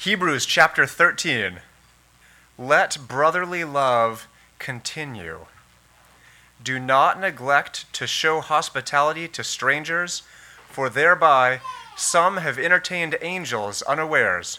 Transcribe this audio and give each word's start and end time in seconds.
Hebrews 0.00 0.46
chapter 0.46 0.86
13. 0.86 1.60
Let 2.56 2.96
brotherly 3.06 3.64
love 3.64 4.28
continue. 4.58 5.40
Do 6.64 6.78
not 6.78 7.20
neglect 7.20 7.92
to 7.92 8.06
show 8.06 8.40
hospitality 8.40 9.28
to 9.28 9.44
strangers, 9.44 10.22
for 10.66 10.88
thereby 10.88 11.60
some 11.98 12.38
have 12.38 12.58
entertained 12.58 13.18
angels 13.20 13.82
unawares. 13.82 14.58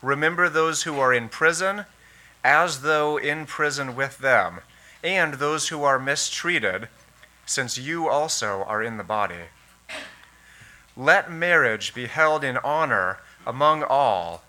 Remember 0.00 0.48
those 0.48 0.84
who 0.84 0.98
are 0.98 1.12
in 1.12 1.28
prison, 1.28 1.84
as 2.42 2.80
though 2.80 3.18
in 3.18 3.44
prison 3.44 3.94
with 3.94 4.16
them, 4.16 4.60
and 5.04 5.34
those 5.34 5.68
who 5.68 5.84
are 5.84 5.98
mistreated, 5.98 6.88
since 7.44 7.76
you 7.76 8.08
also 8.08 8.64
are 8.66 8.82
in 8.82 8.96
the 8.96 9.04
body. 9.04 9.50
Let 10.96 11.30
marriage 11.30 11.92
be 11.92 12.06
held 12.06 12.42
in 12.42 12.56
honor 12.56 13.18
among 13.46 13.82
all, 13.82 14.42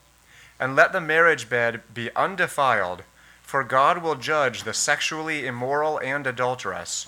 and 0.60 0.76
let 0.76 0.94
the 0.94 1.02
marriage 1.02 1.50
bed 1.50 1.82
be 1.94 2.14
undefiled, 2.16 3.04
for 3.42 3.64
God 3.64 4.02
will 4.02 4.16
judge 4.16 4.64
the 4.64 4.74
sexually 4.74 5.46
immoral 5.46 6.00
and 6.00 6.26
adulterous. 6.26 7.08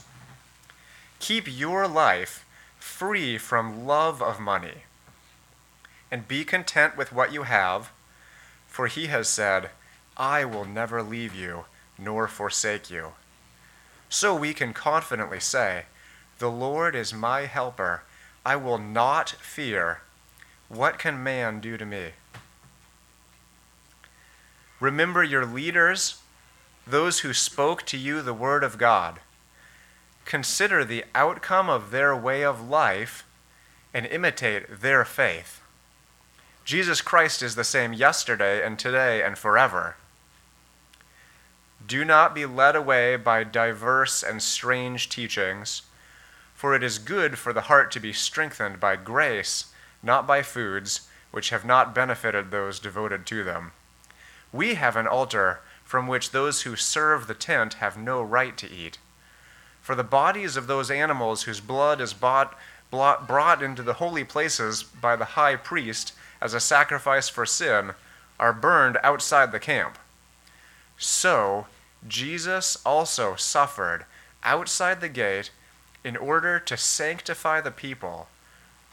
Keep 1.19 1.45
your 1.47 1.87
life 1.87 2.45
free 2.79 3.37
from 3.37 3.85
love 3.85 4.21
of 4.21 4.39
money, 4.39 4.83
and 6.11 6.27
be 6.27 6.45
content 6.45 6.95
with 6.95 7.11
what 7.11 7.33
you 7.33 7.43
have, 7.43 7.91
for 8.67 8.87
he 8.87 9.07
has 9.07 9.27
said, 9.27 9.69
I 10.17 10.45
will 10.45 10.65
never 10.65 11.01
leave 11.01 11.33
you 11.33 11.65
nor 11.97 12.27
forsake 12.27 12.89
you. 12.89 13.13
So 14.09 14.35
we 14.35 14.53
can 14.53 14.73
confidently 14.73 15.39
say, 15.39 15.85
The 16.39 16.51
Lord 16.51 16.95
is 16.95 17.13
my 17.13 17.41
helper. 17.41 18.03
I 18.45 18.55
will 18.55 18.77
not 18.77 19.31
fear. 19.31 20.01
What 20.69 20.97
can 20.97 21.21
man 21.21 21.59
do 21.59 21.77
to 21.77 21.85
me? 21.85 22.11
Remember 24.79 25.23
your 25.23 25.45
leaders, 25.45 26.21
those 26.85 27.19
who 27.19 27.33
spoke 27.33 27.83
to 27.83 27.97
you 27.97 28.21
the 28.21 28.33
word 28.33 28.63
of 28.63 28.77
God. 28.77 29.19
Consider 30.25 30.83
the 30.83 31.05
outcome 31.13 31.69
of 31.69 31.91
their 31.91 32.15
way 32.15 32.43
of 32.43 32.67
life 32.67 33.25
and 33.93 34.05
imitate 34.07 34.81
their 34.81 35.05
faith. 35.05 35.61
Jesus 36.65 36.99
Christ 36.99 37.43
is 37.43 37.55
the 37.55 37.63
same 37.63 37.93
yesterday 37.93 38.65
and 38.65 38.77
today 38.79 39.21
and 39.23 39.37
forever. 39.37 39.95
Do 41.87 42.03
not 42.03 42.33
be 42.33 42.47
led 42.47 42.75
away 42.75 43.15
by 43.15 43.43
diverse 43.43 44.23
and 44.23 44.41
strange 44.41 45.07
teachings, 45.09 45.83
for 46.55 46.73
it 46.73 46.81
is 46.81 46.97
good 46.97 47.37
for 47.37 47.53
the 47.53 47.61
heart 47.61 47.91
to 47.91 47.99
be 47.99 48.11
strengthened 48.11 48.79
by 48.79 48.95
grace 48.95 49.65
not 50.05 50.27
by 50.27 50.41
foods 50.41 51.09
which 51.31 51.49
have 51.49 51.65
not 51.65 51.93
benefited 51.93 52.51
those 52.51 52.79
devoted 52.79 53.25
to 53.25 53.43
them. 53.43 53.73
We 54.53 54.75
have 54.75 54.95
an 54.95 55.07
altar 55.07 55.59
from 55.83 56.07
which 56.07 56.31
those 56.31 56.61
who 56.61 56.75
serve 56.75 57.27
the 57.27 57.33
tent 57.33 57.75
have 57.75 57.97
no 57.97 58.21
right 58.21 58.57
to 58.57 58.71
eat. 58.71 58.97
For 59.81 59.95
the 59.95 60.03
bodies 60.03 60.55
of 60.55 60.67
those 60.67 60.89
animals 60.89 61.43
whose 61.43 61.59
blood 61.59 61.99
is 61.99 62.13
bought, 62.13 62.57
brought 62.89 63.61
into 63.61 63.83
the 63.83 63.95
holy 63.95 64.23
places 64.23 64.83
by 64.83 65.15
the 65.15 65.35
high 65.35 65.57
priest 65.57 66.13
as 66.41 66.53
a 66.53 66.59
sacrifice 66.59 67.27
for 67.27 67.45
sin 67.45 67.91
are 68.39 68.53
burned 68.53 68.97
outside 69.03 69.51
the 69.51 69.59
camp. 69.59 69.97
So, 70.97 71.67
Jesus 72.07 72.77
also 72.85 73.35
suffered 73.35 74.05
outside 74.43 75.01
the 75.01 75.09
gate 75.09 75.51
in 76.03 76.15
order 76.15 76.59
to 76.59 76.77
sanctify 76.77 77.61
the 77.61 77.71
people 77.71 78.27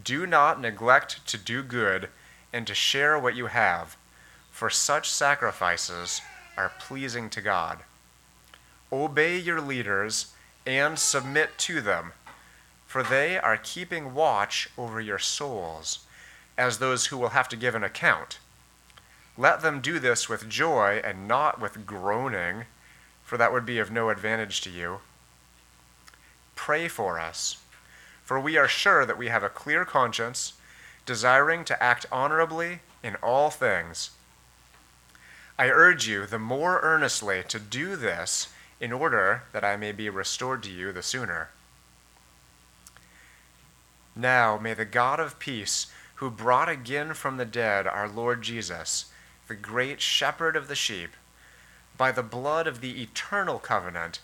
Do 0.00 0.26
not 0.26 0.60
neglect 0.60 1.26
to 1.28 1.38
do 1.38 1.62
good 1.62 2.08
and 2.52 2.66
to 2.66 2.74
share 2.74 3.18
what 3.18 3.36
you 3.36 3.46
have, 3.46 3.96
for 4.50 4.70
such 4.70 5.10
sacrifices 5.10 6.20
are 6.56 6.72
pleasing 6.78 7.30
to 7.30 7.40
God. 7.40 7.80
Obey 8.92 9.38
your 9.38 9.60
leaders 9.60 10.32
and 10.66 10.98
submit 10.98 11.56
to 11.58 11.80
them, 11.80 12.12
for 12.86 13.02
they 13.02 13.38
are 13.38 13.56
keeping 13.56 14.14
watch 14.14 14.68
over 14.76 15.00
your 15.00 15.18
souls, 15.18 16.00
as 16.58 16.78
those 16.78 17.06
who 17.06 17.16
will 17.16 17.30
have 17.30 17.48
to 17.48 17.56
give 17.56 17.74
an 17.74 17.84
account. 17.84 18.38
Let 19.38 19.62
them 19.62 19.80
do 19.80 19.98
this 19.98 20.28
with 20.28 20.48
joy 20.48 21.00
and 21.02 21.26
not 21.26 21.60
with 21.60 21.86
groaning, 21.86 22.64
for 23.24 23.38
that 23.38 23.52
would 23.52 23.64
be 23.64 23.78
of 23.78 23.90
no 23.90 24.10
advantage 24.10 24.60
to 24.62 24.70
you. 24.70 25.00
Pray 26.54 26.86
for 26.86 27.18
us 27.18 27.61
for 28.22 28.38
we 28.40 28.56
are 28.56 28.68
sure 28.68 29.04
that 29.04 29.18
we 29.18 29.28
have 29.28 29.42
a 29.42 29.48
clear 29.48 29.84
conscience, 29.84 30.54
desiring 31.04 31.64
to 31.64 31.82
act 31.82 32.06
honorably 32.12 32.80
in 33.02 33.16
all 33.16 33.50
things. 33.50 34.10
I 35.58 35.68
urge 35.68 36.06
you 36.06 36.26
the 36.26 36.38
more 36.38 36.80
earnestly 36.82 37.42
to 37.48 37.58
do 37.58 37.96
this 37.96 38.48
in 38.80 38.92
order 38.92 39.44
that 39.52 39.64
I 39.64 39.76
may 39.76 39.92
be 39.92 40.08
restored 40.08 40.62
to 40.64 40.70
you 40.70 40.92
the 40.92 41.02
sooner. 41.02 41.50
Now 44.14 44.58
may 44.58 44.74
the 44.74 44.84
God 44.84 45.20
of 45.20 45.38
peace, 45.38 45.86
who 46.16 46.30
brought 46.30 46.68
again 46.68 47.14
from 47.14 47.36
the 47.36 47.44
dead 47.44 47.86
our 47.86 48.08
Lord 48.08 48.42
Jesus, 48.42 49.06
the 49.48 49.54
great 49.54 50.00
shepherd 50.00 50.56
of 50.56 50.68
the 50.68 50.74
sheep, 50.74 51.10
by 51.96 52.12
the 52.12 52.22
blood 52.22 52.66
of 52.66 52.80
the 52.80 53.02
eternal 53.02 53.58
covenant, 53.58 54.20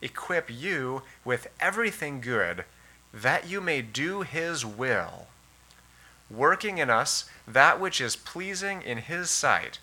equip 0.00 0.50
you 0.50 1.02
with 1.24 1.48
everything 1.60 2.20
good 2.20 2.64
that 3.22 3.48
you 3.48 3.62
may 3.62 3.80
do 3.80 4.20
his 4.20 4.66
will, 4.66 5.26
working 6.30 6.76
in 6.76 6.90
us 6.90 7.24
that 7.48 7.80
which 7.80 7.98
is 7.98 8.14
pleasing 8.14 8.82
in 8.82 8.98
his 8.98 9.30
sight, 9.30 9.78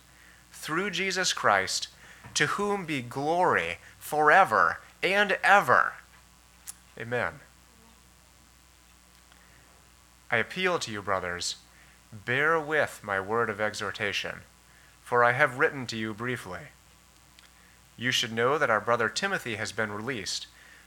through 0.51 0.91
Jesus 0.91 1.33
Christ, 1.33 1.87
to 2.35 2.45
whom 2.45 2.85
be 2.85 3.01
glory 3.01 3.79
forever 3.97 4.81
and 5.01 5.37
ever. 5.43 5.93
Amen. 6.99 7.39
I 10.29 10.37
appeal 10.37 10.77
to 10.79 10.91
you, 10.91 11.01
brothers, 11.01 11.55
bear 12.11 12.59
with 12.59 13.01
my 13.03 13.19
word 13.19 13.49
of 13.49 13.59
exhortation, 13.59 14.41
for 15.01 15.23
I 15.23 15.31
have 15.31 15.57
written 15.57 15.87
to 15.87 15.97
you 15.97 16.13
briefly. 16.13 16.67
You 17.97 18.11
should 18.11 18.31
know 18.31 18.59
that 18.59 18.69
our 18.69 18.81
brother 18.81 19.09
Timothy 19.09 19.55
has 19.55 19.71
been 19.71 19.91
released 19.91 20.45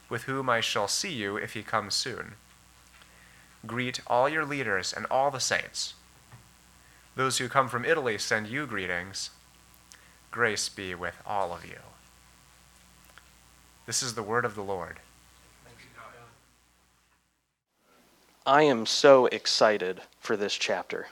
with 0.09 0.23
whom 0.23 0.49
I 0.49 0.61
shall 0.61 0.87
see 0.87 1.11
you 1.11 1.37
if 1.37 1.53
he 1.53 1.63
comes 1.63 1.95
soon. 1.95 2.35
Greet 3.65 3.99
all 4.07 4.29
your 4.29 4.45
leaders 4.45 4.93
and 4.93 5.05
all 5.11 5.31
the 5.31 5.39
saints. 5.39 5.93
Those 7.15 7.39
who 7.39 7.49
come 7.49 7.67
from 7.67 7.85
Italy 7.85 8.17
send 8.17 8.47
you 8.47 8.65
greetings. 8.65 9.31
Grace 10.31 10.69
be 10.69 10.93
with 10.93 11.15
all 11.25 11.51
of 11.51 11.65
you. 11.65 11.79
This 13.85 14.03
is 14.03 14.13
the 14.13 14.23
word 14.23 14.45
of 14.45 14.55
the 14.55 14.63
Lord. 14.63 14.99
I 18.45 18.61
am 18.61 18.85
so 18.85 19.25
excited 19.25 20.01
for 20.19 20.37
this 20.37 20.55
chapter 20.55 21.07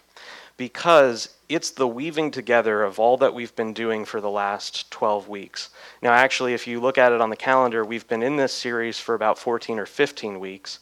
because 0.58 1.36
it's 1.50 1.72
the 1.72 1.88
weaving 1.88 2.32
together 2.32 2.84
of 2.84 3.00
all 3.00 3.18
that 3.18 3.34
we've 3.34 3.56
been 3.56 3.74
doing 3.74 4.06
for 4.06 4.22
the 4.22 4.30
last 4.30 4.90
12 4.92 5.28
weeks. 5.28 5.70
Now, 6.02 6.14
actually, 6.14 6.54
if 6.54 6.66
you 6.66 6.80
look 6.80 6.98
at 6.98 7.12
it 7.12 7.22
on 7.22 7.30
the 7.30 7.36
calendar, 7.36 7.84
we've 7.84 8.08
been 8.08 8.24
in 8.24 8.36
this 8.38 8.54
series 8.54 9.00
for 9.00 9.16
about 9.16 9.38
14 9.38 9.78
or 9.80 9.86
15 9.86 10.40
weeks. 10.40 10.80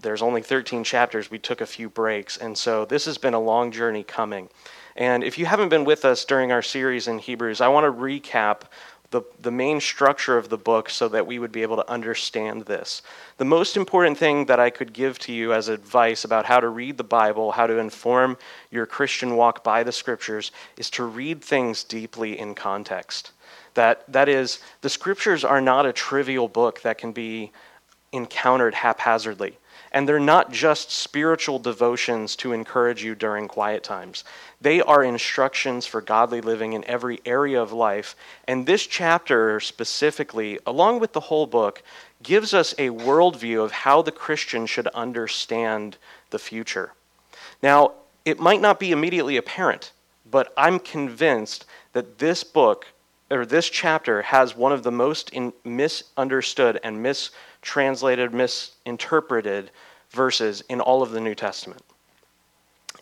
There's 0.00 0.22
only 0.22 0.42
13 0.42 0.84
chapters. 0.84 1.30
We 1.30 1.38
took 1.38 1.60
a 1.60 1.66
few 1.66 1.88
breaks. 1.88 2.36
And 2.36 2.58
so 2.58 2.84
this 2.84 3.06
has 3.06 3.16
been 3.16 3.34
a 3.34 3.40
long 3.40 3.70
journey 3.70 4.02
coming. 4.02 4.50
And 4.96 5.24
if 5.24 5.38
you 5.38 5.46
haven't 5.46 5.70
been 5.70 5.84
with 5.84 6.04
us 6.04 6.24
during 6.24 6.52
our 6.52 6.62
series 6.62 7.08
in 7.08 7.18
Hebrews, 7.18 7.60
I 7.60 7.68
want 7.68 7.84
to 7.84 7.92
recap 7.92 8.62
the, 9.10 9.22
the 9.40 9.50
main 9.50 9.80
structure 9.80 10.36
of 10.36 10.48
the 10.48 10.58
book 10.58 10.90
so 10.90 11.08
that 11.08 11.26
we 11.26 11.38
would 11.38 11.52
be 11.52 11.62
able 11.62 11.76
to 11.76 11.88
understand 11.90 12.64
this. 12.64 13.02
The 13.36 13.44
most 13.44 13.76
important 13.76 14.18
thing 14.18 14.46
that 14.46 14.58
I 14.58 14.70
could 14.70 14.92
give 14.92 15.18
to 15.20 15.32
you 15.32 15.52
as 15.52 15.68
advice 15.68 16.24
about 16.24 16.46
how 16.46 16.60
to 16.60 16.68
read 16.68 16.96
the 16.96 17.04
Bible, 17.04 17.52
how 17.52 17.66
to 17.66 17.78
inform 17.78 18.36
your 18.70 18.86
Christian 18.86 19.36
walk 19.36 19.62
by 19.62 19.82
the 19.82 19.92
scriptures, 19.92 20.50
is 20.76 20.90
to 20.90 21.04
read 21.04 21.42
things 21.42 21.84
deeply 21.84 22.38
in 22.38 22.54
context. 22.54 23.32
That, 23.74 24.04
that 24.12 24.28
is, 24.28 24.60
the 24.80 24.88
scriptures 24.88 25.44
are 25.44 25.60
not 25.60 25.86
a 25.86 25.92
trivial 25.92 26.48
book 26.48 26.82
that 26.82 26.98
can 26.98 27.12
be 27.12 27.52
encountered 28.12 28.74
haphazardly. 28.74 29.58
And 29.94 30.08
they're 30.08 30.18
not 30.18 30.52
just 30.52 30.90
spiritual 30.90 31.60
devotions 31.60 32.34
to 32.36 32.52
encourage 32.52 33.04
you 33.04 33.14
during 33.14 33.46
quiet 33.46 33.84
times. 33.84 34.24
They 34.60 34.82
are 34.82 35.04
instructions 35.04 35.86
for 35.86 36.00
godly 36.00 36.40
living 36.40 36.72
in 36.72 36.84
every 36.84 37.20
area 37.24 37.62
of 37.62 37.72
life. 37.72 38.16
And 38.48 38.66
this 38.66 38.86
chapter 38.86 39.60
specifically, 39.60 40.58
along 40.66 40.98
with 40.98 41.12
the 41.12 41.20
whole 41.20 41.46
book, 41.46 41.82
gives 42.24 42.52
us 42.52 42.72
a 42.72 42.90
worldview 42.90 43.64
of 43.64 43.70
how 43.70 44.02
the 44.02 44.10
Christian 44.10 44.66
should 44.66 44.88
understand 44.88 45.96
the 46.30 46.40
future. 46.40 46.92
Now, 47.62 47.92
it 48.24 48.40
might 48.40 48.60
not 48.60 48.80
be 48.80 48.90
immediately 48.90 49.36
apparent, 49.36 49.92
but 50.28 50.52
I'm 50.56 50.80
convinced 50.80 51.66
that 51.92 52.18
this 52.18 52.42
book 52.42 52.86
or 53.30 53.46
this 53.46 53.68
chapter 53.70 54.22
has 54.22 54.56
one 54.56 54.72
of 54.72 54.82
the 54.82 54.92
most 54.92 55.30
in, 55.30 55.52
misunderstood 55.64 56.80
and 56.84 57.02
mistranslated, 57.02 58.32
misinterpreted 58.32 59.70
verses 60.10 60.62
in 60.68 60.80
all 60.80 61.02
of 61.02 61.10
the 61.10 61.20
New 61.20 61.34
Testament. 61.34 61.82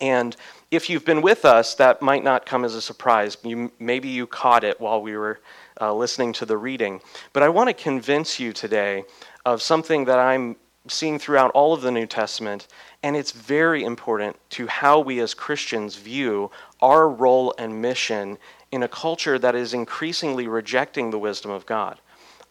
And 0.01 0.35
if 0.71 0.89
you've 0.89 1.05
been 1.05 1.21
with 1.21 1.45
us, 1.45 1.75
that 1.75 2.01
might 2.01 2.23
not 2.23 2.45
come 2.45 2.65
as 2.65 2.75
a 2.75 2.81
surprise. 2.81 3.37
You, 3.43 3.71
maybe 3.79 4.09
you 4.09 4.25
caught 4.25 4.63
it 4.63 4.81
while 4.81 5.01
we 5.01 5.15
were 5.15 5.39
uh, 5.79 5.93
listening 5.93 6.33
to 6.33 6.45
the 6.45 6.57
reading. 6.57 6.99
But 7.31 7.43
I 7.43 7.49
want 7.49 7.69
to 7.69 7.73
convince 7.73 8.39
you 8.39 8.53
today 8.53 9.03
of 9.45 9.61
something 9.61 10.05
that 10.05 10.19
I'm 10.19 10.55
seeing 10.87 11.17
throughout 11.17 11.51
all 11.51 11.73
of 11.73 11.81
the 11.81 11.91
New 11.91 12.05
Testament, 12.05 12.67
and 13.03 13.15
it's 13.15 13.31
very 13.31 13.83
important 13.83 14.35
to 14.49 14.67
how 14.67 14.99
we 14.99 15.19
as 15.21 15.33
Christians 15.33 15.95
view 15.95 16.51
our 16.81 17.07
role 17.07 17.53
and 17.57 17.81
mission 17.81 18.37
in 18.73 18.81
a 18.81 18.87
culture 18.87 19.37
that 19.37 19.53
is 19.53 19.71
increasingly 19.71 20.47
rejecting 20.47 21.11
the 21.11 21.19
wisdom 21.19 21.51
of 21.51 21.63
God. 21.63 21.99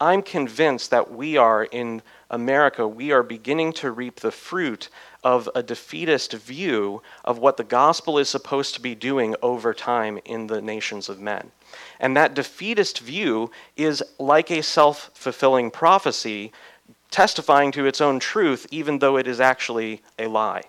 I'm 0.01 0.23
convinced 0.23 0.93
that 0.93 1.13
we 1.13 1.37
are 1.37 1.65
in 1.65 2.01
America, 2.31 2.87
we 2.87 3.11
are 3.11 3.25
beginning 3.25 3.73
to 3.75 3.91
reap 3.91 4.21
the 4.21 4.31
fruit 4.31 4.89
of 5.25 5.49
a 5.57 5.65
defeatist 5.65 6.33
view 6.35 7.03
of 7.25 7.39
what 7.39 7.57
the 7.57 7.65
gospel 7.65 8.21
is 8.21 8.29
supposed 8.29 8.73
to 8.75 8.81
be 8.81 8.95
doing 8.95 9.35
over 9.43 9.75
time 9.75 10.21
in 10.25 10.47
the 10.47 10.63
nations 10.63 11.09
of 11.09 11.21
men. 11.21 11.51
And 11.99 12.17
that 12.17 12.35
defeatist 12.35 13.01
view 13.01 13.51
is 13.77 14.01
like 14.21 14.53
a 14.53 14.63
self 14.63 15.11
fulfilling 15.15 15.73
prophecy, 15.73 16.53
testifying 17.11 17.73
to 17.73 17.85
its 17.85 18.01
own 18.01 18.21
truth, 18.21 18.69
even 18.71 19.01
though 19.01 19.17
it 19.17 19.27
is 19.27 19.41
actually 19.41 20.03
a 20.21 20.29
lie. 20.29 20.63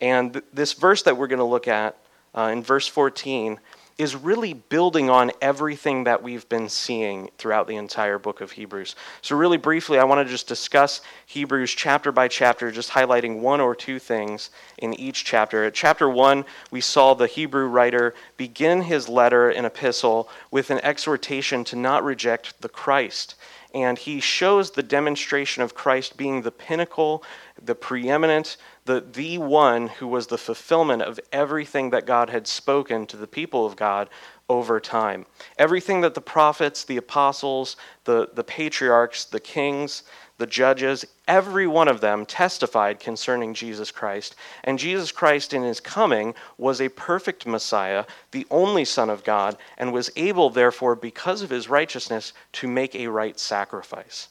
And 0.00 0.32
th- 0.32 0.44
this 0.52 0.72
verse 0.72 1.02
that 1.04 1.16
we're 1.16 1.28
going 1.28 1.38
to 1.38 1.44
look 1.44 1.68
at 1.68 1.96
uh, 2.34 2.50
in 2.52 2.64
verse 2.64 2.88
14 2.88 3.60
is 3.98 4.14
really 4.14 4.54
building 4.54 5.10
on 5.10 5.32
everything 5.40 6.04
that 6.04 6.22
we've 6.22 6.48
been 6.48 6.68
seeing 6.68 7.28
throughout 7.36 7.66
the 7.66 7.74
entire 7.74 8.16
book 8.16 8.40
of 8.40 8.52
Hebrews. 8.52 8.94
So, 9.22 9.36
really 9.36 9.56
briefly, 9.56 9.98
I 9.98 10.04
want 10.04 10.24
to 10.24 10.30
just 10.30 10.46
discuss 10.46 11.00
Hebrews 11.26 11.72
chapter 11.72 12.12
by 12.12 12.28
chapter, 12.28 12.70
just 12.70 12.90
highlighting 12.90 13.40
one 13.40 13.60
or 13.60 13.74
two 13.74 13.98
things 13.98 14.50
in 14.78 14.94
each 14.94 15.24
chapter. 15.24 15.64
At 15.64 15.74
chapter 15.74 16.08
1, 16.08 16.44
we 16.70 16.80
saw 16.80 17.12
the 17.12 17.26
Hebrew 17.26 17.66
writer 17.66 18.14
begin 18.36 18.82
his 18.82 19.08
letter 19.08 19.50
and 19.50 19.66
epistle 19.66 20.28
with 20.52 20.70
an 20.70 20.78
exhortation 20.84 21.64
to 21.64 21.76
not 21.76 22.04
reject 22.04 22.62
the 22.62 22.68
Christ. 22.68 23.34
And 23.74 23.98
he 23.98 24.20
shows 24.20 24.70
the 24.70 24.82
demonstration 24.82 25.62
of 25.62 25.74
Christ 25.74 26.16
being 26.16 26.40
the 26.40 26.50
pinnacle, 26.50 27.22
the 27.62 27.74
preeminent, 27.74 28.56
the, 28.88 29.04
the 29.12 29.36
one 29.36 29.88
who 29.88 30.08
was 30.08 30.28
the 30.28 30.38
fulfillment 30.38 31.02
of 31.02 31.20
everything 31.30 31.90
that 31.90 32.06
God 32.06 32.30
had 32.30 32.46
spoken 32.46 33.04
to 33.08 33.18
the 33.18 33.26
people 33.26 33.66
of 33.66 33.76
God 33.76 34.08
over 34.48 34.80
time. 34.80 35.26
Everything 35.58 36.00
that 36.00 36.14
the 36.14 36.22
prophets, 36.22 36.84
the 36.84 36.96
apostles, 36.96 37.76
the, 38.04 38.30
the 38.32 38.42
patriarchs, 38.42 39.26
the 39.26 39.40
kings, 39.40 40.04
the 40.38 40.46
judges, 40.46 41.04
every 41.26 41.66
one 41.66 41.86
of 41.86 42.00
them 42.00 42.24
testified 42.24 42.98
concerning 42.98 43.52
Jesus 43.52 43.90
Christ. 43.90 44.36
And 44.64 44.78
Jesus 44.78 45.12
Christ, 45.12 45.52
in 45.52 45.64
his 45.64 45.80
coming, 45.80 46.34
was 46.56 46.80
a 46.80 46.88
perfect 46.88 47.44
Messiah, 47.44 48.06
the 48.30 48.46
only 48.50 48.86
Son 48.86 49.10
of 49.10 49.22
God, 49.22 49.58
and 49.76 49.92
was 49.92 50.10
able, 50.16 50.48
therefore, 50.48 50.94
because 50.94 51.42
of 51.42 51.50
his 51.50 51.68
righteousness, 51.68 52.32
to 52.52 52.66
make 52.66 52.94
a 52.94 53.08
right 53.08 53.38
sacrifice. 53.38 54.28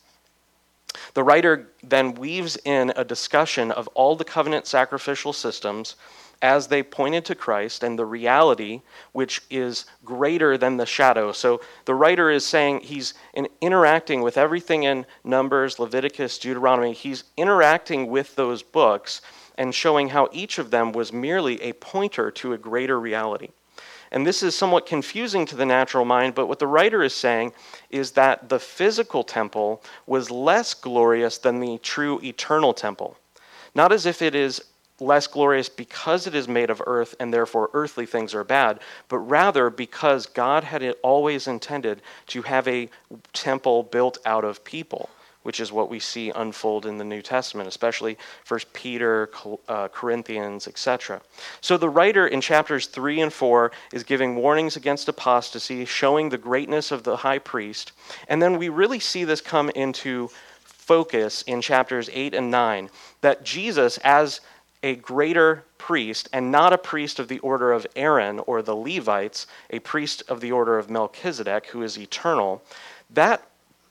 The 1.14 1.24
writer 1.24 1.70
then 1.84 2.16
weaves 2.16 2.58
in 2.64 2.92
a 2.96 3.04
discussion 3.04 3.72
of 3.72 3.88
all 3.90 4.16
the 4.16 4.24
covenant 4.24 4.68
sacrificial 4.68 5.34
systems 5.34 5.96
as 6.42 6.68
they 6.68 6.84
pointed 6.84 7.26
to 7.26 7.36
Christ 7.36 7.84
and 7.84 7.98
the 7.98 8.06
reality 8.06 8.82
which 9.12 9.42
is 9.50 9.86
greater 10.06 10.58
than 10.58 10.78
the 10.78 10.86
shadow. 10.86 11.32
So 11.32 11.62
the 11.86 11.96
writer 11.96 12.30
is 12.30 12.46
saying 12.46 12.82
he's 12.82 13.14
in 13.34 13.48
interacting 13.62 14.22
with 14.22 14.38
everything 14.38 14.84
in 14.84 15.06
Numbers, 15.24 15.80
Leviticus, 15.80 16.38
Deuteronomy. 16.38 16.94
He's 16.94 17.24
interacting 17.36 18.08
with 18.08 18.36
those 18.36 18.62
books 18.62 19.22
and 19.58 19.74
showing 19.74 20.10
how 20.10 20.30
each 20.32 20.60
of 20.60 20.70
them 20.70 20.92
was 20.92 21.12
merely 21.12 21.62
a 21.62 21.74
pointer 21.74 22.30
to 22.32 22.54
a 22.54 22.58
greater 22.58 23.00
reality. 23.00 23.50
And 24.12 24.26
this 24.26 24.42
is 24.42 24.56
somewhat 24.56 24.86
confusing 24.86 25.46
to 25.48 25.56
the 25.56 25.66
natural 25.66 26.06
mind, 26.06 26.36
but 26.36 26.48
what 26.48 26.60
the 26.60 26.68
writer 26.68 27.04
is 27.04 27.14
saying 27.14 27.54
is 27.90 28.12
that 28.12 28.50
the 28.50 28.60
physical 28.60 29.24
temple 29.24 29.84
was 30.06 30.32
less 30.32 30.74
glorious 30.74 31.38
than 31.38 31.60
the 31.60 31.78
true 31.80 32.20
eternal 32.24 32.74
temple. 32.74 33.18
Not 33.76 33.92
as 33.92 34.06
if 34.06 34.22
it 34.22 34.36
is 34.36 34.64
less 35.00 35.28
glorious 35.28 35.70
because 35.70 36.26
it 36.26 36.34
is 36.34 36.48
made 36.48 36.70
of 36.70 36.82
earth 36.88 37.16
and 37.20 37.32
therefore 37.32 37.70
earthly 37.74 38.06
things 38.06 38.34
are 38.34 38.44
bad, 38.44 38.80
but 39.10 39.20
rather 39.20 39.70
because 39.70 40.26
God 40.26 40.64
had 40.64 40.84
always 41.04 41.48
intended 41.48 42.02
to 42.28 42.42
have 42.42 42.68
a 42.68 42.90
temple 43.34 43.84
built 43.84 44.18
out 44.26 44.44
of 44.44 44.64
people 44.64 45.10
which 45.48 45.62
is 45.62 45.72
what 45.72 45.90
we 45.90 45.98
see 45.98 46.30
unfold 46.36 46.86
in 46.86 46.98
the 46.98 47.06
New 47.06 47.22
Testament, 47.22 47.70
especially 47.70 48.18
First 48.44 48.74
Peter, 48.74 49.30
uh, 49.70 49.88
Corinthians, 49.88 50.68
etc. 50.68 51.22
So 51.62 51.78
the 51.78 51.88
writer 51.88 52.28
in 52.28 52.42
chapters 52.42 52.88
3 52.88 53.22
and 53.22 53.32
4 53.32 53.72
is 53.94 54.04
giving 54.04 54.36
warnings 54.36 54.76
against 54.76 55.08
apostasy, 55.08 55.86
showing 55.86 56.28
the 56.28 56.38
greatness 56.38 56.92
of 56.92 57.04
the 57.04 57.16
high 57.16 57.40
priest. 57.40 57.94
And 58.28 58.42
then 58.42 58.58
we 58.58 58.68
really 58.68 59.00
see 59.00 59.24
this 59.24 59.40
come 59.40 59.70
into 59.70 60.30
focus 60.64 61.44
in 61.44 61.62
chapters 61.62 62.10
8 62.12 62.34
and 62.34 62.52
9 62.52 62.90
that 63.22 63.46
Jesus, 63.46 64.00
as 64.00 64.42
a 64.84 64.96
greater 64.96 65.64
priest, 65.78 66.28
and 66.34 66.52
not 66.52 66.74
a 66.74 66.78
priest 66.78 67.20
of 67.20 67.30
the 67.30 67.40
order 67.40 67.72
of 67.72 67.88
Aaron 67.96 68.40
or 68.40 68.62
the 68.62 68.76
Levites, 68.76 69.48
a 69.70 69.80
priest 69.80 70.24
of 70.28 70.42
the 70.42 70.52
order 70.52 70.78
of 70.78 70.90
Melchizedek, 70.90 71.68
who 71.68 71.84
is 71.84 71.98
eternal, 71.98 72.62
that 73.10 73.47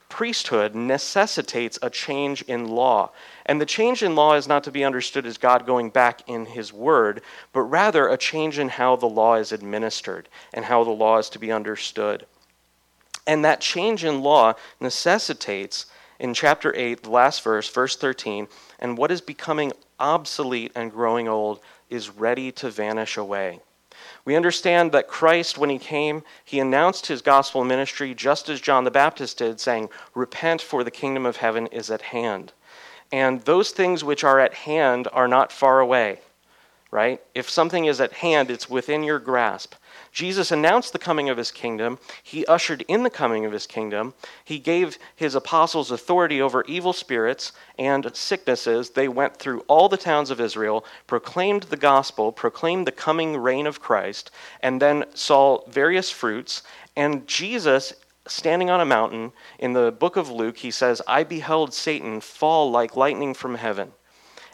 priesthood 0.09 0.75
necessitates 0.75 1.79
a 1.83 1.91
change 1.91 2.43
in 2.43 2.69
law. 2.69 3.11
And 3.45 3.61
the 3.61 3.67
change 3.67 4.03
in 4.03 4.15
law 4.15 4.35
is 4.35 4.49
not 4.49 4.65
to 4.65 4.71
be 4.71 4.85
understood 4.85 5.27
as 5.27 5.39
God 5.39 5.67
going 5.67 5.91
back 5.91 6.23
in 6.29 6.47
his 6.47 6.73
word, 6.73 7.23
but 7.53 7.63
rather 7.63 8.09
a 8.09 8.17
change 8.17 8.59
in 8.59 8.69
how 8.69 8.97
the 8.97 9.07
law 9.07 9.35
is 9.35 9.53
administered 9.53 10.29
and 10.53 10.65
how 10.65 10.85
the 10.85 10.91
law 10.91 11.19
is 11.19 11.29
to 11.31 11.39
be 11.39 11.53
understood. 11.53 12.27
And 13.27 13.45
that 13.45 13.61
change 13.61 14.05
in 14.05 14.23
law 14.23 14.55
necessitates, 14.81 15.87
in 16.19 16.33
chapter 16.33 16.75
8, 16.75 17.03
the 17.03 17.11
last 17.11 17.43
verse, 17.43 17.69
verse 17.69 17.97
13, 17.97 18.49
and 18.79 18.97
what 18.97 19.11
is 19.11 19.21
becoming 19.21 19.73
obsolete 19.99 20.73
and 20.75 20.93
growing 20.93 21.29
old 21.29 21.61
is 21.91 22.11
ready 22.11 22.53
to 22.53 22.71
vanish 22.71 23.17
away. 23.17 23.61
We 24.25 24.37
understand 24.37 24.93
that 24.93 25.09
Christ, 25.09 25.57
when 25.57 25.71
he 25.71 25.79
came, 25.79 26.23
he 26.45 26.61
announced 26.61 27.07
his 27.07 27.23
gospel 27.23 27.65
ministry 27.65 28.15
just 28.15 28.49
as 28.49 28.61
John 28.61 28.85
the 28.85 28.91
Baptist 28.91 29.39
did, 29.39 29.61
saying, 29.61 29.89
Repent, 30.15 30.61
for 30.61 30.83
the 30.83 30.91
kingdom 30.91 31.27
of 31.27 31.37
heaven 31.37 31.67
is 31.69 31.91
at 31.91 32.03
hand. 32.03 32.53
And 33.13 33.43
those 33.43 33.71
things 33.71 34.03
which 34.03 34.25
are 34.25 34.41
at 34.41 34.55
hand 34.55 35.09
are 35.13 35.29
not 35.29 35.53
far 35.53 35.81
away, 35.81 36.21
right? 36.91 37.21
If 37.35 37.49
something 37.49 37.85
is 37.85 38.01
at 38.01 38.13
hand, 38.15 38.51
it's 38.51 38.69
within 38.69 39.05
your 39.05 39.19
grasp. 39.21 39.75
Jesus 40.17 40.51
announced 40.51 40.95
the 40.95 40.99
coming 40.99 41.29
of 41.29 41.37
his 41.37 41.51
kingdom. 41.51 41.99
He 42.23 42.47
ushered 42.47 42.83
in 42.89 43.03
the 43.03 43.11
coming 43.11 43.45
of 43.45 43.53
his 43.53 43.67
kingdom. 43.67 44.15
He 44.43 44.59
gave 44.59 44.97
his 45.15 45.35
apostles 45.35 45.91
authority 45.91 46.41
over 46.41 46.65
evil 46.65 46.95
spirits 46.95 47.53
and 47.79 48.11
sicknesses. 48.17 48.89
They 48.89 49.09
went 49.09 49.37
through 49.37 49.61
all 49.69 49.91
the 49.91 49.99
towns 49.99 50.31
of 50.31 50.41
Israel, 50.41 50.87
proclaimed 51.07 51.65
the 51.65 51.77
gospel, 51.77 52.33
proclaimed 52.33 52.87
the 52.87 52.93
coming 52.93 53.37
reign 53.37 53.67
of 53.67 53.83
Christ, 53.83 54.31
and 54.63 54.81
then 54.81 55.05
saw 55.13 55.61
various 55.69 56.11
fruits. 56.11 56.63
And 56.97 57.27
Jesus 57.27 57.93
standing 58.27 58.71
on 58.71 58.81
a 58.81 58.87
mountain 58.87 59.33
in 59.59 59.75
the 59.75 59.93
book 59.93 60.17
of 60.17 60.31
Luke, 60.31 60.57
he 60.57 60.71
says, 60.71 61.03
I 61.07 61.25
beheld 61.25 61.75
Satan 61.75 62.23
fall 62.23 62.71
like 62.71 62.97
lightning 62.97 63.35
from 63.35 63.57
heaven. 63.57 63.93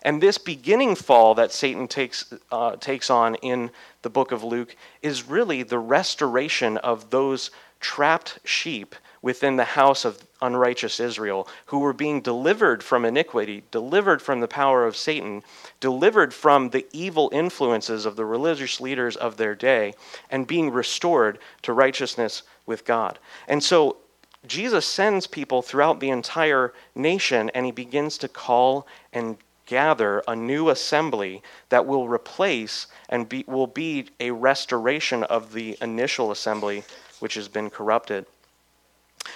And 0.02 0.20
this 0.20 0.38
beginning 0.38 0.96
fall 0.96 1.34
that 1.36 1.52
Satan 1.52 1.88
takes, 1.88 2.32
uh, 2.50 2.76
takes 2.76 3.08
on 3.08 3.36
in 3.36 3.70
the 4.02 4.10
book 4.10 4.32
of 4.32 4.42
Luke 4.42 4.74
is 5.00 5.28
really 5.28 5.62
the 5.62 5.78
restoration 5.78 6.76
of 6.78 7.10
those 7.10 7.50
trapped 7.80 8.38
sheep 8.44 8.94
within 9.22 9.56
the 9.56 9.64
house 9.64 10.04
of 10.04 10.26
unrighteous 10.40 10.98
Israel 10.98 11.46
who 11.66 11.78
were 11.78 11.92
being 11.92 12.20
delivered 12.20 12.82
from 12.82 13.04
iniquity, 13.04 13.62
delivered 13.70 14.20
from 14.20 14.40
the 14.40 14.48
power 14.48 14.84
of 14.84 14.96
Satan, 14.96 15.42
delivered 15.78 16.34
from 16.34 16.70
the 16.70 16.86
evil 16.92 17.30
influences 17.32 18.04
of 18.04 18.16
the 18.16 18.24
religious 18.24 18.80
leaders 18.80 19.16
of 19.16 19.36
their 19.36 19.54
day, 19.54 19.94
and 20.30 20.46
being 20.46 20.70
restored 20.70 21.38
to 21.62 21.72
righteousness 21.72 22.42
with 22.66 22.84
God. 22.84 23.18
And 23.46 23.62
so 23.62 23.98
Jesus 24.46 24.84
sends 24.84 25.28
people 25.28 25.62
throughout 25.62 26.00
the 26.00 26.10
entire 26.10 26.72
nation 26.96 27.50
and 27.50 27.64
he 27.64 27.72
begins 27.72 28.18
to 28.18 28.28
call 28.28 28.88
and 29.12 29.36
gather 29.66 30.22
a 30.26 30.36
new 30.36 30.68
assembly 30.68 31.42
that 31.68 31.86
will 31.86 32.08
replace 32.08 32.86
and 33.08 33.28
be, 33.28 33.44
will 33.46 33.66
be 33.66 34.06
a 34.20 34.30
restoration 34.30 35.22
of 35.24 35.52
the 35.52 35.76
initial 35.80 36.30
assembly 36.30 36.84
which 37.20 37.34
has 37.34 37.48
been 37.48 37.70
corrupted. 37.70 38.26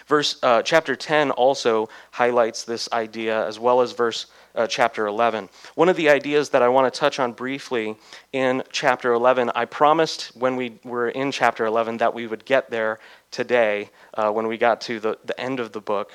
Verse 0.07 0.39
uh, 0.43 0.63
chapter 0.63 0.97
10 0.97 1.31
also 1.33 1.89
highlights 2.11 2.65
this 2.65 2.89
idea 2.93 3.47
as 3.47 3.59
well 3.59 3.81
as 3.81 3.93
verse 3.93 4.27
uh, 4.55 4.67
chapter 4.67 5.07
11. 5.07 5.49
One 5.75 5.89
of 5.89 5.97
the 5.97 6.09
ideas 6.09 6.49
that 6.51 6.63
I 6.63 6.69
want 6.69 6.93
to 6.93 6.99
touch 6.99 7.21
on 7.21 7.33
briefly 7.33 7.97
in 8.33 8.63
chapter 8.73 9.13
11, 9.13 9.51
I 9.55 9.65
promised 9.65 10.35
when 10.37 10.57
we 10.57 10.79
were 10.85 11.11
in 11.11 11.31
chapter 11.31 11.67
11 11.67 11.99
that 11.99 12.15
we 12.15 12.27
would 12.27 12.45
get 12.45 12.71
there 12.71 12.99
today 13.31 13.91
uh, 14.15 14.31
when 14.31 14.47
we 14.47 14.57
got 14.57 14.81
to 14.83 14.99
the, 14.99 15.19
the 15.25 15.39
end 15.39 15.61
of 15.61 15.73
the 15.73 15.81
book. 15.81 16.13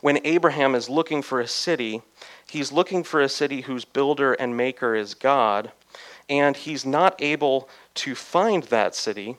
When 0.00 0.20
Abraham 0.24 0.74
is 0.74 0.88
looking 0.88 1.22
for 1.22 1.40
a 1.40 1.48
city, 1.48 2.02
he's 2.48 2.72
looking 2.72 3.02
for 3.02 3.20
a 3.20 3.28
city 3.28 3.62
whose 3.62 3.84
builder 3.84 4.34
and 4.34 4.56
maker 4.56 4.94
is 4.94 5.14
God, 5.14 5.72
and 6.28 6.56
he's 6.56 6.84
not 6.86 7.14
able 7.20 7.68
to 7.94 8.14
find 8.14 8.64
that 8.64 8.94
city. 8.94 9.36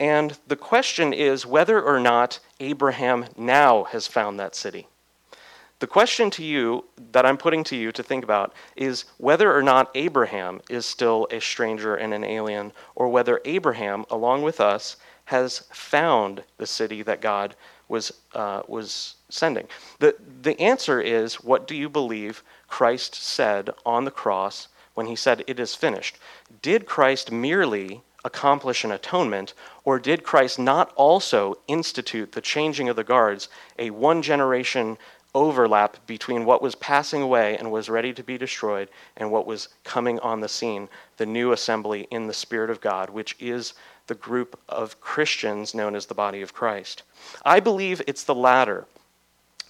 And 0.00 0.38
the 0.46 0.56
question 0.56 1.12
is 1.12 1.44
whether 1.44 1.82
or 1.82 1.98
not 1.98 2.38
Abraham 2.60 3.26
now 3.36 3.84
has 3.84 4.06
found 4.06 4.38
that 4.38 4.54
city. 4.54 4.86
The 5.80 5.86
question 5.86 6.28
to 6.30 6.44
you 6.44 6.84
that 7.12 7.24
I'm 7.24 7.36
putting 7.36 7.62
to 7.64 7.76
you 7.76 7.92
to 7.92 8.02
think 8.02 8.24
about 8.24 8.52
is 8.74 9.04
whether 9.18 9.54
or 9.54 9.62
not 9.62 9.90
Abraham 9.94 10.60
is 10.68 10.84
still 10.84 11.28
a 11.30 11.40
stranger 11.40 11.94
and 11.94 12.12
an 12.12 12.24
alien, 12.24 12.72
or 12.96 13.08
whether 13.08 13.40
Abraham, 13.44 14.04
along 14.10 14.42
with 14.42 14.60
us, 14.60 14.96
has 15.26 15.60
found 15.72 16.42
the 16.56 16.66
city 16.66 17.02
that 17.02 17.20
God 17.20 17.54
was, 17.88 18.12
uh, 18.34 18.62
was 18.68 19.16
sending. 19.28 19.66
The, 19.98 20.14
the 20.42 20.60
answer 20.60 21.00
is 21.00 21.42
what 21.42 21.66
do 21.66 21.74
you 21.74 21.88
believe 21.88 22.42
Christ 22.68 23.14
said 23.14 23.70
on 23.84 24.04
the 24.04 24.10
cross 24.10 24.68
when 24.94 25.06
he 25.06 25.16
said, 25.16 25.44
It 25.46 25.58
is 25.58 25.74
finished? 25.74 26.18
Did 26.62 26.86
Christ 26.86 27.32
merely 27.32 28.02
accomplish 28.24 28.84
an 28.84 28.90
atonement, 28.90 29.54
or 29.84 29.98
did 29.98 30.24
Christ 30.24 30.58
not 30.58 30.92
also 30.96 31.56
institute 31.68 32.32
the 32.32 32.40
changing 32.40 32.88
of 32.88 32.96
the 32.96 33.04
guards, 33.04 33.48
a 33.78 33.90
one 33.90 34.22
generation 34.22 34.98
overlap 35.34 35.96
between 36.06 36.44
what 36.44 36.62
was 36.62 36.74
passing 36.74 37.22
away 37.22 37.56
and 37.56 37.70
was 37.70 37.88
ready 37.88 38.12
to 38.12 38.22
be 38.22 38.38
destroyed 38.38 38.88
and 39.16 39.30
what 39.30 39.46
was 39.46 39.68
coming 39.84 40.18
on 40.20 40.40
the 40.40 40.48
scene, 40.48 40.88
the 41.16 41.26
new 41.26 41.52
assembly 41.52 42.08
in 42.10 42.26
the 42.26 42.34
Spirit 42.34 42.70
of 42.70 42.80
God, 42.80 43.10
which 43.10 43.36
is 43.38 43.74
the 44.06 44.14
group 44.14 44.58
of 44.68 45.00
Christians 45.00 45.74
known 45.74 45.94
as 45.94 46.06
the 46.06 46.14
body 46.14 46.42
of 46.42 46.54
Christ. 46.54 47.02
I 47.44 47.60
believe 47.60 48.02
it's 48.06 48.24
the 48.24 48.34
latter. 48.34 48.86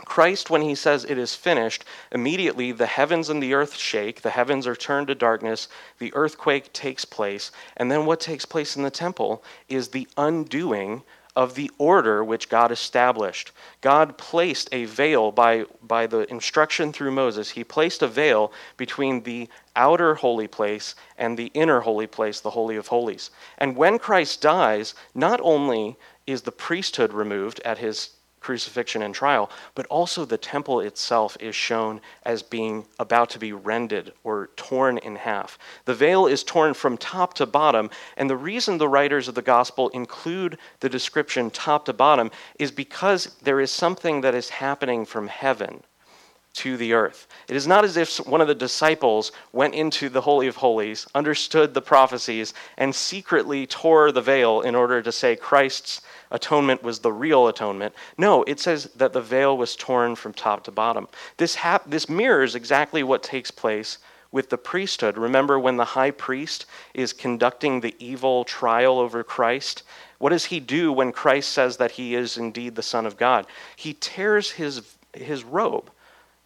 Christ, 0.04 0.48
when 0.48 0.62
he 0.62 0.76
says 0.76 1.04
it 1.04 1.18
is 1.18 1.34
finished, 1.34 1.84
immediately 2.12 2.70
the 2.70 2.86
heavens 2.86 3.28
and 3.28 3.42
the 3.42 3.54
earth 3.54 3.74
shake, 3.74 4.22
the 4.22 4.30
heavens 4.30 4.66
are 4.66 4.76
turned 4.76 5.08
to 5.08 5.14
darkness, 5.14 5.66
the 5.98 6.14
earthquake 6.14 6.72
takes 6.72 7.04
place, 7.04 7.50
and 7.76 7.90
then 7.90 8.06
what 8.06 8.20
takes 8.20 8.44
place 8.44 8.76
in 8.76 8.84
the 8.84 8.90
temple 8.90 9.42
is 9.68 9.88
the 9.88 10.06
undoing 10.16 11.02
of 11.38 11.54
the 11.54 11.70
order 11.78 12.24
which 12.24 12.48
God 12.48 12.72
established. 12.72 13.52
God 13.80 14.18
placed 14.18 14.68
a 14.72 14.86
veil 14.86 15.30
by, 15.30 15.66
by 15.80 16.08
the 16.08 16.28
instruction 16.28 16.92
through 16.92 17.12
Moses, 17.12 17.50
he 17.50 17.62
placed 17.62 18.02
a 18.02 18.08
veil 18.08 18.50
between 18.76 19.22
the 19.22 19.48
outer 19.76 20.16
holy 20.16 20.48
place 20.48 20.96
and 21.16 21.38
the 21.38 21.52
inner 21.54 21.78
holy 21.78 22.08
place, 22.08 22.40
the 22.40 22.50
Holy 22.50 22.74
of 22.74 22.88
Holies. 22.88 23.30
And 23.56 23.76
when 23.76 24.00
Christ 24.00 24.42
dies, 24.42 24.96
not 25.14 25.40
only 25.40 25.96
is 26.26 26.42
the 26.42 26.50
priesthood 26.50 27.12
removed 27.12 27.60
at 27.64 27.78
his 27.78 28.10
crucifixion 28.48 29.02
and 29.02 29.14
trial, 29.14 29.50
but 29.74 29.84
also 29.88 30.24
the 30.24 30.38
temple 30.38 30.80
itself 30.80 31.36
is 31.38 31.54
shown 31.54 32.00
as 32.24 32.42
being 32.42 32.86
about 32.98 33.28
to 33.28 33.38
be 33.38 33.52
rended 33.52 34.10
or 34.24 34.48
torn 34.56 34.96
in 34.96 35.16
half. 35.16 35.58
The 35.84 35.94
veil 35.94 36.26
is 36.26 36.42
torn 36.42 36.72
from 36.72 36.96
top 36.96 37.34
to 37.34 37.44
bottom, 37.44 37.90
and 38.16 38.30
the 38.30 38.38
reason 38.38 38.78
the 38.78 38.88
writers 38.88 39.28
of 39.28 39.34
the 39.34 39.42
gospel 39.42 39.90
include 39.90 40.56
the 40.80 40.88
description 40.88 41.50
top 41.50 41.84
to 41.84 41.92
bottom 41.92 42.30
is 42.58 42.70
because 42.70 43.36
there 43.42 43.60
is 43.60 43.70
something 43.70 44.22
that 44.22 44.34
is 44.34 44.48
happening 44.48 45.04
from 45.04 45.28
heaven 45.28 45.82
to 46.58 46.76
the 46.76 46.92
earth. 46.92 47.28
It 47.48 47.54
is 47.54 47.68
not 47.68 47.84
as 47.84 47.96
if 47.96 48.18
one 48.26 48.40
of 48.40 48.48
the 48.48 48.54
disciples 48.54 49.30
went 49.52 49.74
into 49.74 50.08
the 50.08 50.20
Holy 50.20 50.48
of 50.48 50.56
Holies, 50.56 51.06
understood 51.14 51.72
the 51.72 51.80
prophecies, 51.80 52.52
and 52.76 52.92
secretly 52.92 53.64
tore 53.64 54.10
the 54.10 54.20
veil 54.20 54.62
in 54.62 54.74
order 54.74 55.00
to 55.00 55.12
say 55.12 55.36
Christ's 55.36 56.00
atonement 56.32 56.82
was 56.82 56.98
the 56.98 57.12
real 57.12 57.46
atonement. 57.46 57.94
No, 58.16 58.42
it 58.42 58.58
says 58.58 58.90
that 58.96 59.12
the 59.12 59.20
veil 59.20 59.56
was 59.56 59.76
torn 59.76 60.16
from 60.16 60.32
top 60.32 60.64
to 60.64 60.72
bottom. 60.72 61.06
This, 61.36 61.54
hap- 61.54 61.88
this 61.88 62.08
mirrors 62.08 62.56
exactly 62.56 63.04
what 63.04 63.22
takes 63.22 63.52
place 63.52 63.98
with 64.32 64.50
the 64.50 64.58
priesthood. 64.58 65.16
Remember 65.16 65.60
when 65.60 65.76
the 65.76 65.84
high 65.84 66.10
priest 66.10 66.66
is 66.92 67.12
conducting 67.12 67.80
the 67.80 67.94
evil 68.00 68.42
trial 68.42 68.98
over 68.98 69.22
Christ? 69.22 69.84
What 70.18 70.30
does 70.30 70.46
he 70.46 70.58
do 70.58 70.92
when 70.92 71.12
Christ 71.12 71.52
says 71.52 71.76
that 71.76 71.92
he 71.92 72.16
is 72.16 72.36
indeed 72.36 72.74
the 72.74 72.82
Son 72.82 73.06
of 73.06 73.16
God? 73.16 73.46
He 73.76 73.94
tears 73.94 74.50
his, 74.50 74.82
his 75.14 75.44
robe. 75.44 75.90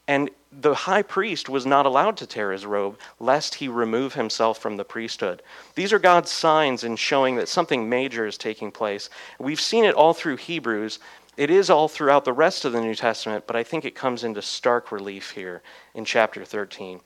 And 0.09 0.31
the 0.51 0.75
high 0.75 1.03
priest 1.03 1.49
was 1.49 1.65
not 1.65 1.87
allowed 1.87 2.17
to 2.19 2.27
tear 2.27 2.53
his 2.53 2.67
robe, 2.67 2.99
lest 3.19 3.55
he 3.55 3.69
remove 3.69 4.15
himself 4.15 4.59
from 4.59 4.77
the 4.77 4.85
priesthood. 4.85 5.43
These 5.75 5.93
are 5.93 5.99
God's 5.99 6.31
signs 6.31 6.85
in 6.85 6.97
showing 6.97 7.37
that 7.37 7.49
something 7.49 7.89
major 7.89 8.27
is 8.27 8.37
taking 8.37 8.71
place. 8.71 9.09
We've 9.39 9.61
seen 9.61 9.85
it 9.85 9.95
all 9.95 10.13
through 10.13 10.37
Hebrews. 10.37 10.99
It 11.37 11.51
is 11.51 11.71
all 11.71 11.89
throughout 11.89 12.25
the 12.25 12.33
rest 12.33 12.65
of 12.65 12.73
the 12.73 12.81
New 12.81 12.95
Testament, 12.95 13.47
but 13.47 13.57
I 13.57 13.63
think 13.63 13.85
it 13.85 13.95
comes 13.95 14.25
into 14.25 14.43
stark 14.43 14.93
relief 14.93 15.31
here 15.31 15.63
in 15.95 16.05
chapter 16.05 16.45
13. 16.45 17.01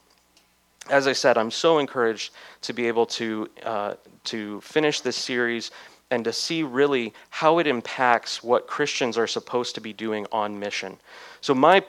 As 0.89 1.07
I 1.07 1.13
said, 1.13 1.37
I'm 1.37 1.51
so 1.51 1.79
encouraged 1.79 2.33
to 2.63 2.73
be 2.73 2.89
able 2.89 3.07
to, 3.07 3.49
uh, 3.63 3.95
to 4.25 4.61
finish 4.63 5.01
this 5.01 5.17
series 5.17 5.71
and 6.11 6.25
to 6.25 6.33
see 6.33 6.63
really 6.63 7.13
how 7.31 7.59
it 7.59 7.67
impacts 7.67 8.43
what 8.43 8.69
Christians 8.69 9.19
are 9.19 9.27
supposed 9.27 9.75
to 9.75 9.81
be 9.81 9.93
doing 9.93 10.27
on 10.31 10.59
mission. 10.59 10.99
So, 11.41 11.55
my, 11.55 11.85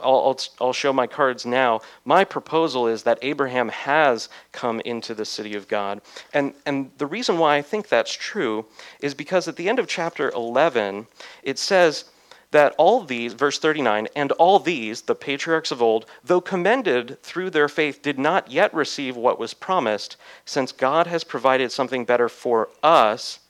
I'll, 0.00 0.38
I'll 0.60 0.72
show 0.72 0.92
my 0.92 1.06
cards 1.06 1.46
now. 1.46 1.80
My 2.04 2.24
proposal 2.24 2.86
is 2.86 3.02
that 3.04 3.18
Abraham 3.22 3.68
has 3.70 4.28
come 4.52 4.80
into 4.80 5.14
the 5.14 5.24
city 5.24 5.54
of 5.54 5.68
God. 5.68 6.02
And, 6.34 6.54
and 6.66 6.90
the 6.98 7.06
reason 7.06 7.38
why 7.38 7.56
I 7.56 7.62
think 7.62 7.88
that's 7.88 8.12
true 8.12 8.66
is 9.00 9.14
because 9.14 9.48
at 9.48 9.56
the 9.56 9.68
end 9.68 9.78
of 9.78 9.86
chapter 9.86 10.30
11, 10.30 11.06
it 11.42 11.58
says, 11.58 12.04
that 12.52 12.74
all 12.76 13.02
these, 13.02 13.32
verse 13.32 13.58
39, 13.58 14.08
and 14.14 14.30
all 14.32 14.58
these, 14.58 15.00
the 15.00 15.14
patriarchs 15.14 15.70
of 15.70 15.80
old, 15.80 16.04
though 16.22 16.40
commended 16.40 17.16
through 17.22 17.48
their 17.48 17.66
faith, 17.66 18.02
did 18.02 18.18
not 18.18 18.50
yet 18.50 18.72
receive 18.74 19.16
what 19.16 19.38
was 19.38 19.54
promised, 19.54 20.18
since 20.44 20.70
God 20.70 21.06
has 21.06 21.24
provided 21.24 21.72
something 21.72 22.04
better 22.04 22.28
for 22.28 22.68
us 22.82 23.40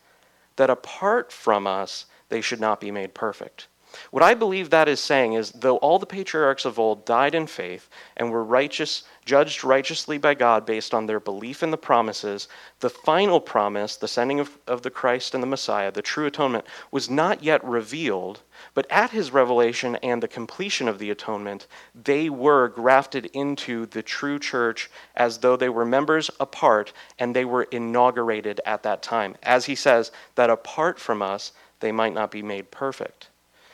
that 0.63 0.71
apart 0.71 1.33
from 1.33 1.67
us, 1.67 2.07
they 2.29 2.41
should 2.41 2.61
not 2.61 2.81
be 2.81 2.93
made 2.93 3.15
perfect. 3.15 3.67
What 4.11 4.23
I 4.23 4.35
believe 4.35 4.71
that 4.71 4.89
is 4.89 5.01
saying 5.01 5.35
is, 5.35 5.51
though 5.53 5.77
all 5.79 5.99
the 5.99 6.07
patriarchs 6.07 6.65
of 6.65 6.79
old 6.79 7.05
died 7.05 7.35
in 7.35 7.47
faith 7.47 7.89
and 8.17 8.31
were 8.31 8.45
righteous, 8.45 9.05
judged 9.25 9.65
righteously 9.65 10.19
by 10.19 10.35
God 10.35 10.67
based 10.67 10.95
on 10.95 11.07
their 11.07 11.21
belief 11.21 11.63
in 11.63 11.71
the 11.71 11.77
promises, 11.77 12.49
the 12.81 12.91
final 12.91 13.41
promise, 13.41 13.97
the 13.97 14.09
sending 14.09 14.41
of, 14.41 14.59
of 14.67 14.83
the 14.83 14.91
Christ 14.91 15.35
and 15.35 15.43
the 15.43 15.47
Messiah, 15.49 15.91
the 15.91 16.03
true 16.03 16.27
atonement, 16.27 16.67
was 16.91 17.11
not 17.11 17.43
yet 17.43 17.65
revealed. 17.65 18.43
But 18.75 18.91
at 18.91 19.11
his 19.11 19.33
revelation 19.33 19.97
and 19.97 20.23
the 20.23 20.29
completion 20.29 20.89
of 20.89 20.99
the 20.99 21.11
atonement, 21.11 21.67
they 21.95 22.29
were 22.29 22.69
grafted 22.69 23.27
into 23.27 23.87
the 23.87 24.03
true 24.03 24.39
church 24.39 24.91
as 25.17 25.39
though 25.39 25.57
they 25.57 25.69
were 25.69 25.85
members 25.85 26.31
apart, 26.41 26.93
and 27.19 27.35
they 27.35 27.45
were 27.45 27.65
inaugurated 27.65 28.61
at 28.65 28.83
that 28.83 29.03
time. 29.03 29.37
As 29.43 29.67
he 29.67 29.75
says, 29.75 30.13
that 30.35 30.51
apart 30.51 30.99
from 30.99 31.23
us, 31.23 31.53
they 31.81 31.93
might 31.93 32.15
not 32.15 32.31
be 32.31 32.43
made 32.43 32.71
perfect. 32.71 33.29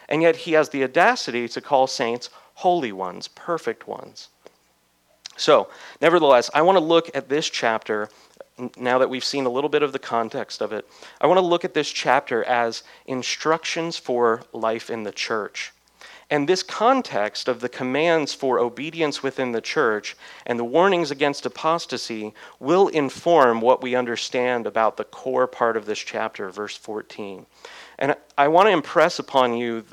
And 0.09 0.23
yet 0.23 0.37
he 0.37 0.53
has 0.53 0.71
the 0.71 0.85
audacity 0.85 1.49
to 1.49 1.61
call 1.61 1.87
saints 1.87 2.31
holy 2.55 2.93
ones, 2.93 3.29
perfect 3.29 3.87
ones. 3.87 4.29
So, 5.37 5.69
nevertheless, 6.01 6.51
I 6.53 6.63
want 6.63 6.77
to 6.77 6.85
look 6.85 7.15
at 7.15 7.29
this 7.29 7.49
chapter 7.49 8.09
now 8.77 8.99
that 8.99 9.09
we've 9.09 9.25
seen 9.25 9.47
a 9.47 9.51
little 9.51 9.71
bit 9.71 9.83
of 9.83 9.93
the 9.93 9.99
context 9.99 10.61
of 10.61 10.73
it. 10.73 10.89
I 11.21 11.27
want 11.27 11.39
to 11.39 11.47
look 11.47 11.65
at 11.65 11.75
this 11.75 11.91
chapter 11.91 12.43
as 12.45 12.83
instructions 13.07 13.97
for 13.97 14.43
life 14.53 14.91
in 14.91 15.05
the 15.05 15.13
church. 15.13 15.73
And 16.31 16.47
this 16.47 16.63
context 16.63 17.49
of 17.49 17.61
the 17.61 17.71
commands 17.71 18.35
for 18.35 18.59
obedience 18.59 19.23
within 19.23 19.53
the 19.53 19.63
church 19.63 20.15
and 20.45 20.59
the 20.59 20.65
warnings 20.65 21.11
against 21.11 21.47
apostasy 21.47 22.35
will 22.61 22.89
inform 22.89 23.63
what 23.63 23.83
we 23.83 23.95
understand 23.95 24.67
about 24.67 24.99
the 24.99 25.05
core 25.05 25.47
part 25.47 25.77
of 25.77 25.87
this 25.87 25.99
chapter, 25.99 26.51
verse 26.51 26.77
14. 26.77 27.47
And 27.99 28.15
I 28.37 28.49
want 28.49 28.67
to 28.67 28.73
impress 28.73 29.19
upon 29.19 29.57
you 29.57 29.85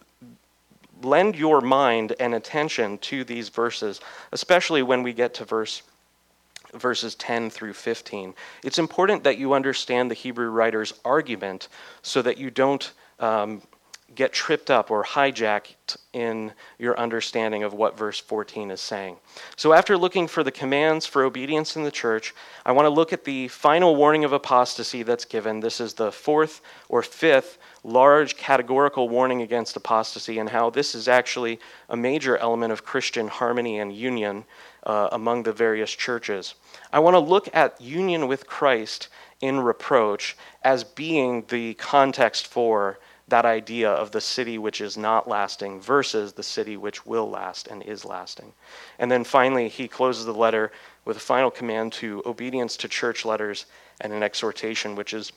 lend 1.05 1.35
your 1.35 1.61
mind 1.61 2.15
and 2.19 2.33
attention 2.33 2.97
to 2.99 3.23
these 3.23 3.49
verses, 3.49 4.01
especially 4.31 4.83
when 4.83 5.03
we 5.03 5.13
get 5.13 5.33
to 5.35 5.45
verse 5.45 5.83
verses 6.73 7.15
10 7.15 7.49
through 7.49 7.73
15. 7.73 8.33
It's 8.63 8.79
important 8.79 9.23
that 9.23 9.37
you 9.37 9.53
understand 9.53 10.11
the 10.11 10.15
Hebrew 10.15 10.49
writer's 10.49 10.93
argument 11.05 11.69
so 12.01 12.21
that 12.21 12.37
you 12.37 12.51
don't 12.51 12.91
um, 13.19 13.61
get 14.13 14.31
tripped 14.31 14.69
up 14.69 14.91
or 14.91 15.03
hijacked 15.03 15.97
in 16.13 16.53
your 16.77 16.97
understanding 16.99 17.63
of 17.63 17.73
what 17.73 17.97
verse 17.97 18.19
14 18.19 18.71
is 18.71 18.81
saying. 18.81 19.17
So, 19.55 19.73
after 19.73 19.97
looking 19.97 20.27
for 20.27 20.43
the 20.43 20.51
commands 20.51 21.05
for 21.05 21.23
obedience 21.23 21.75
in 21.75 21.83
the 21.83 21.91
church, 21.91 22.33
I 22.65 22.71
want 22.71 22.85
to 22.85 22.89
look 22.89 23.13
at 23.13 23.25
the 23.25 23.47
final 23.47 23.95
warning 23.95 24.23
of 24.23 24.33
apostasy 24.33 25.03
that's 25.03 25.25
given. 25.25 25.59
This 25.59 25.79
is 25.79 25.93
the 25.93 26.11
fourth 26.11 26.61
or 26.87 27.01
fifth 27.01 27.57
large 27.85 28.35
categorical 28.35 29.07
warning 29.07 29.43
against 29.43 29.75
apostasy, 29.75 30.39
and 30.39 30.49
how 30.49 30.71
this 30.71 30.95
is 30.95 31.07
actually 31.07 31.59
a 31.87 31.95
major 31.95 32.35
element 32.37 32.73
of 32.73 32.83
Christian 32.83 33.27
harmony 33.27 33.79
and 33.79 33.93
union 33.93 34.43
uh, 34.83 35.09
among 35.11 35.43
the 35.43 35.53
various 35.53 35.91
churches. 35.91 36.55
I 36.91 36.99
want 36.99 37.13
to 37.13 37.19
look 37.19 37.47
at 37.53 37.79
union 37.79 38.27
with 38.27 38.47
Christ 38.47 39.09
in 39.39 39.59
reproach 39.59 40.35
as 40.63 40.83
being 40.83 41.45
the 41.49 41.75
context 41.75 42.47
for 42.47 42.97
that 43.27 43.45
idea 43.45 43.89
of 43.89 44.11
the 44.11 44.21
city 44.21 44.57
which 44.57 44.81
is 44.81 44.97
not 44.97 45.27
lasting 45.27 45.79
versus 45.79 46.33
the 46.33 46.43
city 46.43 46.77
which 46.77 47.05
will 47.05 47.29
last 47.29 47.67
and 47.67 47.81
is 47.83 48.05
lasting. 48.05 48.53
And 48.99 49.11
then 49.11 49.23
finally, 49.23 49.67
he 49.67 49.87
closes 49.87 50.25
the 50.25 50.33
letter 50.33 50.71
with 51.05 51.17
a 51.17 51.21
final 51.21 51.51
command 51.51 51.93
to 51.93 52.21
obedience 52.25 52.77
to 52.77 52.87
church 52.87 53.25
letters 53.25 53.65
and 54.01 54.13
an 54.13 54.23
exhortation, 54.23 54.95
which 54.95 55.13
is 55.13 55.31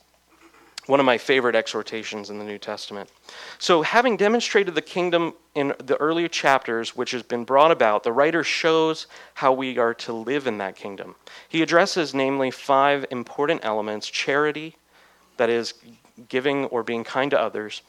one 0.88 1.00
of 1.00 1.07
my 1.07 1.18
favorite 1.18 1.54
exhortations 1.54 2.30
in 2.30 2.38
the 2.38 2.45
New 2.45 2.57
Testament. 2.57 3.11
So, 3.59 3.83
having 3.83 4.16
demonstrated 4.16 4.75
the 4.75 4.83
kingdom 4.83 5.35
in 5.54 5.75
the 5.85 5.97
earlier 5.99 6.28
chapters, 6.28 6.97
which 6.97 7.11
has 7.11 7.23
been 7.23 7.45
brought 7.45 7.71
about, 7.71 8.04
the 8.04 8.12
writer 8.12 8.42
shows 8.42 9.07
how 9.35 9.52
we 9.52 9.76
are 9.78 9.92
to 9.95 10.12
live 10.14 10.47
in 10.47 10.57
that 10.59 10.76
kingdom. 10.76 11.14
He 11.47 11.61
addresses, 11.61 12.14
namely, 12.14 12.50
five 12.50 13.04
important 13.11 13.61
elements 13.64 14.09
charity, 14.09 14.76
that 15.37 15.50
is, 15.50 15.75
giving 16.28 16.64
or 16.66 16.83
being 16.83 17.04
kind 17.04 17.30
to 17.33 17.40
others, 17.40 17.83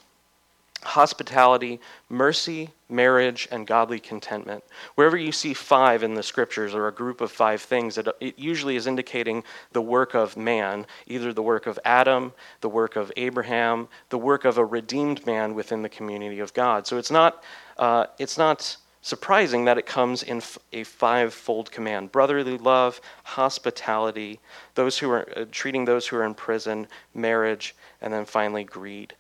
hospitality, 0.84 1.80
mercy, 2.08 2.70
marriage, 2.88 3.48
and 3.52 3.68
godly 3.68 4.00
contentment. 4.00 4.64
Wherever 4.96 5.18
you 5.18 5.32
see 5.32 5.54
five 5.54 6.04
in 6.04 6.14
the 6.14 6.24
scriptures 6.24 6.74
or 6.74 6.88
a 6.88 6.94
group 6.94 7.22
of 7.22 7.32
five 7.32 7.62
things, 7.62 7.98
it, 7.98 8.08
it, 8.20 8.40
usually 8.40 8.76
is 8.76 8.88
indicating 8.88 9.44
the 9.74 9.82
work 9.82 10.14
of 10.14 10.38
man, 10.38 10.86
either 11.06 11.34
the 11.34 11.44
work 11.44 11.68
of 11.68 11.78
Adam, 11.84 12.34
the 12.62 12.70
work 12.70 12.96
of 12.96 13.12
Abraham, 13.18 13.88
the 14.10 14.18
work 14.18 14.46
of 14.46 14.58
a 14.58 14.66
redeemed 14.66 15.26
man 15.26 15.54
within 15.54 15.82
the 15.82 15.90
community 15.90 16.40
of 16.40 16.54
God. 16.54 16.88
So 16.88 16.98
it's 16.98 17.12
not, 17.12 17.44
uh, 17.78 18.06
it's 18.18 18.38
not 18.38 18.78
surprising 19.02 19.66
that 19.66 19.78
it 19.78 19.86
comes 19.86 20.24
in 20.24 20.42
a 20.74 20.84
five-fold 20.84 21.72
command 21.72 22.12
brotherly 22.12 22.58
love 22.58 23.00
hospitality 23.24 24.42
those 24.76 24.98
who 24.98 25.10
are 25.10 25.26
uh, 25.38 25.46
treating 25.52 25.86
those 25.86 26.06
who 26.06 26.18
are 26.18 26.26
in 26.26 26.34
prison 26.34 26.86
marriage 27.14 27.76
and 28.02 28.14
then 28.14 28.26
finally 28.26 28.66
greed 28.66 29.16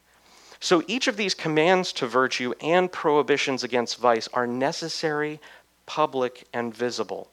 so 0.59 0.83
each 0.87 1.07
of 1.07 1.17
these 1.17 1.33
commands 1.33 1.93
to 1.93 2.07
virtue 2.07 2.53
and 2.61 2.91
prohibitions 2.91 3.63
against 3.63 3.97
vice 3.97 4.27
are 4.33 4.47
necessary 4.47 5.39
public 5.85 6.47
and 6.53 6.73
visible 6.73 7.29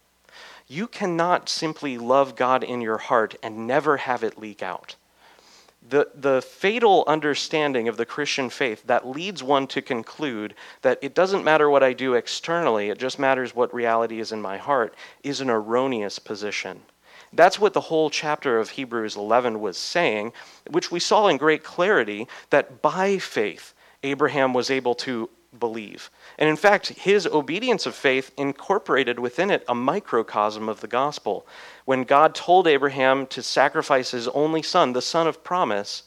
you 0.68 0.87
cannot 0.87 1.49
simply 1.49 1.99
love 1.99 2.37
god 2.37 2.62
in 2.62 2.80
your 2.80 2.99
heart 2.99 3.37
and 3.42 3.66
never 3.66 3.99
have 3.99 4.23
it 4.23 4.38
leak 4.38 4.62
out 4.62 4.97
the, 5.88 6.09
the 6.14 6.42
fatal 6.42 7.04
understanding 7.06 7.88
of 7.88 7.97
the 7.97 8.06
Christian 8.06 8.50
faith 8.50 8.83
that 8.87 9.06
leads 9.06 9.42
one 9.42 9.66
to 9.68 9.83
conclude 9.83 10.54
that 10.83 10.99
it 11.00 11.14
doesn't 11.14 11.45
matter 11.45 11.71
what 11.71 11.83
I 11.83 11.92
do 11.92 12.14
externally, 12.14 12.90
it 12.90 12.99
just 12.99 13.18
matters 13.18 13.54
what 13.54 13.73
reality 13.73 14.18
is 14.18 14.33
in 14.33 14.42
my 14.42 14.56
heart, 14.56 14.95
is 15.23 15.40
an 15.40 15.50
erroneous 15.50 16.18
position. 16.18 16.83
That's 17.37 17.59
what 17.59 17.73
the 17.75 17.81
whole 17.81 18.11
chapter 18.11 18.59
of 18.59 18.71
Hebrews 18.71 19.16
11 19.16 19.61
was 19.61 19.76
saying, 19.76 20.33
which 20.71 20.90
we 20.90 21.00
saw 21.00 21.28
in 21.28 21.37
great 21.37 21.62
clarity 21.62 22.26
that 22.50 22.83
by 22.83 23.19
faith, 23.19 23.75
Abraham 24.02 24.52
was 24.55 24.71
able 24.71 24.95
to 24.97 25.28
believe. 25.59 26.11
And 26.38 26.49
in 26.49 26.57
fact, 26.57 26.88
his 26.88 27.26
obedience 27.26 27.87
of 27.87 27.95
faith 27.95 28.33
incorporated 28.37 29.19
within 29.19 29.50
it 29.50 29.64
a 29.69 29.75
microcosm 29.75 30.69
of 30.69 30.81
the 30.81 30.87
gospel. 30.87 31.47
When 31.85 32.05
God 32.05 32.35
told 32.35 32.66
Abraham 32.66 33.26
to 33.28 33.43
sacrifice 33.43 34.11
his 34.11 34.28
only 34.28 34.62
son, 34.62 34.93
the 34.93 35.02
son 35.02 35.26
of 35.26 35.45
promise, 35.45 36.05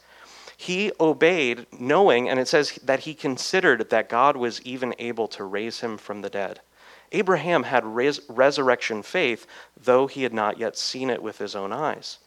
he 0.57 0.91
obeyed, 0.99 1.67
knowing, 1.79 2.29
and 2.29 2.39
it 2.39 2.47
says 2.47 2.73
that 2.83 3.01
he 3.01 3.13
considered 3.13 3.89
that 3.89 4.09
God 4.09 4.35
was 4.35 4.61
even 4.63 4.93
able 4.99 5.27
to 5.29 5.43
raise 5.45 5.79
him 5.79 5.97
from 5.97 6.21
the 6.21 6.29
dead. 6.29 6.59
Abraham 7.11 7.63
had 7.63 7.85
res- 7.85 8.21
resurrection 8.29 9.03
faith, 9.03 9.47
though 9.81 10.07
he 10.07 10.23
had 10.23 10.33
not 10.33 10.57
yet 10.57 10.77
seen 10.77 11.09
it 11.09 11.21
with 11.21 11.37
his 11.37 11.55
own 11.55 11.71
eyes. 11.71 12.19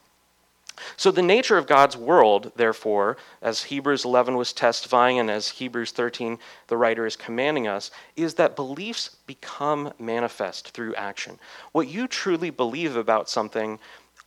So, 0.96 1.10
the 1.10 1.22
nature 1.22 1.58
of 1.58 1.66
God's 1.66 1.96
world, 1.96 2.50
therefore, 2.56 3.16
as 3.42 3.64
Hebrews 3.64 4.04
11 4.04 4.36
was 4.36 4.52
testifying 4.52 5.18
and 5.18 5.30
as 5.30 5.48
Hebrews 5.48 5.92
13, 5.92 6.38
the 6.68 6.76
writer 6.76 7.06
is 7.06 7.14
commanding 7.14 7.68
us, 7.68 7.90
is 8.16 8.34
that 8.34 8.56
beliefs 8.56 9.16
become 9.26 9.92
manifest 9.98 10.70
through 10.70 10.94
action. 10.94 11.38
What 11.72 11.88
you 11.88 12.08
truly 12.08 12.50
believe 12.50 12.96
about 12.96 13.28
something 13.28 13.78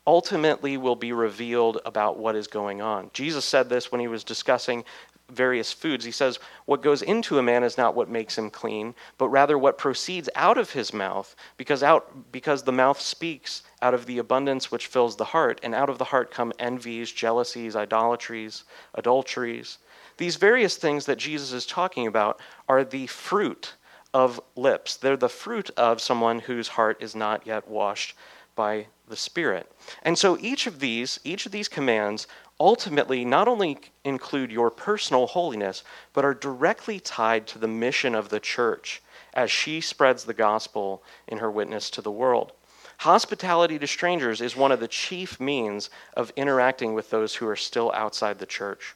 ultimately 0.07 0.77
will 0.77 0.95
be 0.95 1.13
revealed 1.13 1.79
about 1.85 2.19
what 2.19 2.35
is 2.35 2.47
going 2.47 2.81
on. 2.81 3.09
Jesus 3.13 3.43
said 3.43 3.67
this 3.67 3.91
when 3.91 4.01
he 4.01 4.07
was 4.07 4.23
discussing 4.23 4.83
various 5.29 5.71
foods. 5.71 6.05
He 6.05 6.11
says, 6.11 6.39
What 6.65 6.81
goes 6.81 7.01
into 7.01 7.39
a 7.39 7.43
man 7.43 7.63
is 7.63 7.77
not 7.77 7.95
what 7.95 8.09
makes 8.09 8.37
him 8.37 8.49
clean, 8.49 8.95
but 9.17 9.29
rather 9.29 9.57
what 9.57 9.77
proceeds 9.77 10.29
out 10.35 10.57
of 10.57 10.71
his 10.71 10.93
mouth, 10.93 11.35
because, 11.57 11.83
out, 11.83 12.31
because 12.31 12.63
the 12.63 12.71
mouth 12.71 12.99
speaks 13.01 13.63
out 13.81 13.93
of 13.93 14.05
the 14.05 14.17
abundance 14.17 14.71
which 14.71 14.87
fills 14.87 15.15
the 15.15 15.25
heart, 15.25 15.59
and 15.63 15.73
out 15.73 15.89
of 15.89 15.97
the 15.97 16.05
heart 16.05 16.31
come 16.31 16.53
envies, 16.59 17.11
jealousies, 17.11 17.75
idolatries, 17.75 18.63
adulteries. 18.93 19.77
These 20.17 20.37
various 20.37 20.77
things 20.77 21.05
that 21.05 21.17
Jesus 21.17 21.51
is 21.51 21.65
talking 21.65 22.07
about 22.07 22.39
are 22.69 22.83
the 22.83 23.07
fruit 23.07 23.73
of 24.13 24.39
lips. 24.55 24.95
They're 24.95 25.17
the 25.17 25.27
fruit 25.27 25.69
of 25.71 26.01
someone 26.01 26.39
whose 26.39 26.69
heart 26.69 27.01
is 27.01 27.15
not 27.15 27.45
yet 27.45 27.67
washed 27.67 28.15
by 28.55 28.87
the 29.07 29.15
Spirit. 29.15 29.71
And 30.03 30.17
so 30.17 30.37
each 30.39 30.67
of 30.67 30.79
these, 30.79 31.19
each 31.23 31.45
of 31.45 31.51
these 31.51 31.67
commands 31.67 32.27
ultimately 32.59 33.25
not 33.25 33.47
only 33.47 33.77
include 34.03 34.51
your 34.51 34.69
personal 34.69 35.27
holiness, 35.27 35.83
but 36.13 36.25
are 36.25 36.33
directly 36.33 36.99
tied 36.99 37.47
to 37.47 37.59
the 37.59 37.67
mission 37.67 38.15
of 38.15 38.29
the 38.29 38.39
church 38.39 39.01
as 39.33 39.51
she 39.51 39.81
spreads 39.81 40.23
the 40.23 40.33
gospel 40.33 41.03
in 41.27 41.37
her 41.39 41.51
witness 41.51 41.89
to 41.89 42.01
the 42.01 42.11
world. 42.11 42.53
Hospitality 42.99 43.77
to 43.77 43.87
strangers 43.87 44.39
is 44.39 44.55
one 44.55 44.71
of 44.71 44.79
the 44.79 44.87
chief 44.87 45.39
means 45.39 45.89
of 46.15 46.31
interacting 46.37 46.93
with 46.93 47.09
those 47.09 47.35
who 47.35 47.47
are 47.47 47.55
still 47.57 47.91
outside 47.93 48.39
the 48.39 48.45
church. 48.45 48.95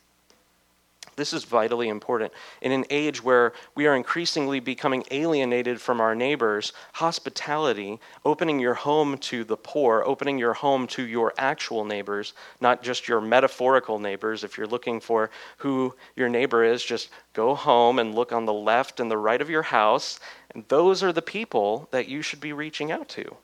This 1.19 1.33
is 1.33 1.43
vitally 1.43 1.89
important. 1.89 2.31
In 2.61 2.71
an 2.71 2.85
age 2.89 3.21
where 3.21 3.51
we 3.75 3.87
are 3.87 3.95
increasingly 3.97 4.61
becoming 4.61 5.03
alienated 5.11 5.81
from 5.81 5.99
our 5.99 6.15
neighbors, 6.15 6.71
hospitality, 6.93 7.99
opening 8.23 8.57
your 8.57 8.73
home 8.73 9.17
to 9.17 9.43
the 9.43 9.57
poor, 9.57 10.01
opening 10.05 10.37
your 10.37 10.53
home 10.53 10.87
to 10.87 11.05
your 11.05 11.33
actual 11.37 11.83
neighbors, 11.83 12.31
not 12.61 12.81
just 12.81 13.09
your 13.09 13.19
metaphorical 13.19 13.99
neighbors. 13.99 14.45
If 14.45 14.57
you're 14.57 14.65
looking 14.65 15.01
for 15.01 15.29
who 15.57 15.93
your 16.15 16.29
neighbor 16.29 16.63
is, 16.63 16.85
just 16.85 17.09
go 17.33 17.53
home 17.53 17.99
and 17.99 18.15
look 18.15 18.31
on 18.31 18.45
the 18.45 18.53
left 18.53 19.01
and 19.01 19.11
the 19.11 19.17
right 19.17 19.41
of 19.41 19.49
your 19.49 19.63
house. 19.63 20.21
And 20.55 20.63
those 20.69 21.03
are 21.03 21.11
the 21.11 21.21
people 21.21 21.89
that 21.91 22.07
you 22.07 22.21
should 22.21 22.39
be 22.39 22.53
reaching 22.53 22.93
out 22.93 23.09
to. 23.09 23.35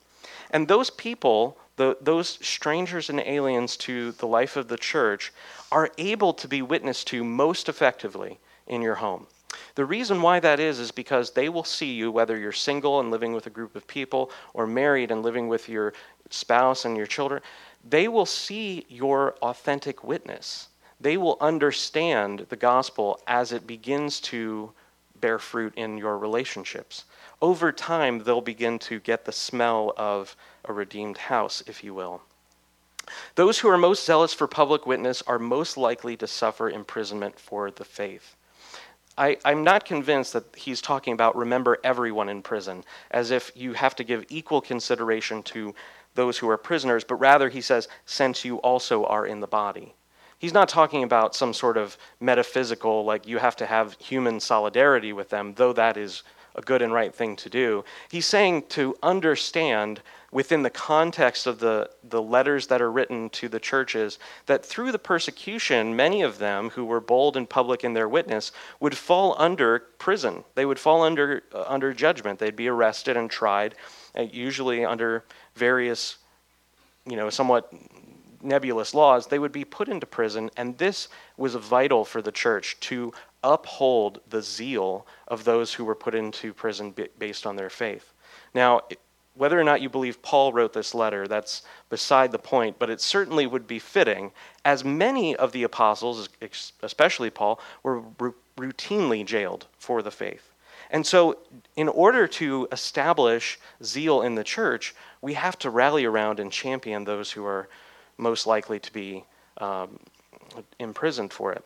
And 0.50 0.68
those 0.68 0.90
people, 0.90 1.58
the, 1.76 1.96
those 2.00 2.38
strangers 2.40 3.10
and 3.10 3.20
aliens 3.20 3.76
to 3.78 4.12
the 4.12 4.26
life 4.26 4.56
of 4.56 4.68
the 4.68 4.76
church, 4.76 5.32
are 5.70 5.90
able 5.98 6.32
to 6.34 6.48
be 6.48 6.62
witnessed 6.62 7.06
to 7.08 7.24
most 7.24 7.68
effectively 7.68 8.38
in 8.66 8.82
your 8.82 8.96
home. 8.96 9.26
The 9.74 9.84
reason 9.84 10.22
why 10.22 10.40
that 10.40 10.60
is 10.60 10.78
is 10.78 10.90
because 10.90 11.30
they 11.30 11.48
will 11.48 11.64
see 11.64 11.92
you, 11.92 12.10
whether 12.10 12.36
you're 12.38 12.52
single 12.52 13.00
and 13.00 13.10
living 13.10 13.32
with 13.32 13.46
a 13.46 13.50
group 13.50 13.76
of 13.76 13.86
people 13.86 14.30
or 14.54 14.66
married 14.66 15.10
and 15.10 15.22
living 15.22 15.48
with 15.48 15.68
your 15.68 15.92
spouse 16.30 16.84
and 16.84 16.96
your 16.96 17.06
children, 17.06 17.42
they 17.88 18.08
will 18.08 18.26
see 18.26 18.84
your 18.88 19.34
authentic 19.42 20.02
witness. 20.02 20.68
They 21.00 21.16
will 21.16 21.36
understand 21.40 22.46
the 22.48 22.56
gospel 22.56 23.20
as 23.26 23.52
it 23.52 23.66
begins 23.66 24.20
to 24.22 24.72
bear 25.20 25.38
fruit 25.38 25.74
in 25.76 25.98
your 25.98 26.18
relationships. 26.18 27.04
Over 27.42 27.72
time, 27.72 28.24
they'll 28.24 28.40
begin 28.40 28.78
to 28.80 29.00
get 29.00 29.24
the 29.24 29.32
smell 29.32 29.92
of 29.96 30.36
a 30.64 30.72
redeemed 30.72 31.18
house, 31.18 31.62
if 31.66 31.84
you 31.84 31.94
will. 31.94 32.22
Those 33.34 33.58
who 33.58 33.68
are 33.68 33.78
most 33.78 34.04
zealous 34.04 34.32
for 34.32 34.46
public 34.46 34.86
witness 34.86 35.22
are 35.22 35.38
most 35.38 35.76
likely 35.76 36.16
to 36.16 36.26
suffer 36.26 36.68
imprisonment 36.68 37.38
for 37.38 37.70
the 37.70 37.84
faith. 37.84 38.34
I, 39.18 39.38
am 39.44 39.64
not 39.64 39.84
convinced 39.84 40.34
that 40.34 40.44
he's 40.56 40.82
talking 40.82 41.12
about 41.12 41.36
remember 41.36 41.78
everyone 41.82 42.28
in 42.28 42.42
prison, 42.42 42.84
as 43.10 43.30
if 43.30 43.50
you 43.54 43.72
have 43.72 43.96
to 43.96 44.04
give 44.04 44.26
equal 44.28 44.60
consideration 44.60 45.42
to 45.44 45.74
those 46.14 46.38
who 46.38 46.48
are 46.48 46.58
prisoners, 46.58 47.04
but 47.04 47.16
rather 47.16 47.48
he 47.48 47.60
says, 47.60 47.88
since 48.04 48.44
you 48.44 48.56
also 48.58 49.04
are 49.04 49.26
in 49.26 49.40
the 49.40 49.46
body. 49.46 49.94
He's 50.38 50.52
not 50.52 50.68
talking 50.68 51.02
about 51.02 51.34
some 51.34 51.54
sort 51.54 51.76
of 51.76 51.96
metaphysical, 52.20 53.04
like 53.04 53.26
you 53.26 53.38
have 53.38 53.56
to 53.56 53.66
have 53.66 53.96
human 53.98 54.40
solidarity 54.40 55.12
with 55.12 55.30
them, 55.30 55.54
though 55.56 55.72
that 55.72 55.96
is 55.96 56.22
a 56.56 56.62
good 56.62 56.82
and 56.82 56.92
right 56.92 57.14
thing 57.14 57.36
to 57.36 57.50
do. 57.50 57.84
He's 58.10 58.26
saying 58.26 58.64
to 58.70 58.96
understand 59.02 60.00
within 60.32 60.62
the 60.62 60.70
context 60.70 61.46
of 61.46 61.58
the, 61.58 61.88
the 62.04 62.20
letters 62.20 62.66
that 62.66 62.82
are 62.82 62.90
written 62.90 63.30
to 63.30 63.48
the 63.48 63.60
churches 63.60 64.18
that 64.46 64.64
through 64.64 64.92
the 64.92 64.98
persecution, 64.98 65.94
many 65.94 66.22
of 66.22 66.38
them 66.38 66.70
who 66.70 66.84
were 66.84 67.00
bold 67.00 67.36
and 67.36 67.48
public 67.48 67.84
in 67.84 67.94
their 67.94 68.08
witness 68.08 68.52
would 68.80 68.96
fall 68.96 69.34
under 69.38 69.80
prison. 69.98 70.44
They 70.54 70.66
would 70.66 70.78
fall 70.78 71.02
under, 71.02 71.42
uh, 71.54 71.64
under 71.66 71.92
judgment. 71.94 72.38
They'd 72.38 72.56
be 72.56 72.68
arrested 72.68 73.16
and 73.16 73.30
tried, 73.30 73.74
uh, 74.14 74.22
usually 74.22 74.84
under 74.84 75.24
various, 75.54 76.16
you 77.06 77.16
know, 77.16 77.30
somewhat 77.30 77.72
nebulous 78.46 78.94
laws. 78.94 79.26
They 79.26 79.38
would 79.38 79.52
be 79.52 79.64
put 79.64 79.88
into 79.88 80.06
prison, 80.06 80.50
and 80.56 80.78
this 80.78 81.08
was 81.36 81.54
vital 81.54 82.04
for 82.04 82.22
the 82.22 82.32
church 82.32 82.78
to 82.80 83.12
uphold 83.42 84.20
the 84.28 84.42
zeal 84.42 85.06
of 85.28 85.44
those 85.44 85.74
who 85.74 85.84
were 85.84 85.94
put 85.94 86.14
into 86.14 86.52
prison 86.52 86.94
based 87.18 87.46
on 87.46 87.56
their 87.56 87.70
faith. 87.70 88.12
Now, 88.54 88.82
whether 89.34 89.60
or 89.60 89.64
not 89.64 89.82
you 89.82 89.88
believe 89.88 90.22
Paul 90.22 90.52
wrote 90.52 90.72
this 90.72 90.94
letter, 90.94 91.28
that's 91.28 91.62
beside 91.90 92.32
the 92.32 92.38
point, 92.38 92.78
but 92.78 92.88
it 92.88 93.00
certainly 93.00 93.46
would 93.46 93.66
be 93.66 93.78
fitting, 93.78 94.32
as 94.64 94.84
many 94.84 95.36
of 95.36 95.52
the 95.52 95.62
apostles, 95.62 96.28
especially 96.82 97.30
Paul, 97.30 97.60
were 97.82 98.02
routinely 98.56 99.24
jailed 99.24 99.66
for 99.78 100.00
the 100.00 100.10
faith. 100.10 100.52
And 100.90 101.06
so, 101.06 101.38
in 101.74 101.88
order 101.88 102.26
to 102.28 102.68
establish 102.72 103.58
zeal 103.82 104.22
in 104.22 104.36
the 104.36 104.44
church, 104.44 104.94
we 105.20 105.34
have 105.34 105.58
to 105.58 105.70
rally 105.70 106.04
around 106.04 106.40
and 106.40 106.50
champion 106.50 107.04
those 107.04 107.32
who 107.32 107.44
are 107.44 107.68
most 108.18 108.46
likely 108.46 108.78
to 108.78 108.92
be 108.92 109.24
um, 109.58 109.98
imprisoned 110.78 111.32
for 111.32 111.52
it. 111.52 111.64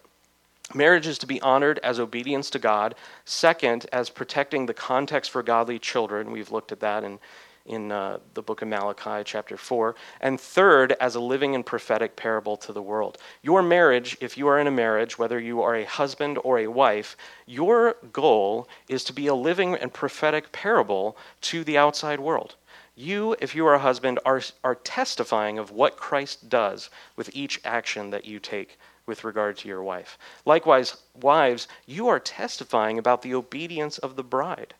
Marriage 0.75 1.09
is 1.09 1.19
to 1.19 1.27
be 1.27 1.41
honored 1.41 1.81
as 1.83 1.99
obedience 1.99 2.49
to 2.51 2.59
God. 2.59 2.95
Second, 3.25 3.87
as 3.93 4.09
protecting 4.09 4.67
the 4.67 4.75
context 4.75 5.31
for 5.31 5.43
godly 5.43 5.79
children. 5.81 6.31
We've 6.31 6.53
looked 6.53 6.71
at 6.71 6.79
that 6.81 7.03
in, 7.03 7.19
in 7.67 7.91
uh, 7.91 8.19
the 8.35 8.43
book 8.43 8.63
of 8.63 8.69
Malachi, 8.69 9.25
chapter 9.25 9.57
4. 9.57 9.97
And 10.21 10.41
third, 10.41 10.93
as 11.01 11.17
a 11.17 11.21
living 11.21 11.57
and 11.57 11.67
prophetic 11.67 12.15
parable 12.15 12.57
to 12.59 12.73
the 12.73 12.83
world. 12.83 13.19
Your 13.43 13.63
marriage, 13.63 14.17
if 14.21 14.39
you 14.39 14.47
are 14.47 14.61
in 14.61 14.69
a 14.69 14.71
marriage, 14.73 15.19
whether 15.19 15.41
you 15.41 15.61
are 15.61 15.75
a 15.75 15.85
husband 15.85 16.39
or 16.45 16.61
a 16.61 16.69
wife, 16.69 17.17
your 17.47 17.97
goal 18.13 18.69
is 18.89 19.03
to 19.05 19.13
be 19.13 19.27
a 19.27 19.35
living 19.35 19.75
and 19.75 19.93
prophetic 19.93 20.53
parable 20.53 21.17
to 21.41 21.65
the 21.65 21.77
outside 21.77 22.21
world. 22.21 22.55
You, 22.95 23.37
if 23.41 23.55
you 23.55 23.67
are 23.67 23.75
a 23.75 23.79
husband, 23.79 24.19
are, 24.25 24.43
are 24.63 24.75
testifying 24.75 25.59
of 25.59 25.71
what 25.71 25.97
Christ 25.97 26.49
does 26.49 26.91
with 27.17 27.31
each 27.35 27.61
action 27.65 28.11
that 28.11 28.25
you 28.25 28.39
take 28.39 28.79
with 29.07 29.25
regard 29.25 29.57
to 29.59 29.69
your 29.69 29.83
wife. 29.83 30.19
Likewise, 30.45 30.97
wives, 31.21 31.67
you 31.87 32.09
are 32.09 32.21
testifying 32.21 32.99
about 32.99 33.23
the 33.23 33.35
obedience 33.35 33.99
of 33.99 34.17
the 34.17 34.23
bride. 34.23 34.75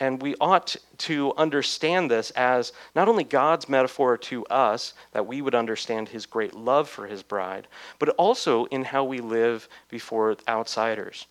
And 0.00 0.20
we 0.20 0.34
ought 0.40 0.76
to 0.98 1.32
understand 1.36 2.10
this 2.10 2.30
as 2.32 2.72
not 2.94 3.08
only 3.08 3.24
God's 3.24 3.68
metaphor 3.68 4.18
to 4.18 4.44
us, 4.46 4.92
that 5.12 5.26
we 5.26 5.40
would 5.40 5.54
understand 5.54 6.08
his 6.08 6.26
great 6.26 6.54
love 6.54 6.88
for 6.88 7.06
his 7.06 7.22
bride, 7.22 7.68
but 7.98 8.08
also 8.10 8.64
in 8.66 8.84
how 8.84 9.04
we 9.04 9.20
live 9.20 9.68
before 9.88 10.36
outsiders. 10.48 11.26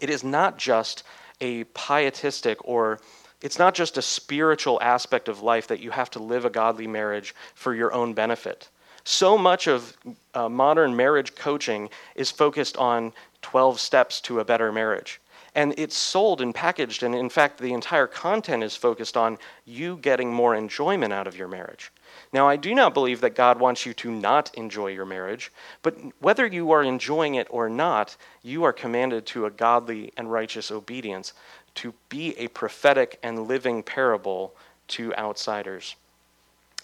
It 0.00 0.10
is 0.10 0.24
not 0.24 0.58
just 0.58 1.02
a 1.40 1.64
pietistic 1.64 2.58
or 2.64 3.00
it's 3.40 3.58
not 3.58 3.74
just 3.74 3.98
a 3.98 4.02
spiritual 4.02 4.80
aspect 4.82 5.28
of 5.28 5.42
life 5.42 5.68
that 5.68 5.80
you 5.80 5.90
have 5.90 6.10
to 6.10 6.18
live 6.18 6.44
a 6.44 6.50
godly 6.50 6.86
marriage 6.86 7.34
for 7.54 7.74
your 7.74 7.92
own 7.92 8.12
benefit. 8.12 8.68
So 9.04 9.38
much 9.38 9.66
of 9.66 9.96
uh, 10.34 10.48
modern 10.48 10.94
marriage 10.94 11.34
coaching 11.34 11.88
is 12.14 12.30
focused 12.30 12.76
on 12.76 13.12
12 13.42 13.80
steps 13.80 14.20
to 14.22 14.40
a 14.40 14.44
better 14.44 14.72
marriage. 14.72 15.20
And 15.54 15.74
it's 15.78 15.96
sold 15.96 16.40
and 16.40 16.54
packaged, 16.54 17.02
and 17.02 17.14
in 17.14 17.30
fact, 17.30 17.58
the 17.58 17.72
entire 17.72 18.06
content 18.06 18.62
is 18.62 18.76
focused 18.76 19.16
on 19.16 19.38
you 19.64 19.96
getting 19.96 20.32
more 20.32 20.54
enjoyment 20.54 21.12
out 21.12 21.26
of 21.26 21.36
your 21.36 21.48
marriage. 21.48 21.90
Now, 22.32 22.46
I 22.46 22.56
do 22.56 22.74
not 22.74 22.94
believe 22.94 23.22
that 23.22 23.34
God 23.34 23.58
wants 23.58 23.86
you 23.86 23.94
to 23.94 24.10
not 24.10 24.54
enjoy 24.54 24.88
your 24.88 25.06
marriage, 25.06 25.50
but 25.82 25.96
whether 26.20 26.46
you 26.46 26.70
are 26.70 26.82
enjoying 26.82 27.36
it 27.36 27.46
or 27.50 27.70
not, 27.70 28.16
you 28.42 28.64
are 28.64 28.72
commanded 28.72 29.24
to 29.26 29.46
a 29.46 29.50
godly 29.50 30.12
and 30.16 30.30
righteous 30.30 30.70
obedience 30.70 31.32
to 31.78 31.94
be 32.08 32.36
a 32.38 32.48
prophetic 32.48 33.20
and 33.22 33.46
living 33.46 33.84
parable 33.84 34.52
to 34.88 35.14
outsiders. 35.14 35.94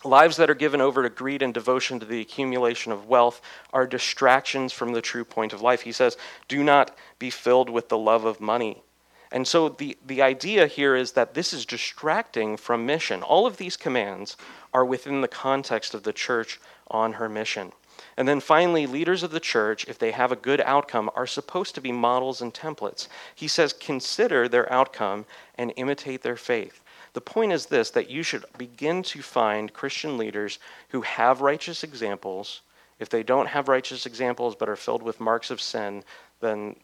Lives 0.04 0.36
that 0.36 0.48
are 0.48 0.54
given 0.54 0.80
over 0.80 1.02
to 1.02 1.08
greed 1.08 1.42
and 1.42 1.52
devotion 1.52 1.98
to 1.98 2.06
the 2.06 2.20
accumulation 2.20 2.92
of 2.92 3.08
wealth 3.08 3.40
are 3.72 3.88
distractions 3.88 4.72
from 4.72 4.92
the 4.92 5.00
true 5.00 5.24
point 5.24 5.52
of 5.52 5.62
life. 5.62 5.80
He 5.80 5.90
says, 5.90 6.16
Do 6.46 6.62
not 6.62 6.96
be 7.18 7.28
filled 7.28 7.70
with 7.70 7.88
the 7.88 7.98
love 7.98 8.24
of 8.24 8.40
money. 8.40 8.84
And 9.32 9.48
so 9.48 9.68
the, 9.68 9.96
the 10.06 10.22
idea 10.22 10.68
here 10.68 10.94
is 10.94 11.12
that 11.12 11.34
this 11.34 11.52
is 11.52 11.66
distracting 11.66 12.56
from 12.56 12.86
mission. 12.86 13.20
All 13.20 13.48
of 13.48 13.56
these 13.56 13.76
commands 13.76 14.36
are 14.72 14.84
within 14.84 15.22
the 15.22 15.28
context 15.28 15.92
of 15.92 16.04
the 16.04 16.12
church 16.12 16.60
on 16.88 17.14
her 17.14 17.28
mission. 17.28 17.72
And 18.16 18.28
then 18.28 18.40
finally, 18.40 18.86
leaders 18.86 19.22
of 19.22 19.32
the 19.32 19.40
church, 19.40 19.86
if 19.88 19.98
they 19.98 20.12
have 20.12 20.30
a 20.30 20.36
good 20.36 20.60
outcome, 20.60 21.10
are 21.16 21.26
supposed 21.26 21.74
to 21.74 21.80
be 21.80 21.92
models 21.92 22.40
and 22.40 22.54
templates. 22.54 23.08
He 23.34 23.48
says, 23.48 23.72
consider 23.72 24.48
their 24.48 24.72
outcome 24.72 25.26
and 25.56 25.72
imitate 25.76 26.22
their 26.22 26.36
faith. 26.36 26.80
The 27.12 27.20
point 27.20 27.52
is 27.52 27.66
this 27.66 27.90
that 27.90 28.10
you 28.10 28.22
should 28.22 28.44
begin 28.58 29.02
to 29.04 29.22
find 29.22 29.72
Christian 29.72 30.18
leaders 30.18 30.58
who 30.90 31.02
have 31.02 31.40
righteous 31.40 31.82
examples. 31.82 32.62
If 32.98 33.08
they 33.08 33.22
don't 33.22 33.48
have 33.48 33.68
righteous 33.68 34.06
examples 34.06 34.54
but 34.54 34.68
are 34.68 34.76
filled 34.76 35.02
with 35.02 35.20
marks 35.20 35.50
of 35.50 35.60
sin, 35.60 36.04
then 36.40 36.76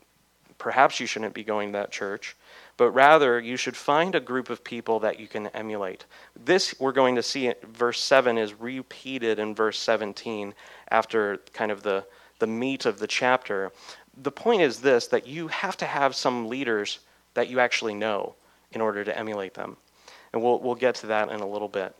perhaps 0.60 1.00
you 1.00 1.06
shouldn't 1.06 1.34
be 1.34 1.42
going 1.42 1.72
to 1.72 1.78
that 1.78 1.90
church 1.90 2.36
but 2.80 2.92
rather 2.92 3.38
you 3.38 3.58
should 3.58 3.76
find 3.76 4.14
a 4.14 4.20
group 4.20 4.48
of 4.48 4.64
people 4.64 5.00
that 5.00 5.20
you 5.20 5.28
can 5.28 5.48
emulate. 5.48 6.06
This, 6.34 6.74
we're 6.80 6.92
going 6.92 7.14
to 7.16 7.22
see, 7.22 7.52
verse 7.62 8.00
7 8.00 8.38
is 8.38 8.54
repeated 8.54 9.38
in 9.38 9.54
verse 9.54 9.78
17 9.78 10.54
after 10.90 11.42
kind 11.52 11.70
of 11.70 11.82
the, 11.82 12.06
the 12.38 12.46
meat 12.46 12.86
of 12.86 12.98
the 12.98 13.06
chapter. 13.06 13.70
The 14.16 14.32
point 14.32 14.62
is 14.62 14.80
this 14.80 15.08
that 15.08 15.26
you 15.26 15.48
have 15.48 15.76
to 15.76 15.84
have 15.84 16.16
some 16.16 16.48
leaders 16.48 17.00
that 17.34 17.50
you 17.50 17.60
actually 17.60 17.92
know 17.92 18.34
in 18.72 18.80
order 18.80 19.04
to 19.04 19.18
emulate 19.18 19.52
them. 19.52 19.76
And 20.32 20.42
we'll, 20.42 20.58
we'll 20.60 20.74
get 20.74 20.94
to 20.94 21.08
that 21.08 21.30
in 21.30 21.40
a 21.40 21.46
little 21.46 21.68
bit. 21.68 21.94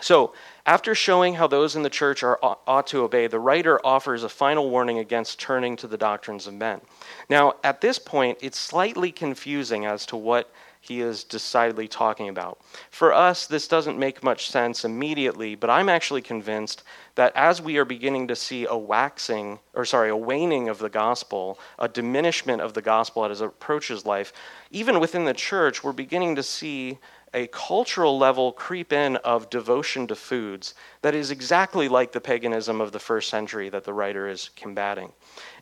So, 0.00 0.32
after 0.64 0.94
showing 0.94 1.34
how 1.34 1.46
those 1.46 1.76
in 1.76 1.82
the 1.82 1.90
church 1.90 2.22
are, 2.22 2.38
uh, 2.42 2.54
ought 2.66 2.86
to 2.88 3.02
obey, 3.02 3.26
the 3.26 3.38
writer 3.38 3.84
offers 3.84 4.24
a 4.24 4.28
final 4.28 4.70
warning 4.70 4.98
against 4.98 5.38
turning 5.38 5.76
to 5.76 5.86
the 5.86 5.98
doctrines 5.98 6.46
of 6.46 6.54
men. 6.54 6.80
Now, 7.28 7.54
at 7.62 7.80
this 7.80 7.98
point, 7.98 8.38
it's 8.40 8.58
slightly 8.58 9.12
confusing 9.12 9.84
as 9.84 10.06
to 10.06 10.16
what 10.16 10.50
he 10.82 11.00
is 11.00 11.22
decidedly 11.22 11.86
talking 11.86 12.28
about. 12.28 12.58
For 12.90 13.12
us, 13.12 13.46
this 13.46 13.68
doesn't 13.68 13.98
make 13.98 14.24
much 14.24 14.50
sense 14.50 14.84
immediately, 14.84 15.54
but 15.54 15.70
I'm 15.70 15.88
actually 15.88 16.22
convinced 16.22 16.82
that 17.14 17.32
as 17.36 17.62
we 17.62 17.76
are 17.76 17.84
beginning 17.84 18.26
to 18.28 18.36
see 18.36 18.66
a 18.66 18.76
waxing, 18.76 19.60
or 19.74 19.84
sorry, 19.84 20.10
a 20.10 20.16
waning 20.16 20.68
of 20.68 20.78
the 20.78 20.88
gospel, 20.88 21.60
a 21.78 21.86
diminishment 21.86 22.60
of 22.60 22.74
the 22.74 22.82
gospel 22.82 23.24
as 23.24 23.40
it 23.40 23.46
approaches 23.46 24.04
life, 24.04 24.32
even 24.72 24.98
within 24.98 25.24
the 25.24 25.34
church, 25.34 25.84
we're 25.84 25.92
beginning 25.92 26.34
to 26.34 26.42
see 26.42 26.98
a 27.34 27.46
cultural 27.48 28.18
level 28.18 28.52
creep 28.52 28.92
in 28.92 29.16
of 29.16 29.48
devotion 29.50 30.06
to 30.06 30.14
foods 30.14 30.74
that 31.00 31.14
is 31.14 31.30
exactly 31.30 31.88
like 31.88 32.12
the 32.12 32.20
paganism 32.20 32.80
of 32.80 32.92
the 32.92 32.98
first 32.98 33.28
century 33.28 33.68
that 33.68 33.84
the 33.84 33.92
writer 33.92 34.28
is 34.28 34.50
combating. 34.56 35.12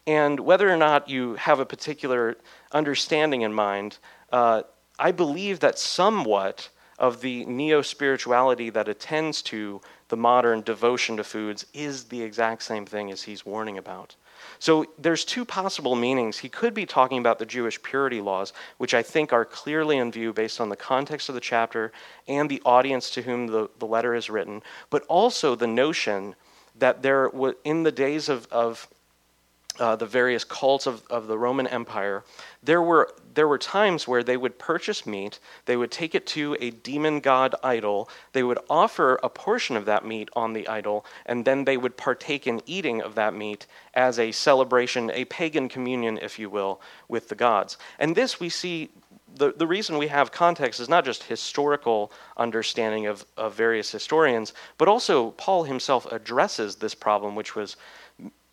And 0.07 0.41
whether 0.41 0.69
or 0.69 0.77
not 0.77 1.09
you 1.09 1.35
have 1.35 1.61
a 1.61 1.67
particular 1.67 2.37
understanding 2.73 3.43
in 3.43 3.53
mind, 3.53 3.99
uh, 4.33 4.63
I 4.99 5.13
believe 5.13 5.61
that 5.61 5.79
somewhat 5.79 6.69
of 6.99 7.21
the 7.23 7.45
neo 7.47 7.81
spirituality 7.81 8.69
that 8.71 8.89
attends 8.89 9.41
to 9.41 9.81
the 10.09 10.17
modern 10.17 10.61
devotion 10.61 11.17
to 11.17 11.25
foods 11.25 11.67
is 11.73 12.05
the 12.05 12.23
exact 12.23 12.63
same 12.63 12.85
thing 12.85 13.11
as 13.11 13.23
he's 13.23 13.47
warning 13.47 13.79
about. 13.79 14.17
So 14.61 14.85
there's 14.99 15.25
two 15.25 15.47
possible 15.47 15.97
meanings. 15.97 16.39
He 16.39 16.51
could 16.51 16.75
be 16.75 16.85
talking 16.85 17.19
about 17.19 17.39
the 17.39 17.47
Jewish 17.47 17.83
purity 17.83 18.21
laws, 18.21 18.53
which 18.77 18.93
I 18.93 19.03
think 19.03 19.33
are 19.33 19.47
clearly 19.47 19.97
in 19.97 20.13
view 20.13 20.35
based 20.35 20.61
on 20.61 20.69
the 20.69 20.77
context 20.77 21.31
of 21.31 21.35
the 21.35 21.41
chapter 21.41 21.93
and 22.29 22.49
the 22.49 22.61
audience 22.67 23.09
to 23.13 23.23
whom 23.23 23.47
the, 23.47 23.71
the 23.79 23.87
letter 23.87 24.15
is 24.15 24.29
written, 24.29 24.63
but 24.91 25.03
also 25.09 25.55
the 25.55 25.67
notion 25.67 26.37
that 26.77 27.03
there, 27.03 27.31
in 27.65 27.85
the 27.85 27.93
days 27.93 28.29
of, 28.29 28.47
of 28.53 28.87
uh, 29.79 29.97
the 29.97 30.07
various 30.07 30.45
cults 30.45 30.87
of, 30.87 31.03
of 31.09 31.27
the 31.27 31.39
Roman 31.39 31.67
Empire, 31.67 32.25
there 32.63 32.83
were, 32.83 33.15
there 33.35 33.49
were 33.49 33.59
times 33.59 34.09
where 34.09 34.23
they 34.23 34.37
would 34.37 34.59
purchase 34.59 35.07
meat, 35.07 35.39
they 35.67 35.77
would 35.77 35.91
take 35.91 36.15
it 36.15 36.27
to 36.27 36.57
a 36.61 36.71
demon 36.71 37.21
god 37.21 37.55
idol, 37.63 38.09
they 38.33 38.43
would 38.43 38.59
offer 38.69 39.19
a 39.23 39.29
portion 39.29 39.77
of 39.77 39.85
that 39.85 40.05
meat 40.05 40.29
on 40.35 40.53
the 40.53 40.67
idol, 40.69 41.05
and 41.27 41.45
then 41.45 41.65
they 41.65 41.77
would 41.77 41.97
partake 41.97 42.47
in 42.47 42.61
eating 42.67 43.01
of 43.01 43.15
that 43.15 43.35
meat 43.35 43.67
as 43.95 44.19
a 44.19 44.33
celebration, 44.33 45.11
a 45.13 45.25
pagan 45.27 45.69
communion, 45.69 46.19
if 46.21 46.39
you 46.39 46.51
will, 46.51 46.81
with 47.09 47.29
the 47.29 47.35
gods. 47.35 47.79
And 47.99 48.17
this 48.17 48.41
we 48.41 48.49
see. 48.49 48.91
The, 49.37 49.53
the 49.53 49.67
reason 49.67 49.97
we 49.97 50.09
have 50.09 50.33
context 50.33 50.81
is 50.81 50.89
not 50.89 51.05
just 51.05 51.23
historical 51.23 52.11
understanding 52.37 53.07
of, 53.07 53.25
of 53.37 53.55
various 53.55 53.93
historians, 53.93 54.55
but 54.77 54.89
also 54.89 55.31
Paul 55.31 55.63
himself 55.63 56.05
addresses 56.11 56.75
this 56.75 56.97
problem, 56.97 57.37
which 57.37 57.55
was 57.55 57.77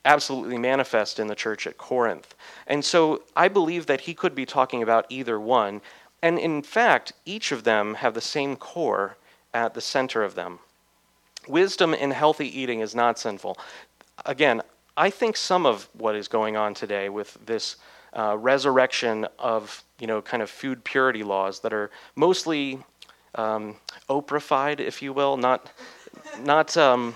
absolutely 0.08 0.58
manifest 0.58 1.20
in 1.20 1.28
the 1.28 1.36
church 1.36 1.67
at 1.67 1.78
Corinth. 1.78 2.34
And 2.65 2.84
so 2.84 3.22
I 3.36 3.50
believe 3.50 3.86
that 3.88 4.02
he 4.02 4.13
could 4.13 4.34
be 4.34 4.46
talking 4.46 4.82
about 4.82 5.06
either 5.10 5.38
one. 5.39 5.82
And 6.22 6.39
in 6.39 6.63
fact, 6.63 7.12
each 7.26 7.52
of 7.52 7.63
them 7.63 7.96
have 7.96 8.13
the 8.13 8.22
same 8.22 8.56
core 8.56 9.17
at 9.54 9.74
the 9.74 9.82
center 9.82 10.24
of 10.24 10.34
them. 10.34 10.60
Wisdom 11.48 11.93
in 11.93 12.12
healthy 12.12 12.48
eating 12.60 12.80
is 12.80 12.96
not 12.96 13.20
sinful. 13.20 13.58
Again, 14.26 14.62
I 14.96 15.10
think 15.10 15.36
some 15.36 15.65
of 15.65 15.89
what 15.93 16.15
is 16.15 16.28
going 16.28 16.56
on 16.56 16.74
today 16.74 17.10
with 17.10 17.38
this 17.46 17.76
uh, 18.13 18.36
resurrection 18.38 19.28
of, 19.38 19.84
you 20.00 20.08
know, 20.08 20.22
kind 20.22 20.41
of 20.41 20.50
food 20.50 20.84
purity 20.84 21.24
laws 21.24 21.60
that 21.60 21.74
are 21.74 21.91
mostly 22.15 22.80
um, 23.36 23.76
if 24.10 25.02
you 25.02 25.13
will, 25.13 25.38
not, 25.38 25.72
not, 26.43 26.76
um, 26.78 27.13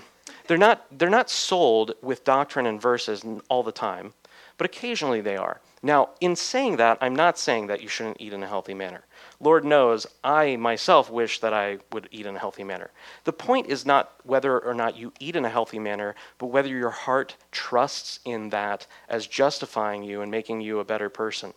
they're 0.52 0.58
not, 0.58 0.84
they're 0.98 1.08
not 1.08 1.30
sold 1.30 1.94
with 2.02 2.24
doctrine 2.24 2.66
and 2.66 2.78
verses 2.78 3.24
all 3.48 3.62
the 3.62 3.72
time, 3.72 4.12
but 4.58 4.66
occasionally 4.66 5.22
they 5.22 5.34
are. 5.34 5.62
Now, 5.82 6.10
in 6.20 6.36
saying 6.36 6.76
that, 6.76 6.98
I'm 7.00 7.16
not 7.16 7.38
saying 7.38 7.68
that 7.68 7.80
you 7.80 7.88
shouldn't 7.88 8.20
eat 8.20 8.34
in 8.34 8.42
a 8.42 8.46
healthy 8.46 8.74
manner. 8.74 9.02
Lord 9.40 9.64
knows 9.64 10.06
I 10.22 10.56
myself 10.56 11.08
wish 11.10 11.40
that 11.40 11.54
I 11.54 11.78
would 11.90 12.06
eat 12.10 12.26
in 12.26 12.36
a 12.36 12.38
healthy 12.38 12.64
manner. 12.64 12.90
The 13.24 13.32
point 13.32 13.68
is 13.68 13.86
not 13.86 14.12
whether 14.24 14.58
or 14.58 14.74
not 14.74 14.94
you 14.94 15.14
eat 15.20 15.36
in 15.36 15.46
a 15.46 15.48
healthy 15.48 15.78
manner, 15.78 16.14
but 16.36 16.48
whether 16.48 16.68
your 16.68 16.90
heart 16.90 17.34
trusts 17.50 18.20
in 18.26 18.50
that 18.50 18.86
as 19.08 19.26
justifying 19.26 20.02
you 20.02 20.20
and 20.20 20.30
making 20.30 20.60
you 20.60 20.80
a 20.80 20.84
better 20.84 21.08
person. 21.08 21.54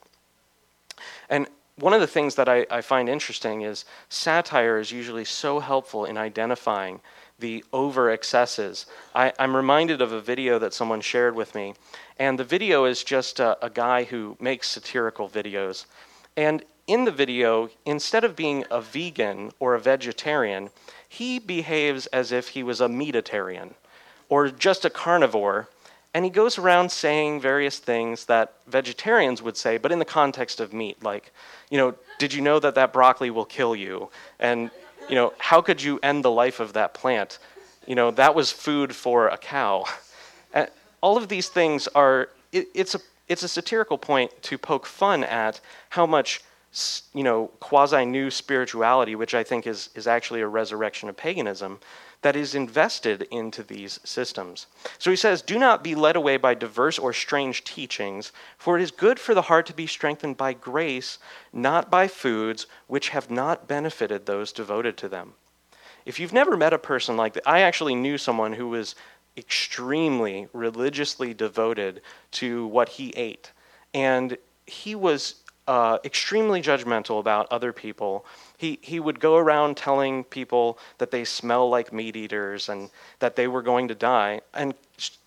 And 1.30 1.50
one 1.78 1.92
of 1.92 2.00
the 2.00 2.08
things 2.08 2.36
that 2.36 2.48
I, 2.48 2.66
I 2.72 2.80
find 2.80 3.10
interesting 3.10 3.64
is 3.64 3.84
satire 4.08 4.80
is 4.80 4.94
usually 4.94 5.26
so 5.26 5.60
helpful 5.60 6.06
in 6.06 6.18
identifying 6.18 7.02
the 7.39 7.63
over 7.74 8.10
excesses. 8.10 8.86
I, 9.13 9.34
am 9.39 9.56
reminded 9.56 10.02
of 10.02 10.12
a 10.12 10.21
video 10.21 10.58
that 10.60 10.74
someone 10.74 11.02
shared 11.02 11.36
with 11.36 11.54
me, 11.54 11.74
and 12.17 12.39
the 12.39 12.43
video 12.43 12.86
is 12.86 13.04
just 13.04 13.39
a, 13.39 13.63
a 13.63 13.69
guy 13.69 14.06
who 14.06 14.38
makes 14.39 14.69
satirical 14.69 15.28
videos. 15.28 15.86
And 16.38 16.63
in 16.88 17.06
the 17.06 17.12
video, 17.12 17.69
instead 17.86 18.24
of 18.24 18.36
being 18.36 18.63
a 18.69 18.80
vegan 18.80 19.52
or 19.60 19.76
a 19.76 19.80
vegetarian, 19.80 20.69
he 21.08 21.39
behaves 21.39 22.06
as 22.08 22.32
if 22.32 22.50
he 22.50 22.63
was 22.63 22.80
a 22.82 22.88
meatitarian 22.88 23.74
or 24.30 24.50
just 24.50 24.86
a 24.86 24.89
carnivore. 24.89 25.67
And 26.13 26.24
he 26.24 26.32
goes 26.32 26.58
around 26.58 26.91
saying 26.91 27.41
various 27.41 27.80
things 27.80 28.26
that 28.26 28.54
vegetarians 28.67 29.41
would 29.41 29.58
say, 29.58 29.78
but 29.78 29.91
in 29.91 30.00
the 30.00 30.06
context 30.06 30.62
of 30.62 30.71
meat, 30.71 31.04
like, 31.04 31.34
you 31.69 31.78
know, 31.78 31.95
did 32.19 32.34
you 32.34 32.41
know 32.41 32.60
that 32.60 32.76
that 32.76 32.93
broccoli 32.93 33.30
will 33.30 33.45
kill 33.45 33.76
you? 33.76 34.10
And, 34.39 34.71
you 35.10 35.15
know, 35.15 35.34
how 35.38 35.62
could 35.62 35.82
you 35.82 36.00
end 36.02 36.24
the 36.24 36.32
life 36.32 36.60
of 36.60 36.74
that 36.74 36.94
plant? 36.94 37.39
You 37.86 37.96
know, 37.96 38.12
that 38.12 38.36
was 38.36 38.52
food 38.52 38.96
for 38.96 39.28
a 39.28 39.38
cow. 39.38 39.86
And 40.54 40.70
all 41.02 41.18
of 41.18 41.28
these 41.28 41.50
things 41.50 41.89
are, 41.89 42.30
it, 42.54 42.70
it's, 42.74 42.96
a, 42.96 43.00
it's 43.28 43.44
a 43.44 43.48
satirical 43.50 43.98
point 43.98 44.32
to 44.44 44.58
poke 44.58 44.86
fun 44.86 45.26
at 45.26 45.60
how 45.89 46.06
much 46.06 46.41
you 47.14 47.24
know, 47.24 47.48
quasi 47.60 48.06
new 48.06 48.30
spirituality, 48.30 49.16
which 49.16 49.34
I 49.34 49.44
think 49.44 49.66
is, 49.66 49.90
is 49.96 50.08
actually 50.08 50.42
a 50.42 50.48
resurrection 50.48 51.08
of 51.08 51.16
paganism, 51.16 51.80
that 52.22 52.36
is 52.36 52.56
invested 52.56 53.28
into 53.32 53.64
these 53.64 54.00
systems. 54.04 54.68
So 54.98 55.10
he 55.10 55.16
says, 55.16 55.42
Do 55.42 55.60
not 55.60 55.84
be 55.84 55.96
led 55.96 56.16
away 56.16 56.38
by 56.38 56.54
diverse 56.54 56.98
or 56.98 57.14
strange 57.14 57.64
teachings, 57.64 58.32
for 58.58 58.78
it 58.78 58.82
is 58.82 58.92
good 58.92 59.20
for 59.20 59.34
the 59.34 59.44
heart 59.44 59.68
to 59.68 59.74
be 59.74 59.88
strengthened 59.88 60.36
by 60.36 60.54
grace, 60.54 61.20
not 61.54 61.90
by 61.90 62.08
foods 62.08 62.68
which 62.88 63.10
have 63.10 63.30
not 63.30 63.68
benefited 63.68 64.26
those 64.26 64.52
devoted 64.52 64.98
to 64.98 65.08
them. 65.08 65.34
If 66.06 66.20
you've 66.20 66.34
never 66.34 66.58
met 66.58 66.74
a 66.74 66.80
person 66.80 67.16
like 67.16 67.34
that, 67.34 67.48
I 67.48 67.62
actually 67.62 67.96
knew 67.96 68.18
someone 68.18 68.54
who 68.54 68.68
was 68.68 68.96
extremely 69.38 70.48
religiously 70.52 71.34
devoted 71.34 72.02
to 72.32 72.68
what 72.68 72.90
he 72.90 73.12
ate. 73.12 73.52
And 73.94 74.38
he 74.66 74.96
was 74.96 75.36
uh, 75.67 75.97
extremely 76.04 76.62
judgmental 76.62 77.19
about 77.19 77.47
other 77.51 77.73
people. 77.73 78.25
He, 78.58 78.80
he 78.82 78.99
would 78.99 79.19
go 79.19 79.38
around 79.38 79.78
telling 79.78 80.23
people 80.23 80.78
that 80.99 81.12
they 81.12 81.23
smell 81.23 81.69
like 81.69 81.91
meat 81.91 82.15
eaters 82.15 82.69
and 82.69 82.89
that 83.19 83.36
they 83.36 83.47
were 83.47 83.62
going 83.62 83.88
to 83.88 83.95
die. 83.95 84.41
And 84.54 84.75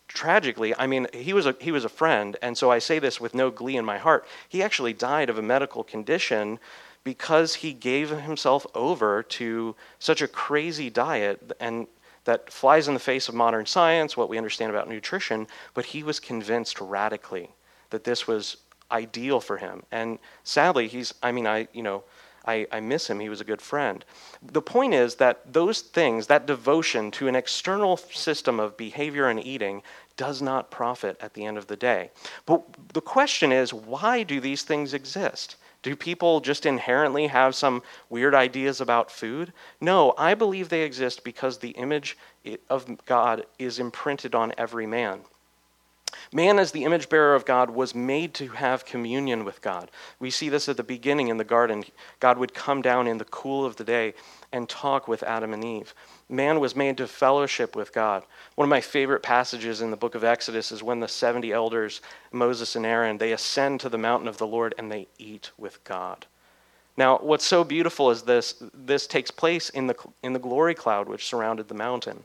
tragically, 0.06 0.74
I 0.76 0.86
mean, 0.86 1.06
he 1.12 1.32
was, 1.32 1.46
a, 1.46 1.56
he 1.60 1.72
was 1.72 1.84
a 1.84 1.88
friend, 1.88 2.36
and 2.40 2.56
so 2.56 2.70
I 2.70 2.78
say 2.78 2.98
this 2.98 3.20
with 3.20 3.34
no 3.34 3.50
glee 3.50 3.76
in 3.76 3.84
my 3.84 3.98
heart. 3.98 4.26
He 4.48 4.62
actually 4.62 4.92
died 4.92 5.28
of 5.28 5.38
a 5.38 5.42
medical 5.42 5.84
condition 5.84 6.58
because 7.04 7.56
he 7.56 7.72
gave 7.72 8.10
himself 8.10 8.66
over 8.74 9.22
to 9.22 9.74
such 9.98 10.22
a 10.22 10.28
crazy 10.28 10.90
diet 10.90 11.52
and 11.60 11.86
that 12.24 12.52
flies 12.52 12.88
in 12.88 12.94
the 12.94 13.00
face 13.00 13.28
of 13.28 13.34
modern 13.34 13.64
science, 13.64 14.14
what 14.14 14.28
we 14.28 14.36
understand 14.36 14.70
about 14.70 14.88
nutrition, 14.88 15.46
but 15.72 15.86
he 15.86 16.02
was 16.02 16.20
convinced 16.20 16.78
radically 16.78 17.48
that 17.88 18.04
this 18.04 18.26
was 18.26 18.58
ideal 18.90 19.40
for 19.40 19.58
him. 19.58 19.82
And 19.90 20.18
sadly, 20.44 20.88
he's, 20.88 21.14
I 21.22 21.32
mean, 21.32 21.46
I, 21.46 21.68
you 21.72 21.82
know, 21.82 22.04
I, 22.46 22.66
I 22.72 22.80
miss 22.80 23.08
him. 23.10 23.20
He 23.20 23.28
was 23.28 23.42
a 23.42 23.44
good 23.44 23.60
friend. 23.60 24.04
The 24.42 24.62
point 24.62 24.94
is 24.94 25.16
that 25.16 25.52
those 25.52 25.82
things, 25.82 26.28
that 26.28 26.46
devotion 26.46 27.10
to 27.12 27.28
an 27.28 27.36
external 27.36 27.98
system 27.98 28.58
of 28.58 28.76
behavior 28.76 29.28
and 29.28 29.44
eating, 29.44 29.82
does 30.16 30.40
not 30.40 30.70
profit 30.70 31.16
at 31.20 31.34
the 31.34 31.44
end 31.44 31.58
of 31.58 31.66
the 31.66 31.76
day. 31.76 32.10
But 32.46 32.62
the 32.94 33.02
question 33.02 33.52
is 33.52 33.74
why 33.74 34.22
do 34.22 34.40
these 34.40 34.62
things 34.62 34.94
exist? 34.94 35.56
Do 35.82 35.94
people 35.94 36.40
just 36.40 36.66
inherently 36.66 37.28
have 37.28 37.54
some 37.54 37.82
weird 38.08 38.34
ideas 38.34 38.80
about 38.80 39.12
food? 39.12 39.52
No, 39.80 40.12
I 40.18 40.34
believe 40.34 40.68
they 40.68 40.82
exist 40.82 41.22
because 41.22 41.58
the 41.58 41.70
image 41.70 42.16
of 42.68 43.04
God 43.06 43.46
is 43.58 43.78
imprinted 43.78 44.34
on 44.34 44.52
every 44.58 44.86
man. 44.86 45.20
Man, 46.32 46.58
as 46.58 46.72
the 46.72 46.84
image 46.84 47.08
bearer 47.08 47.34
of 47.34 47.44
God, 47.44 47.70
was 47.70 47.94
made 47.94 48.34
to 48.34 48.48
have 48.48 48.84
communion 48.84 49.44
with 49.44 49.62
God. 49.62 49.90
We 50.18 50.30
see 50.30 50.48
this 50.48 50.68
at 50.68 50.76
the 50.76 50.82
beginning 50.82 51.28
in 51.28 51.38
the 51.38 51.44
garden. 51.44 51.84
God 52.20 52.38
would 52.38 52.54
come 52.54 52.82
down 52.82 53.06
in 53.06 53.18
the 53.18 53.24
cool 53.24 53.64
of 53.64 53.76
the 53.76 53.84
day 53.84 54.14
and 54.52 54.68
talk 54.68 55.08
with 55.08 55.22
Adam 55.22 55.54
and 55.54 55.64
Eve. 55.64 55.94
Man 56.28 56.60
was 56.60 56.76
made 56.76 56.96
to 56.98 57.06
fellowship 57.06 57.74
with 57.74 57.92
God. 57.92 58.24
One 58.54 58.66
of 58.66 58.70
my 58.70 58.80
favorite 58.80 59.22
passages 59.22 59.80
in 59.80 59.90
the 59.90 59.96
book 59.96 60.14
of 60.14 60.24
Exodus 60.24 60.70
is 60.70 60.82
when 60.82 61.00
the 61.00 61.08
70 61.08 61.52
elders, 61.52 62.00
Moses 62.32 62.76
and 62.76 62.84
Aaron, 62.84 63.18
they 63.18 63.32
ascend 63.32 63.80
to 63.80 63.88
the 63.88 63.98
mountain 63.98 64.28
of 64.28 64.38
the 64.38 64.46
Lord 64.46 64.74
and 64.78 64.92
they 64.92 65.08
eat 65.18 65.50
with 65.56 65.82
God. 65.84 66.26
Now, 66.98 67.18
what's 67.18 67.46
so 67.46 67.62
beautiful 67.62 68.10
is 68.10 68.22
this 68.22 68.56
this 68.74 69.06
takes 69.06 69.30
place 69.30 69.70
in 69.70 69.86
the 69.86 69.94
in 70.24 70.32
the 70.32 70.40
glory 70.40 70.74
cloud 70.74 71.08
which 71.08 71.26
surrounded 71.26 71.68
the 71.68 71.74
mountain. 71.74 72.24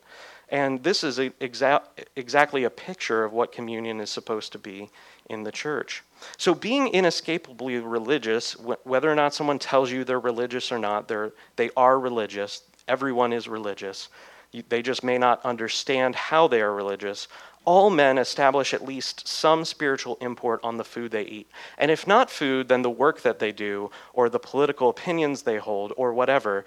And 0.54 0.84
this 0.84 1.02
is 1.02 1.18
a, 1.18 1.30
exa- 1.30 1.82
exactly 2.14 2.62
a 2.62 2.70
picture 2.70 3.24
of 3.24 3.32
what 3.32 3.50
communion 3.50 3.98
is 3.98 4.08
supposed 4.08 4.52
to 4.52 4.58
be 4.58 4.88
in 5.28 5.42
the 5.42 5.50
church. 5.50 6.04
So, 6.36 6.54
being 6.54 6.86
inescapably 6.86 7.78
religious, 7.78 8.52
wh- 8.52 8.86
whether 8.86 9.10
or 9.10 9.16
not 9.16 9.34
someone 9.34 9.58
tells 9.58 9.90
you 9.90 10.04
they're 10.04 10.20
religious 10.20 10.70
or 10.70 10.78
not, 10.78 11.08
they're, 11.08 11.32
they 11.56 11.70
are 11.76 11.98
religious. 11.98 12.62
Everyone 12.86 13.32
is 13.32 13.48
religious. 13.48 14.10
You, 14.52 14.62
they 14.68 14.80
just 14.80 15.02
may 15.02 15.18
not 15.18 15.44
understand 15.44 16.14
how 16.14 16.46
they 16.46 16.60
are 16.60 16.72
religious. 16.72 17.26
All 17.64 17.90
men 17.90 18.16
establish 18.16 18.72
at 18.72 18.84
least 18.84 19.26
some 19.26 19.64
spiritual 19.64 20.18
import 20.20 20.60
on 20.62 20.76
the 20.76 20.84
food 20.84 21.10
they 21.10 21.24
eat. 21.24 21.50
And 21.78 21.90
if 21.90 22.06
not 22.06 22.30
food, 22.30 22.68
then 22.68 22.82
the 22.82 22.90
work 22.90 23.22
that 23.22 23.40
they 23.40 23.50
do, 23.50 23.90
or 24.12 24.28
the 24.28 24.38
political 24.38 24.88
opinions 24.88 25.42
they 25.42 25.56
hold, 25.58 25.92
or 25.96 26.14
whatever, 26.14 26.64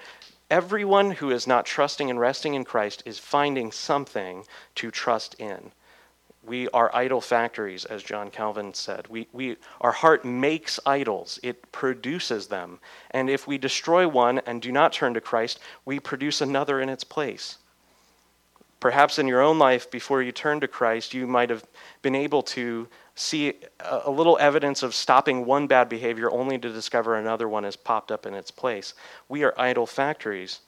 Everyone 0.50 1.12
who 1.12 1.30
is 1.30 1.46
not 1.46 1.66
trusting 1.66 2.10
and 2.10 2.20
resting 2.20 2.54
in 2.54 2.64
Christ 2.64 3.04
is 3.06 3.20
finding 3.20 3.72
something 3.72 4.46
to 4.76 4.92
trust 4.92 5.36
in. 5.36 5.72
We 6.42 6.70
are 6.70 6.96
idol 6.96 7.20
factories, 7.20 7.84
as 7.84 8.02
John 8.02 8.32
Calvin 8.32 8.74
said. 8.74 9.08
We, 9.10 9.28
we, 9.34 9.58
our 9.82 9.92
heart 9.92 10.24
makes 10.24 10.80
idols, 10.86 11.38
it 11.44 11.70
produces 11.74 12.48
them. 12.48 12.80
And 13.12 13.30
if 13.30 13.46
we 13.46 13.58
destroy 13.58 14.08
one 14.08 14.40
and 14.46 14.62
do 14.62 14.72
not 14.72 14.94
turn 14.94 15.14
to 15.16 15.22
Christ, 15.22 15.60
we 15.84 16.00
produce 16.00 16.40
another 16.40 16.80
in 16.80 16.88
its 16.88 17.04
place. 17.04 17.58
Perhaps 18.80 19.20
in 19.20 19.28
your 19.28 19.42
own 19.42 19.60
life, 19.60 19.92
before 19.92 20.22
you 20.22 20.32
turn 20.32 20.62
to 20.62 20.68
Christ, 20.68 21.14
you 21.14 21.28
might 21.28 21.50
have 21.50 21.66
been 22.02 22.16
able 22.16 22.44
to 22.44 22.88
see 23.18 23.54
a 23.80 24.10
little 24.10 24.38
evidence 24.40 24.84
of 24.84 24.94
stopping 24.94 25.46
one 25.46 25.68
bad 25.68 25.90
behavior 25.90 26.32
only 26.32 26.58
to 26.60 26.72
discover 26.72 27.16
another 27.16 27.50
one 27.50 27.64
has 27.64 27.76
popped 27.76 28.12
up 28.12 28.26
in 28.26 28.34
its 28.34 28.52
place. 28.52 28.94
We 29.28 29.44
are 29.44 29.54
idol 29.58 29.86
factories. 29.86 30.60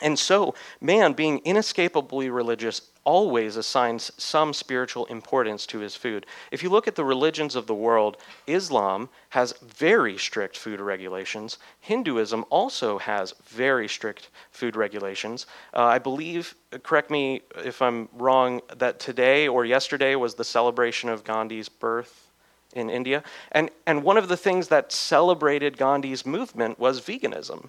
And 0.00 0.18
so, 0.18 0.54
man, 0.80 1.12
being 1.12 1.40
inescapably 1.44 2.30
religious, 2.30 2.80
always 3.04 3.56
assigns 3.56 4.10
some 4.16 4.52
spiritual 4.52 5.06
importance 5.06 5.66
to 5.66 5.78
his 5.78 5.96
food. 5.96 6.26
If 6.50 6.62
you 6.62 6.70
look 6.70 6.86
at 6.88 6.94
the 6.94 7.04
religions 7.04 7.56
of 7.56 7.66
the 7.66 7.74
world, 7.74 8.16
Islam 8.46 9.08
has 9.30 9.54
very 9.62 10.18
strict 10.18 10.56
food 10.56 10.80
regulations. 10.80 11.58
Hinduism 11.80 12.44
also 12.50 12.98
has 12.98 13.34
very 13.46 13.88
strict 13.88 14.30
food 14.50 14.76
regulations. 14.76 15.46
Uh, 15.74 15.84
I 15.84 15.98
believe, 15.98 16.54
correct 16.82 17.10
me 17.10 17.42
if 17.64 17.82
I'm 17.82 18.08
wrong, 18.12 18.60
that 18.76 19.00
today 19.00 19.48
or 19.48 19.64
yesterday 19.64 20.14
was 20.14 20.34
the 20.34 20.44
celebration 20.44 21.08
of 21.08 21.24
Gandhi's 21.24 21.68
birth 21.68 22.30
in 22.74 22.88
India. 22.88 23.22
And, 23.52 23.70
and 23.86 24.02
one 24.02 24.16
of 24.16 24.28
the 24.28 24.36
things 24.36 24.68
that 24.68 24.92
celebrated 24.92 25.76
Gandhi's 25.76 26.24
movement 26.24 26.78
was 26.78 27.00
veganism. 27.00 27.68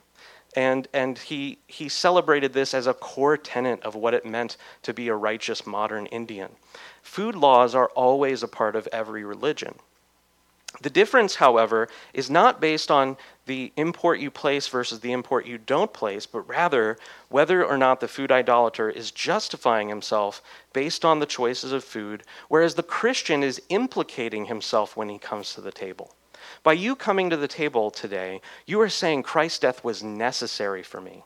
And, 0.56 0.88
and 0.94 1.18
he, 1.18 1.58
he 1.68 1.90
celebrated 1.90 2.54
this 2.54 2.74
as 2.74 2.88
a 2.88 2.94
core 2.94 3.38
tenet 3.38 3.82
of 3.84 3.96
what 3.96 4.14
it 4.14 4.26
meant 4.26 4.58
to 4.84 4.94
be 4.94 5.08
a 5.08 5.16
righteous 5.16 5.66
modern 5.66 6.06
Indian. 6.08 6.52
Food 7.02 7.36
laws 7.36 7.74
are 7.76 7.90
always 7.96 8.44
a 8.44 8.48
part 8.48 8.76
of 8.76 8.88
every 8.92 9.24
religion. 9.24 9.76
The 10.82 10.90
difference, 10.90 11.36
however, 11.36 11.88
is 12.14 12.30
not 12.30 12.60
based 12.60 12.90
on 12.90 13.18
the 13.46 13.72
import 13.78 14.20
you 14.20 14.32
place 14.32 14.68
versus 14.68 15.00
the 15.00 15.12
import 15.12 15.46
you 15.46 15.58
don't 15.58 15.94
place, 15.94 16.26
but 16.26 16.48
rather 16.48 16.98
whether 17.30 17.64
or 17.64 17.78
not 17.78 18.00
the 18.00 18.08
food 18.08 18.32
idolater 18.32 18.90
is 18.90 19.12
justifying 19.12 19.90
himself 19.90 20.42
based 20.72 21.06
on 21.06 21.20
the 21.20 21.26
choices 21.26 21.72
of 21.72 21.84
food, 21.84 22.24
whereas 22.48 22.74
the 22.74 22.84
Christian 22.84 23.44
is 23.44 23.62
implicating 23.70 24.46
himself 24.46 24.98
when 24.98 25.10
he 25.10 25.20
comes 25.20 25.54
to 25.54 25.62
the 25.62 25.72
table. 25.72 26.16
By 26.62 26.74
you 26.74 26.96
coming 26.96 27.30
to 27.30 27.38
the 27.38 27.48
table 27.48 27.90
today, 27.90 28.42
you 28.66 28.80
are 28.82 28.90
saying 28.90 29.24
Christ's 29.24 29.60
death 29.60 29.84
was 29.84 30.04
necessary 30.04 30.84
for 30.84 31.02
me. 31.02 31.24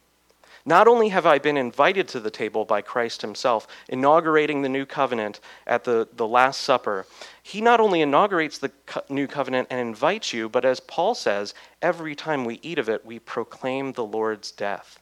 Not 0.68 0.90
only 0.90 1.08
have 1.10 1.26
I 1.26 1.40
been 1.40 1.56
invited 1.56 2.10
to 2.10 2.20
the 2.20 2.30
table 2.30 2.66
by 2.66 2.82
Christ 2.82 3.22
himself, 3.22 3.68
inaugurating 3.88 4.62
the 4.62 4.70
new 4.70 4.86
covenant 4.86 5.40
at 5.66 5.86
the, 5.86 6.10
the 6.14 6.28
Last 6.28 6.60
Supper, 6.60 7.06
he 7.42 7.62
not 7.62 7.80
only 7.80 8.02
inaugurates 8.02 8.58
the 8.58 8.70
co- 8.86 9.02
new 9.08 9.28
covenant 9.28 9.70
and 9.72 9.80
invites 9.80 10.34
you, 10.34 10.50
but 10.50 10.66
as 10.66 10.82
Paul 10.82 11.16
says, 11.16 11.54
every 11.82 12.16
time 12.16 12.44
we 12.44 12.60
eat 12.62 12.80
of 12.80 12.90
it, 12.90 13.06
we 13.06 13.18
proclaim 13.18 13.94
the 13.94 14.04
Lord's 14.04 14.52
death. 14.52 15.00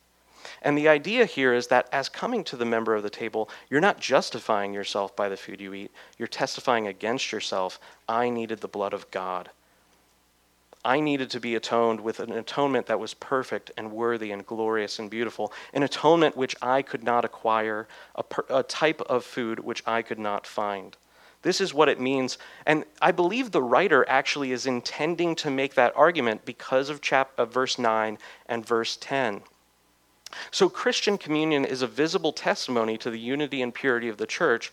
And 0.62 0.78
the 0.78 0.88
idea 0.88 1.26
here 1.26 1.56
is 1.56 1.66
that 1.68 1.90
as 1.92 2.10
coming 2.10 2.44
to 2.44 2.56
the 2.56 2.64
member 2.64 2.94
of 2.94 3.02
the 3.02 3.10
table, 3.10 3.50
you're 3.68 3.82
not 3.82 4.00
justifying 4.00 4.72
yourself 4.72 5.16
by 5.16 5.30
the 5.30 5.38
food 5.38 5.60
you 5.60 5.74
eat, 5.74 5.92
you're 6.20 6.28
testifying 6.28 6.86
against 6.86 7.32
yourself. 7.32 7.80
I 8.08 8.30
needed 8.30 8.62
the 8.62 8.68
blood 8.68 8.94
of 8.94 9.10
God. 9.10 9.50
I 10.86 11.00
needed 11.00 11.32
to 11.32 11.40
be 11.40 11.56
atoned 11.56 12.00
with 12.00 12.20
an 12.20 12.32
atonement 12.32 12.86
that 12.86 13.00
was 13.00 13.16
perfect 13.16 13.72
and 13.76 13.92
worthy 13.92 14.32
and 14.32 14.46
glorious 14.46 15.00
and 15.00 15.10
beautiful, 15.10 15.52
an 15.74 15.84
atonement 15.84 16.38
which 16.38 16.56
I 16.62 16.84
could 16.84 17.04
not 17.04 17.26
acquire, 17.26 17.88
a, 18.14 18.24
per, 18.24 18.46
a, 18.50 18.62
type 18.62 19.02
of 19.02 19.26
food 19.26 19.60
which 19.60 19.82
I 19.88 20.04
could 20.04 20.20
not 20.20 20.46
find. 20.46 20.96
This 21.42 21.60
is 21.60 21.74
what 21.74 21.90
it 21.90 22.00
means. 22.00 22.38
And 22.66 22.86
I 23.02 23.12
believe 23.12 23.52
the 23.52 23.62
writer 23.62 24.06
actually 24.08 24.52
is 24.52 24.68
intending 24.68 25.36
to 25.38 25.50
make 25.50 25.74
that 25.74 25.94
argument 25.96 26.46
because 26.46 26.90
of 26.90 27.02
chap, 27.02 27.32
uh, 27.38 27.46
verse 27.46 27.78
9 27.80 28.18
and 28.48 28.66
verse 28.66 28.96
10. 28.98 29.42
So, 30.52 30.70
Christian 30.70 31.18
communion 31.18 31.66
is 31.66 31.82
a 31.82 31.88
visible 31.88 32.34
testimony 32.34 32.98
to 32.98 33.10
the 33.10 33.20
unity 33.20 33.62
and 33.62 33.74
purity 33.74 34.10
of 34.10 34.18
the 34.18 34.26
church. 34.28 34.72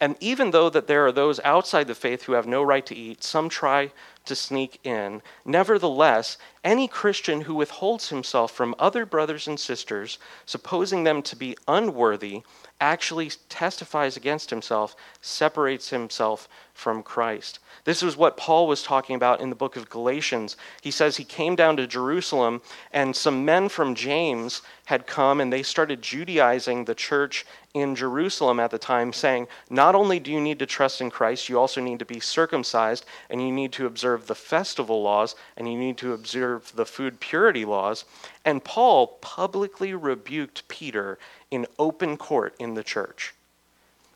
And 0.00 0.16
even 0.20 0.52
though 0.52 0.70
that 0.70 0.86
there 0.86 1.06
are 1.06 1.12
those 1.12 1.40
outside 1.40 1.86
the 1.88 1.94
faith 1.94 2.22
who 2.22 2.32
have 2.32 2.46
no 2.46 2.62
right 2.62 2.86
to 2.86 2.96
eat, 2.96 3.24
some 3.24 3.48
try 3.48 3.90
to 4.28 4.36
sneak 4.36 4.78
in. 4.84 5.22
Nevertheless, 5.44 6.38
any 6.64 6.88
Christian 6.88 7.42
who 7.42 7.54
withholds 7.54 8.08
himself 8.08 8.52
from 8.52 8.74
other 8.78 9.04
brothers 9.04 9.48
and 9.48 9.58
sisters, 9.58 10.18
supposing 10.46 11.04
them 11.04 11.22
to 11.22 11.36
be 11.36 11.56
unworthy, 11.66 12.42
actually 12.80 13.30
testifies 13.48 14.16
against 14.16 14.50
himself, 14.50 14.94
separates 15.20 15.90
himself 15.90 16.48
from 16.74 17.02
Christ. 17.02 17.58
This 17.84 18.02
is 18.02 18.16
what 18.16 18.36
Paul 18.36 18.68
was 18.68 18.82
talking 18.82 19.16
about 19.16 19.40
in 19.40 19.50
the 19.50 19.56
book 19.56 19.76
of 19.76 19.90
Galatians. 19.90 20.56
He 20.80 20.90
says 20.90 21.16
he 21.16 21.24
came 21.24 21.56
down 21.56 21.76
to 21.76 21.86
Jerusalem, 21.86 22.60
and 22.92 23.16
some 23.16 23.44
men 23.44 23.68
from 23.68 23.94
James 23.94 24.62
had 24.84 25.06
come 25.06 25.40
and 25.40 25.52
they 25.52 25.62
started 25.62 26.02
Judaizing 26.02 26.84
the 26.84 26.94
church 26.94 27.46
in 27.74 27.94
Jerusalem 27.94 28.60
at 28.60 28.70
the 28.70 28.78
time, 28.78 29.12
saying, 29.12 29.48
Not 29.70 29.94
only 29.94 30.20
do 30.20 30.30
you 30.30 30.40
need 30.40 30.58
to 30.60 30.66
trust 30.66 31.00
in 31.00 31.10
Christ, 31.10 31.48
you 31.48 31.58
also 31.58 31.80
need 31.80 31.98
to 31.98 32.04
be 32.04 32.20
circumcised, 32.20 33.04
and 33.28 33.42
you 33.42 33.52
need 33.52 33.72
to 33.72 33.86
observe 33.86 34.17
the 34.26 34.34
festival 34.34 35.02
laws, 35.02 35.34
and 35.56 35.70
you 35.70 35.78
need 35.78 35.96
to 35.98 36.12
observe 36.12 36.72
the 36.74 36.86
food 36.86 37.20
purity 37.20 37.64
laws. 37.64 38.04
And 38.44 38.64
Paul 38.64 39.18
publicly 39.20 39.94
rebuked 39.94 40.66
Peter 40.68 41.18
in 41.50 41.66
open 41.78 42.16
court 42.16 42.54
in 42.58 42.74
the 42.74 42.84
church. 42.84 43.34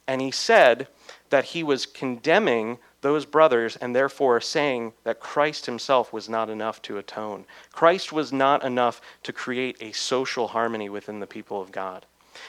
And 0.06 0.20
he 0.20 0.30
said 0.30 0.88
that 1.30 1.46
he 1.46 1.62
was 1.62 1.86
condemning 1.86 2.78
those 3.02 3.24
brothers 3.24 3.76
and 3.76 3.94
therefore 3.94 4.40
saying 4.40 4.92
that 5.04 5.20
Christ 5.20 5.66
himself 5.66 6.12
was 6.12 6.28
not 6.28 6.50
enough 6.50 6.82
to 6.82 6.98
atone. 6.98 7.44
Christ 7.72 8.12
was 8.12 8.32
not 8.32 8.64
enough 8.64 9.00
to 9.22 9.32
create 9.32 9.76
a 9.80 9.92
social 9.92 10.48
harmony 10.48 10.88
within 10.88 11.20
the 11.20 11.26
people 11.26 11.60
of 11.60 11.72
God. 11.72 12.06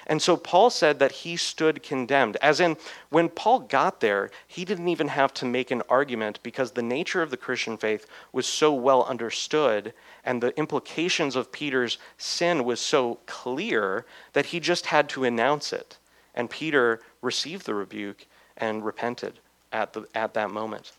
And 0.08 0.22
so 0.22 0.38
Paul 0.38 0.69
said 0.69 1.00
that 1.00 1.12
he 1.12 1.38
stood 1.38 1.84
condemned. 1.84 2.38
As 2.41 2.60
in, 2.60 2.78
when 3.10 3.30
Paul 3.30 3.60
got 3.60 4.00
there, 4.00 4.32
he 4.48 4.65
didn't 4.65 4.88
even 4.88 5.08
have 5.10 5.34
to 5.36 5.46
make 5.46 5.72
an 5.72 5.82
argument 5.89 6.39
because 6.43 6.72
the 6.72 6.82
nature 6.82 7.22
of 7.22 7.30
the 7.30 7.38
Christian 7.38 7.78
faith 7.78 8.08
was 8.32 8.46
so 8.46 8.74
well 8.74 9.04
understood 9.04 9.93
and 10.24 10.41
the 10.41 10.58
implications 10.58 11.36
of 11.36 11.52
Peter's 11.52 11.98
sin 12.17 12.63
was 12.63 12.80
so 12.80 13.19
clear 13.26 14.06
that 14.34 14.48
he 14.48 14.60
just 14.60 14.88
had 14.88 15.10
to 15.10 15.24
announce 15.24 15.74
it. 15.74 15.98
And 16.36 16.50
Peter 16.50 17.02
received 17.22 17.65
the 17.65 17.76
rebuke 17.76 18.26
and 18.58 18.86
repented 18.86 19.39
at, 19.72 19.93
the, 19.93 20.08
at 20.15 20.34
that 20.34 20.52
moment. 20.52 20.91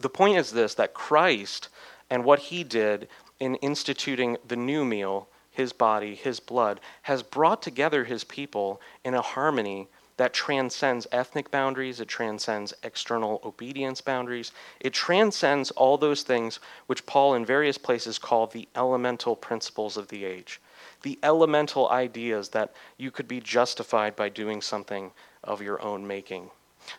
The 0.00 0.08
point 0.08 0.38
is 0.38 0.52
this 0.52 0.74
that 0.74 0.94
Christ 0.94 1.68
and 2.10 2.24
what 2.24 2.38
he 2.38 2.64
did 2.64 3.08
in 3.40 3.56
instituting 3.56 4.36
the 4.46 4.56
new 4.56 4.84
meal 4.84 5.28
his 5.58 5.72
body, 5.72 6.14
his 6.14 6.38
blood, 6.38 6.80
has 7.02 7.20
brought 7.20 7.60
together 7.62 8.04
his 8.04 8.22
people 8.22 8.80
in 9.04 9.12
a 9.12 9.20
harmony 9.20 9.88
that 10.16 10.32
transcends 10.32 11.04
ethnic 11.10 11.50
boundaries, 11.50 11.98
it 11.98 12.06
transcends 12.06 12.72
external 12.84 13.40
obedience 13.44 14.00
boundaries, 14.00 14.52
it 14.78 14.92
transcends 14.92 15.72
all 15.72 15.98
those 15.98 16.22
things 16.22 16.60
which 16.86 17.04
Paul 17.06 17.34
in 17.34 17.44
various 17.44 17.76
places 17.76 18.20
called 18.20 18.52
the 18.52 18.68
elemental 18.76 19.34
principles 19.34 19.96
of 19.96 20.06
the 20.06 20.24
age. 20.24 20.60
The 21.02 21.18
elemental 21.24 21.88
ideas 21.88 22.50
that 22.50 22.72
you 22.96 23.10
could 23.10 23.26
be 23.26 23.40
justified 23.40 24.14
by 24.14 24.28
doing 24.28 24.62
something 24.62 25.10
of 25.42 25.60
your 25.60 25.82
own 25.82 26.06
making. 26.06 26.50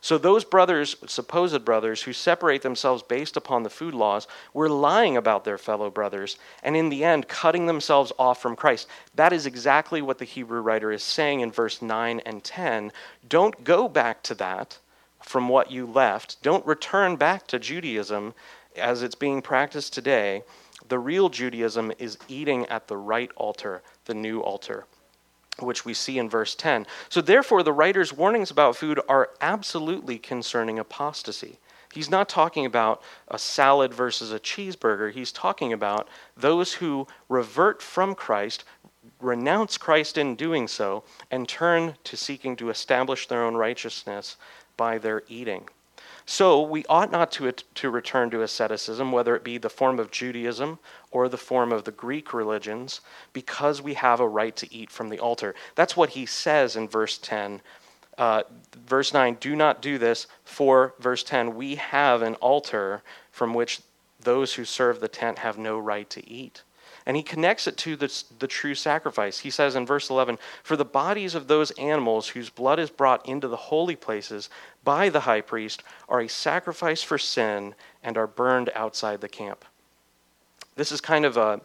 So, 0.02 0.18
those 0.18 0.44
brothers, 0.44 0.96
supposed 1.08 1.66
brothers, 1.66 2.04
who 2.04 2.14
separate 2.14 2.62
themselves 2.62 3.04
based 3.04 3.38
upon 3.38 3.64
the 3.64 3.70
food 3.70 3.94
laws, 3.94 4.28
were 4.54 4.70
lying 4.70 5.18
about 5.18 5.44
their 5.44 5.58
fellow 5.58 5.90
brothers, 5.90 6.38
and 6.64 6.76
in 6.76 6.90
the 6.90 7.04
end, 7.04 7.28
cutting 7.28 7.66
themselves 7.66 8.12
off 8.18 8.42
from 8.42 8.56
Christ. 8.56 8.88
That 9.16 9.34
is 9.34 9.46
exactly 9.46 10.02
what 10.02 10.18
the 10.18 10.26
Hebrew 10.26 10.62
writer 10.62 10.92
is 10.92 11.04
saying 11.04 11.42
in 11.42 11.52
verse 11.52 11.82
9 11.82 12.22
and 12.22 12.44
10. 12.44 12.92
Don't 13.28 13.64
go 13.64 13.88
back 13.88 14.24
to 14.24 14.36
that 14.36 14.78
from 15.22 15.50
what 15.50 15.72
you 15.72 15.86
left. 15.86 16.42
Don't 16.42 16.66
return 16.66 17.16
back 17.16 17.48
to 17.48 17.60
Judaism 17.60 18.34
as 18.76 19.04
it's 19.04 19.16
being 19.16 19.42
practiced 19.42 19.94
today. 19.94 20.44
The 20.88 21.00
real 21.00 21.30
Judaism 21.30 21.92
is 22.00 22.18
eating 22.28 22.66
at 22.68 22.88
the 22.88 22.98
right 22.98 23.32
altar, 23.36 23.82
the 24.06 24.14
new 24.14 24.40
altar 24.40 24.86
which 25.62 25.86
we 25.86 25.94
see 25.94 26.18
in 26.18 26.30
verse 26.30 26.56
10. 26.56 26.86
So, 27.10 27.22
therefore, 27.22 27.64
the 27.64 27.74
writer's 27.74 28.14
warnings 28.14 28.52
about 28.52 28.76
food 28.76 29.00
are 29.08 29.30
absolutely 29.42 30.18
concerning 30.18 30.80
apostasy. 30.80 31.60
He's 31.94 32.10
not 32.10 32.30
talking 32.30 32.66
about 32.66 33.02
a 33.28 33.40
salad 33.40 33.94
versus 33.94 34.32
a 34.32 34.40
cheeseburger. 34.40 35.12
He's 35.12 35.32
talking 35.32 35.74
about 35.74 36.08
those 36.38 36.74
who 36.74 37.08
revert 37.30 37.82
from 37.82 38.14
Christ, 38.14 38.64
renounce 39.20 39.78
Christ 39.78 40.18
in 40.18 40.36
doing 40.36 40.68
so, 40.68 41.04
and 41.32 41.48
turn 41.48 41.96
to 42.04 42.16
seeking 42.16 42.56
to 42.58 42.70
establish 42.70 43.28
their 43.28 43.44
own 43.44 43.56
righteousness 43.56 44.38
by 44.78 45.00
their 45.00 45.24
eating. 45.28 45.68
So 46.32 46.62
we 46.62 46.86
ought 46.86 47.10
not 47.10 47.32
to, 47.32 47.52
to 47.52 47.90
return 47.90 48.30
to 48.30 48.44
asceticism, 48.44 49.12
whether 49.12 49.36
it 49.36 49.44
be 49.44 49.58
the 49.58 49.68
form 49.68 49.98
of 49.98 50.12
Judaism 50.12 50.78
or 51.10 51.28
the 51.28 51.40
form 51.40 51.72
of 51.72 51.86
the 51.86 51.92
Greek 51.92 52.36
religions, 52.36 53.02
because 53.34 53.82
we 53.82 53.96
have 53.96 54.20
a 54.20 54.28
right 54.28 54.56
to 54.58 54.72
eat 54.72 54.92
from 54.92 55.10
the 55.10 55.18
altar. 55.18 55.56
That's 55.74 55.98
what 55.98 56.12
he 56.12 56.28
says 56.28 56.76
in 56.76 56.88
verse 56.88 57.18
10. 57.18 57.62
Uh, 58.20 58.44
verse 58.86 59.12
9, 59.12 59.38
do 59.40 59.56
not 59.56 59.82
do 59.82 59.98
this, 59.98 60.28
for, 60.44 60.94
verse 61.00 61.24
10, 61.24 61.56
we 61.56 61.74
have 61.74 62.22
an 62.22 62.36
altar 62.36 63.02
from 63.32 63.56
which 63.56 63.82
those 64.20 64.54
who 64.54 64.66
serve 64.66 65.00
the 65.00 65.08
tent 65.08 65.40
have 65.40 65.58
no 65.58 65.80
right 65.80 66.12
to 66.12 66.30
eat. 66.30 66.62
And 67.10 67.18
he 67.18 67.24
connects 67.24 67.66
it 67.66 67.76
to 67.78 67.96
the, 67.96 68.24
the 68.38 68.46
true 68.46 68.76
sacrifice. 68.76 69.40
He 69.40 69.50
says 69.50 69.76
in 69.76 69.84
verse 69.84 70.12
11, 70.12 70.38
For 70.62 70.78
the 70.78 70.86
bodies 70.86 71.34
of 71.34 71.48
those 71.48 71.72
animals 71.72 72.28
whose 72.28 72.52
blood 72.52 72.78
is 72.78 72.92
brought 72.92 73.28
into 73.28 73.48
the 73.48 73.56
holy 73.56 73.96
places 73.96 74.48
by 74.84 75.10
the 75.10 75.22
high 75.22 75.42
priest 75.42 75.82
are 76.08 76.22
a 76.22 76.30
sacrifice 76.30 77.02
for 77.02 77.18
sin 77.18 77.74
and 78.04 78.16
are 78.16 78.28
burned 78.28 78.70
outside 78.76 79.22
the 79.22 79.28
camp. 79.28 79.66
This 80.76 80.92
is 80.92 81.02
kind 81.02 81.26
of 81.26 81.36
a, 81.36 81.62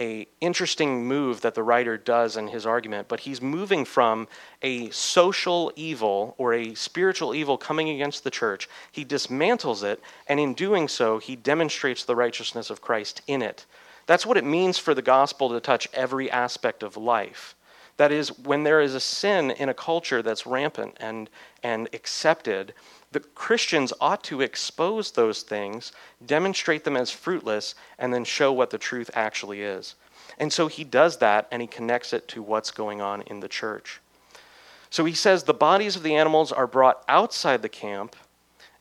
a 0.00 0.26
interesting 0.40 1.06
move 1.06 1.42
that 1.42 1.54
the 1.54 1.62
writer 1.62 1.98
does 1.98 2.38
in 2.38 2.48
his 2.48 2.64
argument, 2.64 3.06
but 3.06 3.20
he's 3.20 3.42
moving 3.42 3.84
from 3.84 4.26
a 4.62 4.88
social 4.88 5.70
evil 5.76 6.34
or 6.38 6.54
a 6.54 6.72
spiritual 6.72 7.34
evil 7.34 7.58
coming 7.58 7.90
against 7.90 8.24
the 8.24 8.30
church. 8.30 8.66
He 8.92 9.04
dismantles 9.04 9.82
it, 9.82 10.00
and 10.26 10.40
in 10.40 10.54
doing 10.54 10.88
so, 10.88 11.18
he 11.18 11.36
demonstrates 11.36 12.02
the 12.02 12.16
righteousness 12.16 12.70
of 12.70 12.80
Christ 12.80 13.20
in 13.26 13.42
it. 13.42 13.66
That's 14.06 14.24
what 14.24 14.36
it 14.36 14.44
means 14.44 14.78
for 14.78 14.94
the 14.94 15.02
gospel 15.02 15.48
to 15.50 15.60
touch 15.60 15.88
every 15.92 16.30
aspect 16.30 16.82
of 16.82 16.96
life. 16.96 17.54
That 17.96 18.12
is, 18.12 18.38
when 18.38 18.62
there 18.62 18.80
is 18.80 18.94
a 18.94 19.00
sin 19.00 19.50
in 19.50 19.68
a 19.68 19.74
culture 19.74 20.22
that's 20.22 20.46
rampant 20.46 20.96
and, 21.00 21.30
and 21.62 21.88
accepted, 21.92 22.74
the 23.12 23.20
Christians 23.20 23.92
ought 24.00 24.22
to 24.24 24.42
expose 24.42 25.12
those 25.12 25.42
things, 25.42 25.92
demonstrate 26.24 26.84
them 26.84 26.96
as 26.96 27.10
fruitless, 27.10 27.74
and 27.98 28.12
then 28.12 28.24
show 28.24 28.52
what 28.52 28.70
the 28.70 28.78
truth 28.78 29.10
actually 29.14 29.62
is. 29.62 29.94
And 30.38 30.52
so 30.52 30.66
he 30.66 30.84
does 30.84 31.16
that 31.18 31.48
and 31.50 31.62
he 31.62 31.68
connects 31.68 32.12
it 32.12 32.28
to 32.28 32.42
what's 32.42 32.70
going 32.70 33.00
on 33.00 33.22
in 33.22 33.40
the 33.40 33.48
church. 33.48 34.00
So 34.90 35.04
he 35.04 35.14
says 35.14 35.42
the 35.42 35.54
bodies 35.54 35.96
of 35.96 36.02
the 36.02 36.14
animals 36.14 36.52
are 36.52 36.66
brought 36.66 37.02
outside 37.08 37.62
the 37.62 37.68
camp 37.68 38.16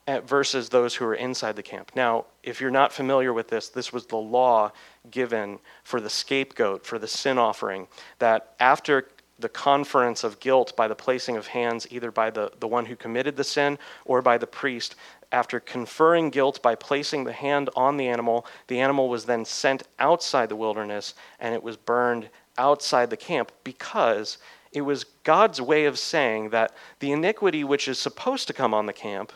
eh, 0.08 0.20
versus 0.20 0.70
those 0.70 0.96
who 0.96 1.06
are 1.06 1.16
inside 1.16 1.56
the 1.56 1.64
camp. 1.64 1.92
Now, 1.96 2.26
if 2.44 2.60
you're 2.60 2.72
not 2.72 2.92
familiar 2.92 3.32
with 3.32 3.48
this, 3.48 3.70
this 3.70 3.94
was 3.94 4.06
the 4.06 4.18
law 4.18 4.72
given 5.12 5.60
for 5.84 6.00
the 6.00 6.10
scapegoat, 6.10 6.86
for 6.86 7.00
the 7.00 7.08
sin 7.08 7.38
offering, 7.38 7.88
that 8.20 8.56
after 8.60 9.08
the 9.38 9.50
conference 9.50 10.24
of 10.24 10.40
guilt 10.40 10.76
by 10.78 10.88
the 10.88 10.96
placing 10.96 11.36
of 11.36 11.48
hands, 11.48 11.88
either 11.92 12.12
by 12.12 12.30
the, 12.30 12.52
the 12.60 12.68
one 12.68 12.86
who 12.86 12.96
committed 12.96 13.36
the 13.36 13.44
sin 13.44 13.78
or 14.06 14.22
by 14.22 14.38
the 14.38 14.48
priest, 14.48 14.96
after 15.32 15.60
conferring 15.60 16.30
guilt 16.30 16.62
by 16.62 16.76
placing 16.76 17.26
the 17.26 17.34
hand 17.34 17.70
on 17.76 17.98
the 17.98 18.08
animal, 18.08 18.46
the 18.68 18.80
animal 18.80 19.10
was 19.10 19.26
then 19.26 19.44
sent 19.44 19.84
outside 20.00 20.48
the 20.48 20.56
wilderness 20.56 21.14
and 21.40 21.54
it 21.54 21.62
was 21.62 21.76
burned 21.76 22.30
outside 22.58 23.10
the 23.10 23.18
camp 23.18 23.52
because 23.64 24.38
it 24.72 24.82
was 24.82 25.06
God's 25.24 25.62
way 25.62 25.86
of 25.86 26.00
saying 26.00 26.50
that 26.50 26.74
the 27.00 27.12
iniquity 27.12 27.64
which 27.64 27.88
is 27.88 28.00
supposed 28.00 28.48
to 28.48 28.54
come 28.54 28.74
on 28.74 28.86
the 28.86 28.94
camp 28.94 29.34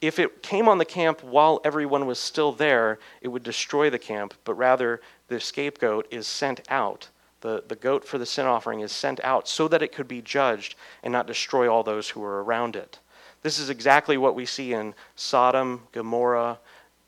if 0.00 0.18
it 0.18 0.42
came 0.42 0.68
on 0.68 0.78
the 0.78 0.84
camp 0.84 1.22
while 1.22 1.60
everyone 1.64 2.06
was 2.06 2.18
still 2.18 2.52
there, 2.52 2.98
it 3.20 3.28
would 3.28 3.42
destroy 3.42 3.90
the 3.90 3.98
camp, 3.98 4.34
but 4.44 4.54
rather 4.54 5.00
the 5.28 5.38
scapegoat 5.38 6.06
is 6.10 6.26
sent 6.26 6.60
out. 6.68 7.08
The, 7.42 7.64
the 7.68 7.76
goat 7.76 8.04
for 8.04 8.18
the 8.18 8.26
sin 8.26 8.46
offering 8.46 8.80
is 8.80 8.92
sent 8.92 9.22
out 9.24 9.48
so 9.48 9.68
that 9.68 9.82
it 9.82 9.92
could 9.92 10.08
be 10.08 10.22
judged 10.22 10.74
and 11.02 11.12
not 11.12 11.26
destroy 11.26 11.70
all 11.70 11.82
those 11.82 12.10
who 12.10 12.20
were 12.20 12.42
around 12.42 12.76
it. 12.76 12.98
This 13.42 13.58
is 13.58 13.70
exactly 13.70 14.18
what 14.18 14.34
we 14.34 14.44
see 14.44 14.72
in 14.72 14.94
Sodom, 15.16 15.82
Gomorrah, 15.92 16.58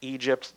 Egypt, 0.01 0.53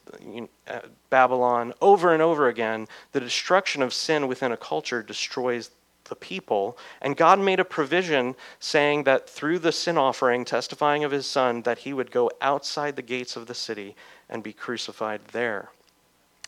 uh, 0.67 0.79
Babylon. 1.09 1.73
Over 1.81 2.13
and 2.13 2.21
over 2.21 2.47
again, 2.47 2.87
the 3.11 3.19
destruction 3.19 3.81
of 3.81 3.93
sin 3.93 4.27
within 4.27 4.51
a 4.51 4.57
culture 4.57 5.03
destroys 5.03 5.71
the 6.05 6.15
people. 6.15 6.77
And 7.01 7.17
God 7.17 7.39
made 7.39 7.59
a 7.59 7.65
provision 7.65 8.35
saying 8.59 9.03
that 9.03 9.29
through 9.29 9.59
the 9.59 9.71
sin 9.71 9.97
offering, 9.97 10.45
testifying 10.45 11.03
of 11.03 11.11
his 11.11 11.25
son, 11.25 11.61
that 11.63 11.79
he 11.79 11.93
would 11.93 12.11
go 12.11 12.31
outside 12.41 12.95
the 12.95 13.01
gates 13.01 13.35
of 13.35 13.47
the 13.47 13.53
city 13.53 13.95
and 14.29 14.43
be 14.43 14.53
crucified 14.53 15.21
there. 15.31 15.69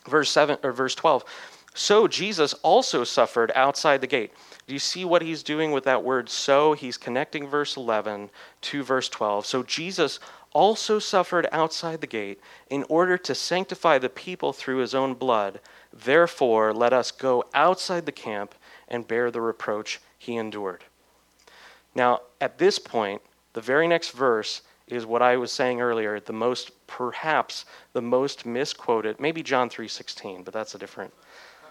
Verse 0.08 0.30
7 0.30 0.58
or 0.62 0.72
verse 0.72 0.94
12. 0.94 1.24
So 1.74 2.08
Jesus 2.08 2.54
also 2.54 3.04
suffered 3.04 3.52
outside 3.54 4.00
the 4.00 4.06
gate. 4.06 4.32
Do 4.66 4.72
you 4.72 4.80
see 4.80 5.04
what 5.04 5.22
he's 5.22 5.42
doing 5.42 5.70
with 5.70 5.84
that 5.84 6.02
word 6.02 6.28
so? 6.28 6.72
He's 6.72 6.96
connecting 6.96 7.46
verse 7.46 7.76
11 7.76 8.30
to 8.62 8.82
verse 8.82 9.08
12. 9.08 9.46
So 9.46 9.62
Jesus 9.62 10.18
also 10.52 10.98
suffered 10.98 11.46
outside 11.52 12.00
the 12.00 12.06
gate 12.06 12.40
in 12.68 12.84
order 12.88 13.16
to 13.18 13.34
sanctify 13.34 13.98
the 13.98 14.08
people 14.08 14.52
through 14.52 14.78
his 14.78 14.94
own 14.94 15.14
blood. 15.14 15.60
Therefore, 15.92 16.72
let 16.72 16.92
us 16.92 17.10
go 17.10 17.44
outside 17.54 18.06
the 18.06 18.12
camp 18.12 18.54
and 18.88 19.06
bear 19.06 19.30
the 19.30 19.40
reproach 19.40 20.00
he 20.18 20.36
endured. 20.36 20.84
Now, 21.94 22.20
at 22.40 22.58
this 22.58 22.78
point, 22.78 23.22
the 23.52 23.60
very 23.60 23.88
next 23.88 24.10
verse 24.10 24.62
is 24.86 25.04
what 25.04 25.22
I 25.22 25.36
was 25.36 25.52
saying 25.52 25.80
earlier, 25.80 26.20
the 26.20 26.32
most 26.32 26.70
perhaps 26.86 27.64
the 27.92 28.02
most 28.02 28.46
misquoted, 28.46 29.20
maybe 29.20 29.42
John 29.42 29.68
3:16, 29.68 30.42
but 30.42 30.54
that's 30.54 30.74
a 30.74 30.78
different 30.78 31.12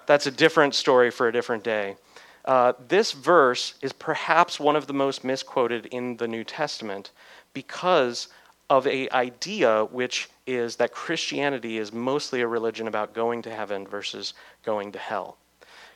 that's 0.06 0.28
a 0.28 0.32
different 0.32 0.74
story 0.74 1.12
for 1.12 1.28
a 1.28 1.32
different 1.32 1.64
day. 1.64 1.98
Uh, 2.46 2.72
this 2.88 3.12
verse 3.12 3.74
is 3.82 3.92
perhaps 3.92 4.58
one 4.58 4.78
of 4.78 4.88
the 4.88 4.94
most 4.94 5.24
misquoted 5.24 5.86
in 5.88 6.16
the 6.16 6.28
New 6.28 6.46
Testament 6.46 7.12
because 7.54 8.30
of 8.70 8.88
a 8.88 9.10
idea 9.10 9.84
which 9.86 10.30
is 10.46 10.78
that 10.78 10.94
Christianity 10.94 11.78
is 11.78 11.92
mostly 11.92 12.42
a 12.42 12.48
religion 12.48 12.88
about 12.88 13.14
going 13.14 13.42
to 13.42 13.54
heaven 13.54 13.86
versus 13.86 14.34
going 14.64 14.94
to 14.94 15.00
hell. 15.00 15.38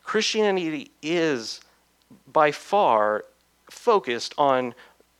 Christianity 0.04 0.92
is 1.02 1.62
by 2.32 2.52
far 2.52 3.26
focused 3.70 4.34
on 4.38 4.74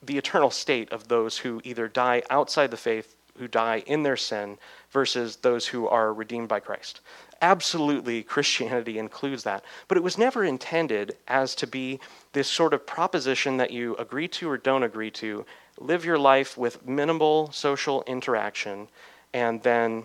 the 0.04 0.18
eternal 0.18 0.52
state 0.52 0.92
of 0.92 1.08
those 1.08 1.38
who 1.38 1.62
either 1.64 1.88
die 1.88 2.24
outside 2.30 2.72
the 2.72 2.78
faith, 2.78 3.16
who 3.38 3.48
die 3.48 3.84
in 3.86 4.04
their 4.04 4.18
sin, 4.18 4.58
versus 4.90 5.38
those 5.38 5.68
who 5.68 5.88
are 5.88 6.14
redeemed 6.14 6.50
by 6.50 6.60
Christ. 6.60 7.00
Absolutely, 7.42 8.22
Christianity 8.22 9.00
includes 9.00 9.44
that. 9.44 9.64
But 9.88 9.98
it 9.98 10.04
was 10.04 10.18
never 10.18 10.44
intended 10.44 11.18
as 11.28 11.56
to 11.56 11.68
be 11.68 12.00
this 12.34 12.48
sort 12.48 12.74
of 12.74 12.86
proposition 12.86 13.58
that 13.58 13.72
you 13.72 13.96
agree 13.96 14.28
to 14.30 14.50
or 14.50 14.58
don't 14.58 14.84
agree 14.84 15.12
to, 15.12 15.46
live 15.80 16.06
your 16.06 16.20
life 16.20 16.58
with 16.58 16.86
minimal 16.86 17.52
social 17.52 18.04
interaction, 18.06 18.88
and 19.34 19.64
then 19.64 20.04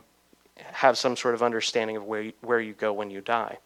have 0.56 0.96
some 0.96 1.16
sort 1.16 1.34
of 1.34 1.42
understanding 1.42 1.96
of 1.96 2.04
where 2.04 2.22
you, 2.22 2.32
where 2.40 2.60
you 2.60 2.72
go 2.72 2.92
when 2.92 3.10
you 3.10 3.20
die. 3.20 3.58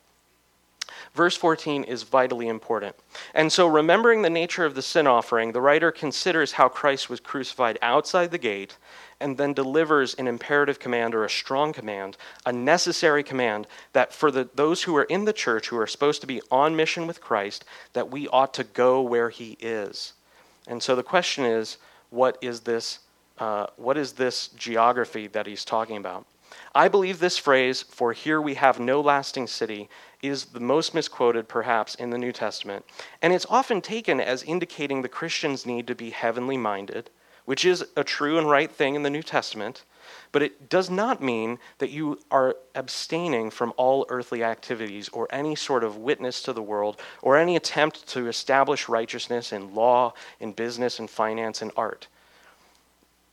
Verse 1.15 1.37
14 1.37 1.85
is 1.85 2.03
vitally 2.03 2.49
important. 2.49 2.97
And 3.35 3.53
so, 3.53 3.67
remembering 3.67 4.23
the 4.23 4.31
nature 4.31 4.65
of 4.65 4.75
the 4.75 4.83
sin 4.83 5.07
offering, 5.07 5.53
the 5.53 5.61
writer 5.61 5.91
considers 5.91 6.53
how 6.53 6.69
Christ 6.69 7.11
was 7.11 7.21
crucified 7.21 7.79
outside 7.83 8.31
the 8.31 8.39
gate 8.39 8.77
and 9.21 9.37
then 9.37 9.53
delivers 9.53 10.15
an 10.15 10.27
imperative 10.27 10.79
command 10.79 11.15
or 11.15 11.25
a 11.25 11.31
strong 11.31 11.73
command, 11.73 12.17
a 12.47 12.53
necessary 12.53 13.23
command 13.23 13.67
that 13.93 14.13
for 14.13 14.31
the, 14.31 14.49
those 14.55 14.83
who 14.83 14.97
are 14.97 15.05
in 15.05 15.25
the 15.25 15.33
church 15.33 15.69
who 15.69 15.79
are 15.79 15.87
supposed 15.87 16.21
to 16.23 16.27
be 16.27 16.41
on 16.51 16.75
mission 16.75 17.07
with 17.07 17.21
Christ, 17.21 17.65
that 17.93 18.11
we 18.11 18.29
ought 18.29 18.55
to 18.55 18.65
go 18.65 19.03
where 19.03 19.31
he 19.31 19.59
is. 19.61 20.15
And 20.67 20.83
so 20.83 20.97
the 20.97 21.03
question 21.03 21.45
is, 21.45 21.77
what 22.09 22.39
is 22.41 22.61
this, 22.61 23.01
uh, 23.39 23.67
what 23.77 23.97
is 23.97 24.13
this 24.13 24.49
geography 24.49 25.27
that 25.29 25.47
he's 25.47 25.65
talking 25.65 25.97
about? 25.97 26.27
I 26.75 26.89
believe 26.89 27.19
this 27.19 27.39
phrase, 27.39 27.83
for 27.83 28.13
here 28.13 28.41
we 28.41 28.55
have 28.55 28.81
no 28.81 29.01
lasting 29.01 29.47
city, 29.47 29.89
is 30.23 30.47
the 30.47 30.61
most 30.61 30.95
misquoted, 30.95 31.49
perhaps, 31.49 31.95
in 31.95 32.11
the 32.11 32.19
New 32.19 32.33
Testament. 32.33 32.85
And 33.23 33.33
it's 33.33 33.47
often 33.49 33.81
taken 33.81 34.21
as 34.21 34.43
indicating 34.43 35.03
the 35.03 35.09
Christian's 35.09 35.67
need 35.67 35.87
to 35.87 35.95
be 35.95 36.11
heavenly 36.11 36.57
minded, 36.57 37.11
which 37.45 37.65
is 37.65 37.85
a 37.97 38.05
true 38.05 38.39
and 38.39 38.49
right 38.49 38.71
thing 38.71 38.95
in 38.95 39.03
the 39.03 39.11
New 39.11 39.23
Testament. 39.23 39.85
But 40.33 40.43
it 40.43 40.69
does 40.69 40.91
not 40.91 41.23
mean 41.23 41.59
that 41.79 41.91
you 41.91 42.19
are 42.31 42.57
abstaining 42.75 43.51
from 43.51 43.73
all 43.77 44.07
earthly 44.09 44.45
activities 44.45 45.09
or 45.09 45.29
any 45.31 45.55
sort 45.55 45.85
of 45.85 45.97
witness 45.97 46.43
to 46.43 46.53
the 46.53 46.63
world 46.63 47.01
or 47.23 47.37
any 47.37 47.57
attempt 47.57 48.07
to 48.09 48.29
establish 48.29 48.89
righteousness 48.89 49.53
in 49.53 49.75
law, 49.75 50.15
in 50.39 50.53
business, 50.53 50.99
in 50.99 51.07
finance, 51.07 51.63
and 51.63 51.73
art. 51.77 52.09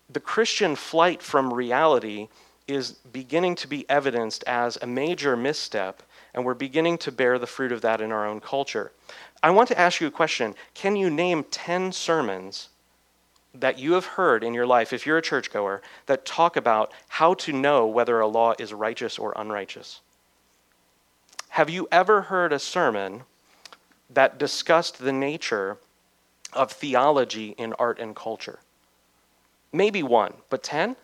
The 0.10 0.20
Christian 0.20 0.76
flight 0.76 1.22
from 1.22 1.54
reality 1.54 2.30
is 2.68 2.92
beginning 2.92 3.56
to 3.56 3.68
be 3.68 3.90
evidenced 3.90 4.44
as 4.46 4.78
a 4.82 4.88
major 4.88 5.36
misstep, 5.36 6.04
and 6.38 6.46
we're 6.46 6.54
beginning 6.54 7.00
to 7.00 7.12
bear 7.12 7.40
the 7.40 7.48
fruit 7.48 7.72
of 7.72 7.82
that 7.82 8.00
in 8.00 8.12
our 8.12 8.24
own 8.24 8.40
culture. 8.40 8.92
I 9.42 9.50
want 9.50 9.70
to 9.70 9.80
ask 9.80 10.00
you 10.00 10.06
a 10.06 10.12
question 10.12 10.54
Can 10.76 10.96
you 10.96 11.10
name 11.10 11.44
10 11.50 11.92
sermons 11.92 12.70
that 13.56 13.80
you 13.80 13.94
have 13.94 14.06
heard 14.06 14.44
in 14.44 14.54
your 14.54 14.68
life, 14.68 14.94
if 14.94 15.04
you're 15.04 15.18
a 15.18 15.22
churchgoer, 15.22 15.82
that 16.06 16.28
talk 16.28 16.56
about 16.56 16.94
how 17.08 17.34
to 17.34 17.52
know 17.52 17.88
whether 17.88 18.20
a 18.20 18.28
law 18.28 18.54
is 18.60 18.72
righteous 18.72 19.18
or 19.18 19.34
unrighteous? 19.36 20.02
Have 21.50 21.72
you 21.72 21.88
ever 21.92 22.22
heard 22.22 22.54
a 22.54 22.60
sermon 22.60 23.24
that 24.08 24.38
discussed 24.38 25.00
the 25.00 25.12
nature 25.12 25.80
of 26.54 26.72
theology 26.72 27.56
in 27.58 27.74
art 27.74 27.98
and 27.98 28.16
culture? 28.16 28.60
Maybe 29.74 30.04
one, 30.04 30.36
but 30.52 30.62
10? 30.62 30.98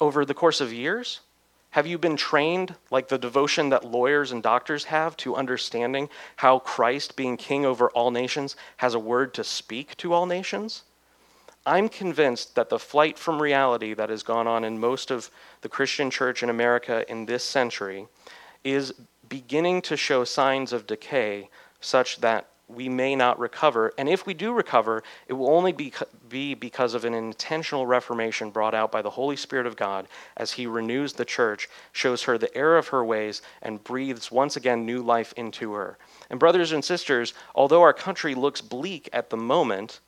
over 0.00 0.24
the 0.24 0.34
course 0.34 0.60
of 0.60 0.72
years? 0.72 1.20
Have 1.70 1.86
you 1.86 1.98
been 1.98 2.16
trained, 2.16 2.74
like 2.90 3.08
the 3.08 3.18
devotion 3.18 3.68
that 3.68 3.84
lawyers 3.84 4.32
and 4.32 4.42
doctors 4.42 4.84
have, 4.84 5.16
to 5.18 5.36
understanding 5.36 6.08
how 6.36 6.60
Christ, 6.60 7.14
being 7.14 7.36
king 7.36 7.66
over 7.66 7.90
all 7.90 8.10
nations, 8.10 8.56
has 8.78 8.94
a 8.94 8.98
word 8.98 9.34
to 9.34 9.44
speak 9.44 9.96
to 9.98 10.12
all 10.12 10.26
nations? 10.26 10.84
I'm 11.66 11.90
convinced 11.90 12.54
that 12.54 12.70
the 12.70 12.78
flight 12.78 13.18
from 13.18 13.42
reality 13.42 13.92
that 13.92 14.08
has 14.08 14.22
gone 14.22 14.46
on 14.46 14.64
in 14.64 14.80
most 14.80 15.10
of 15.10 15.30
the 15.60 15.68
Christian 15.68 16.10
church 16.10 16.42
in 16.42 16.48
America 16.48 17.04
in 17.10 17.26
this 17.26 17.44
century 17.44 18.06
is 18.64 18.94
beginning 19.28 19.82
to 19.82 19.96
show 19.96 20.24
signs 20.24 20.72
of 20.72 20.86
decay 20.86 21.50
such 21.80 22.20
that 22.20 22.48
we 22.68 22.88
may 22.88 23.16
not 23.16 23.38
recover. 23.38 23.92
And 23.96 24.08
if 24.08 24.26
we 24.26 24.34
do 24.34 24.52
recover, 24.52 25.02
it 25.26 25.32
will 25.32 25.50
only 25.50 25.72
be, 25.72 25.92
be 26.28 26.54
because 26.54 26.94
of 26.94 27.04
an 27.04 27.14
intentional 27.14 27.86
reformation 27.86 28.50
brought 28.50 28.74
out 28.74 28.92
by 28.92 29.00
the 29.00 29.10
Holy 29.10 29.36
Spirit 29.36 29.66
of 29.66 29.76
God 29.76 30.06
as 30.36 30.52
He 30.52 30.66
renews 30.66 31.14
the 31.14 31.24
church, 31.24 31.68
shows 31.92 32.22
her 32.24 32.36
the 32.36 32.54
error 32.56 32.76
of 32.76 32.88
her 32.88 33.04
ways, 33.04 33.40
and 33.62 33.82
breathes 33.82 34.30
once 34.30 34.56
again 34.56 34.84
new 34.84 35.02
life 35.02 35.32
into 35.36 35.72
her. 35.72 35.96
And, 36.28 36.38
brothers 36.38 36.72
and 36.72 36.84
sisters, 36.84 37.32
although 37.54 37.82
our 37.82 37.94
country 37.94 38.34
looks 38.34 38.60
bleak 38.60 39.08
at 39.12 39.30
the 39.30 39.36
moment, 39.36 40.00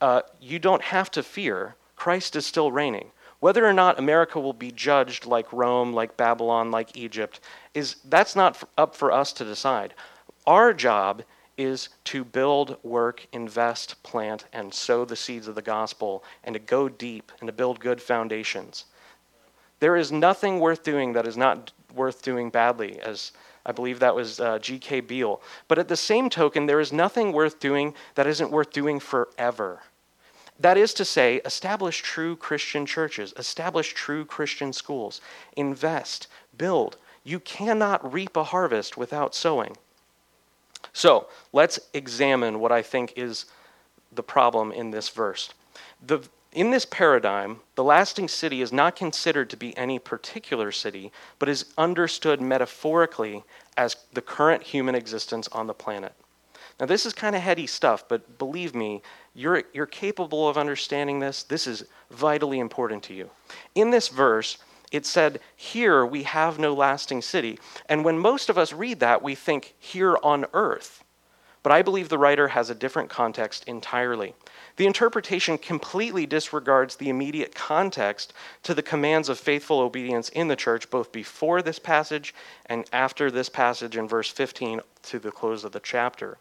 uh, 0.00 0.22
you 0.40 0.58
don't 0.58 0.82
have 0.82 1.10
to 1.12 1.22
fear. 1.22 1.76
Christ 1.94 2.34
is 2.34 2.44
still 2.44 2.72
reigning. 2.72 3.10
Whether 3.40 3.64
or 3.64 3.72
not 3.72 4.00
America 4.00 4.40
will 4.40 4.52
be 4.52 4.72
judged 4.72 5.24
like 5.24 5.52
Rome, 5.52 5.92
like 5.92 6.16
Babylon, 6.16 6.72
like 6.72 6.96
Egypt, 6.96 7.38
is 7.72 7.96
that's 8.06 8.34
not 8.34 8.68
up 8.76 8.96
for 8.96 9.12
us 9.12 9.32
to 9.34 9.44
decide. 9.44 9.94
Our 10.44 10.72
job 10.72 11.22
is 11.58 11.90
to 12.04 12.24
build, 12.24 12.78
work, 12.82 13.26
invest, 13.32 14.02
plant, 14.02 14.46
and 14.52 14.72
sow 14.72 15.04
the 15.04 15.16
seeds 15.16 15.48
of 15.48 15.56
the 15.56 15.62
gospel, 15.62 16.24
and 16.44 16.54
to 16.54 16.60
go 16.60 16.88
deep 16.88 17.32
and 17.40 17.48
to 17.48 17.52
build 17.52 17.80
good 17.80 18.00
foundations. 18.00 18.86
There 19.80 19.96
is 19.96 20.10
nothing 20.10 20.60
worth 20.60 20.82
doing 20.82 21.12
that 21.12 21.26
is 21.26 21.36
not 21.36 21.72
worth 21.94 22.22
doing 22.22 22.48
badly, 22.48 23.00
as 23.00 23.32
I 23.66 23.72
believe 23.72 24.00
that 24.00 24.14
was 24.14 24.40
uh, 24.40 24.58
G.K. 24.60 25.00
Beale. 25.00 25.42
But 25.66 25.78
at 25.78 25.88
the 25.88 25.96
same 25.96 26.30
token, 26.30 26.66
there 26.66 26.80
is 26.80 26.92
nothing 26.92 27.32
worth 27.32 27.60
doing 27.60 27.94
that 28.14 28.26
isn't 28.26 28.50
worth 28.50 28.72
doing 28.72 29.00
forever. 29.00 29.82
That 30.60 30.76
is 30.76 30.92
to 30.94 31.04
say, 31.04 31.40
establish 31.44 32.02
true 32.02 32.34
Christian 32.34 32.86
churches, 32.86 33.32
establish 33.36 33.94
true 33.94 34.24
Christian 34.24 34.72
schools, 34.72 35.20
invest, 35.56 36.26
build. 36.56 36.96
You 37.22 37.40
cannot 37.40 38.12
reap 38.12 38.36
a 38.36 38.44
harvest 38.44 38.96
without 38.96 39.34
sowing. 39.34 39.76
So 40.98 41.28
let's 41.52 41.78
examine 41.94 42.58
what 42.58 42.72
I 42.72 42.82
think 42.82 43.12
is 43.14 43.44
the 44.10 44.22
problem 44.24 44.72
in 44.72 44.90
this 44.90 45.08
verse. 45.10 45.54
The, 46.04 46.28
in 46.50 46.72
this 46.72 46.84
paradigm, 46.84 47.60
the 47.76 47.84
lasting 47.84 48.26
city 48.26 48.62
is 48.62 48.72
not 48.72 48.96
considered 48.96 49.48
to 49.50 49.56
be 49.56 49.76
any 49.76 50.00
particular 50.00 50.72
city, 50.72 51.12
but 51.38 51.48
is 51.48 51.66
understood 51.78 52.40
metaphorically 52.40 53.44
as 53.76 53.94
the 54.12 54.20
current 54.20 54.64
human 54.64 54.96
existence 54.96 55.46
on 55.52 55.68
the 55.68 55.72
planet. 55.72 56.14
Now, 56.80 56.86
this 56.86 57.06
is 57.06 57.12
kind 57.12 57.36
of 57.36 57.42
heady 57.42 57.68
stuff, 57.68 58.08
but 58.08 58.36
believe 58.36 58.74
me, 58.74 59.00
you're, 59.36 59.62
you're 59.72 59.86
capable 59.86 60.48
of 60.48 60.58
understanding 60.58 61.20
this. 61.20 61.44
This 61.44 61.68
is 61.68 61.84
vitally 62.10 62.58
important 62.58 63.04
to 63.04 63.14
you. 63.14 63.30
In 63.76 63.92
this 63.92 64.08
verse, 64.08 64.58
it 64.92 65.06
said, 65.06 65.40
Here 65.56 66.04
we 66.04 66.22
have 66.24 66.58
no 66.58 66.74
lasting 66.74 67.22
city. 67.22 67.58
And 67.88 68.04
when 68.04 68.18
most 68.18 68.48
of 68.48 68.58
us 68.58 68.72
read 68.72 69.00
that, 69.00 69.22
we 69.22 69.34
think, 69.34 69.74
Here 69.78 70.16
on 70.22 70.46
earth. 70.52 71.04
But 71.62 71.72
I 71.72 71.82
believe 71.82 72.08
the 72.08 72.18
writer 72.18 72.48
has 72.48 72.70
a 72.70 72.74
different 72.74 73.10
context 73.10 73.64
entirely. 73.66 74.34
The 74.76 74.86
interpretation 74.86 75.58
completely 75.58 76.24
disregards 76.24 76.96
the 76.96 77.08
immediate 77.08 77.54
context 77.54 78.32
to 78.62 78.74
the 78.74 78.82
commands 78.82 79.28
of 79.28 79.38
faithful 79.38 79.80
obedience 79.80 80.28
in 80.30 80.48
the 80.48 80.56
church, 80.56 80.88
both 80.88 81.10
before 81.10 81.60
this 81.60 81.78
passage 81.78 82.34
and 82.66 82.88
after 82.92 83.30
this 83.30 83.48
passage 83.48 83.96
in 83.96 84.06
verse 84.06 84.30
15 84.30 84.80
to 85.02 85.18
the 85.18 85.32
close 85.32 85.64
of 85.64 85.72
the 85.72 85.80
chapter 85.80 86.38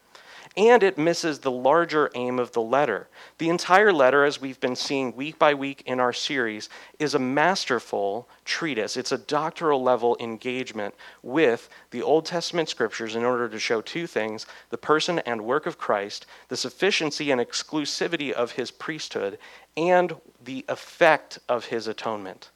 and 0.57 0.81
it 0.81 0.97
misses 0.97 1.39
the 1.39 1.51
larger 1.51 2.09
aim 2.15 2.39
of 2.39 2.51
the 2.51 2.61
letter. 2.61 3.07
The 3.37 3.49
entire 3.49 3.93
letter, 3.93 4.25
as 4.25 4.41
we've 4.41 4.59
been 4.59 4.75
seeing 4.75 5.15
week 5.15 5.37
by 5.37 5.53
week 5.53 5.83
in 5.85 5.99
our 5.99 6.11
series, 6.11 6.67
is 6.97 7.13
a 7.13 7.19
masterful 7.19 8.27
treatise. 8.43 8.97
It's 8.97 9.11
a 9.11 9.19
doctoral 9.19 9.83
level 9.83 10.17
engagement 10.19 10.95
with 11.21 11.69
the 11.91 12.01
Old 12.01 12.25
Testament 12.25 12.69
scriptures 12.69 13.15
in 13.15 13.23
order 13.23 13.47
to 13.47 13.59
show 13.59 13.81
two 13.81 14.07
things 14.07 14.47
the 14.71 14.79
person 14.79 15.19
and 15.19 15.45
work 15.45 15.67
of 15.67 15.77
Christ, 15.77 16.25
the 16.47 16.57
sufficiency 16.57 17.29
and 17.29 17.39
exclusivity 17.39 18.31
of 18.31 18.53
his 18.53 18.71
priesthood, 18.71 19.37
and 19.77 20.15
the 20.43 20.65
effect 20.67 21.37
of 21.47 21.65
his 21.65 21.87
atonement. 21.87 22.49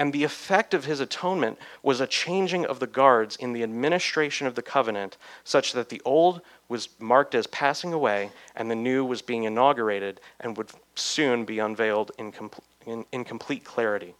And 0.00 0.14
the 0.14 0.24
effect 0.24 0.72
of 0.72 0.86
his 0.86 1.00
atonement 1.00 1.58
was 1.82 2.00
a 2.00 2.06
changing 2.06 2.64
of 2.64 2.80
the 2.80 2.86
guards 2.86 3.36
in 3.36 3.52
the 3.52 3.62
administration 3.62 4.46
of 4.46 4.54
the 4.54 4.62
covenant, 4.62 5.18
such 5.44 5.74
that 5.74 5.90
the 5.90 6.00
old 6.06 6.40
was 6.70 6.88
marked 6.98 7.34
as 7.34 7.46
passing 7.48 7.92
away 7.92 8.30
and 8.56 8.70
the 8.70 8.74
new 8.74 9.04
was 9.04 9.20
being 9.20 9.44
inaugurated 9.44 10.18
and 10.40 10.56
would 10.56 10.70
soon 10.94 11.44
be 11.44 11.58
unveiled 11.58 12.12
in, 12.16 12.32
com- 12.32 12.50
in, 12.86 13.04
in 13.12 13.24
complete 13.24 13.62
clarity. 13.62 14.14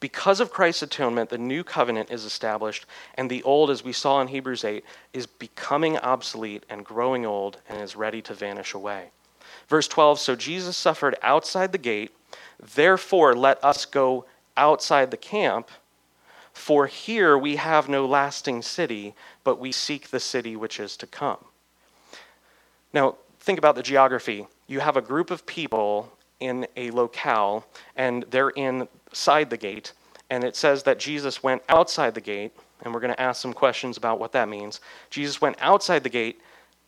Because 0.00 0.38
of 0.38 0.50
Christ's 0.50 0.82
atonement, 0.82 1.30
the 1.30 1.38
new 1.38 1.64
covenant 1.64 2.10
is 2.10 2.26
established, 2.26 2.84
and 3.14 3.30
the 3.30 3.42
old, 3.44 3.70
as 3.70 3.82
we 3.82 3.94
saw 3.94 4.20
in 4.20 4.28
Hebrews 4.28 4.64
8, 4.64 4.84
is 5.14 5.24
becoming 5.24 5.96
obsolete 5.96 6.64
and 6.68 6.84
growing 6.84 7.24
old 7.24 7.56
and 7.70 7.80
is 7.80 7.96
ready 7.96 8.20
to 8.20 8.34
vanish 8.34 8.74
away. 8.74 9.12
Verse 9.68 9.88
12 9.88 10.18
So 10.18 10.36
Jesus 10.36 10.76
suffered 10.76 11.16
outside 11.22 11.72
the 11.72 11.78
gate, 11.78 12.14
therefore 12.74 13.34
let 13.34 13.64
us 13.64 13.86
go 13.86 14.26
outside 14.58 15.10
the 15.10 15.16
camp. 15.16 15.70
For 16.52 16.86
here 16.86 17.38
we 17.38 17.56
have 17.56 17.88
no 17.88 18.04
lasting 18.04 18.62
city, 18.62 19.14
but 19.44 19.58
we 19.58 19.72
seek 19.72 20.08
the 20.08 20.20
city 20.20 20.56
which 20.56 20.78
is 20.80 20.96
to 20.98 21.06
come. 21.06 21.38
Now, 22.92 23.16
think 23.40 23.58
about 23.58 23.76
the 23.76 23.82
geography. 23.82 24.46
You 24.66 24.80
have 24.80 24.96
a 24.96 25.00
group 25.00 25.30
of 25.30 25.46
people 25.46 26.12
in 26.40 26.66
a 26.76 26.90
locale, 26.90 27.66
and 27.96 28.24
they're 28.30 28.50
inside 28.50 29.50
the 29.50 29.56
gate, 29.56 29.92
and 30.30 30.44
it 30.44 30.56
says 30.56 30.82
that 30.82 30.98
Jesus 30.98 31.42
went 31.42 31.62
outside 31.68 32.14
the 32.14 32.20
gate, 32.20 32.52
and 32.82 32.92
we're 32.92 33.00
going 33.00 33.14
to 33.14 33.20
ask 33.20 33.40
some 33.40 33.52
questions 33.52 33.96
about 33.96 34.20
what 34.20 34.32
that 34.32 34.48
means. 34.48 34.80
Jesus 35.10 35.40
went 35.40 35.56
outside 35.60 36.02
the 36.02 36.08
gate 36.08 36.40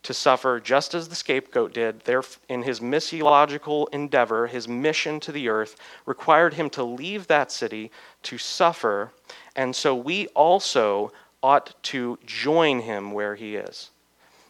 to 0.03 0.13
suffer 0.13 0.59
just 0.59 0.93
as 0.93 1.09
the 1.09 1.15
scapegoat 1.15 1.73
did. 1.73 2.01
There 2.01 2.23
in 2.49 2.63
his 2.63 2.79
missiological 2.79 3.87
endeavor 3.91 4.47
his 4.47 4.67
mission 4.67 5.19
to 5.21 5.31
the 5.31 5.49
earth 5.49 5.75
required 6.05 6.55
him 6.55 6.69
to 6.71 6.83
leave 6.83 7.27
that 7.27 7.51
city 7.51 7.91
to 8.23 8.37
suffer. 8.37 9.11
And 9.55 9.75
so 9.75 9.95
we 9.95 10.27
also 10.27 11.11
ought 11.43 11.75
to 11.83 12.17
join 12.25 12.81
him 12.81 13.11
where 13.11 13.35
he 13.35 13.55
is. 13.55 13.91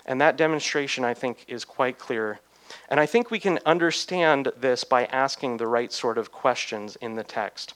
And 0.06 0.20
that 0.22 0.38
demonstration 0.38 1.04
i 1.04 1.14
think 1.14 1.46
is 1.48 1.66
quite 1.66 1.98
clear. 1.98 2.40
And 2.90 3.00
i 3.00 3.06
think 3.06 3.30
we 3.30 3.40
can 3.40 3.60
understand 3.66 4.52
this 4.58 4.84
by 4.84 5.06
asking 5.06 5.58
the 5.58 5.68
right 5.68 5.92
sort 5.92 6.18
of 6.18 6.32
questions 6.32 6.96
in 6.98 7.16
the 7.16 7.24
text 7.24 7.74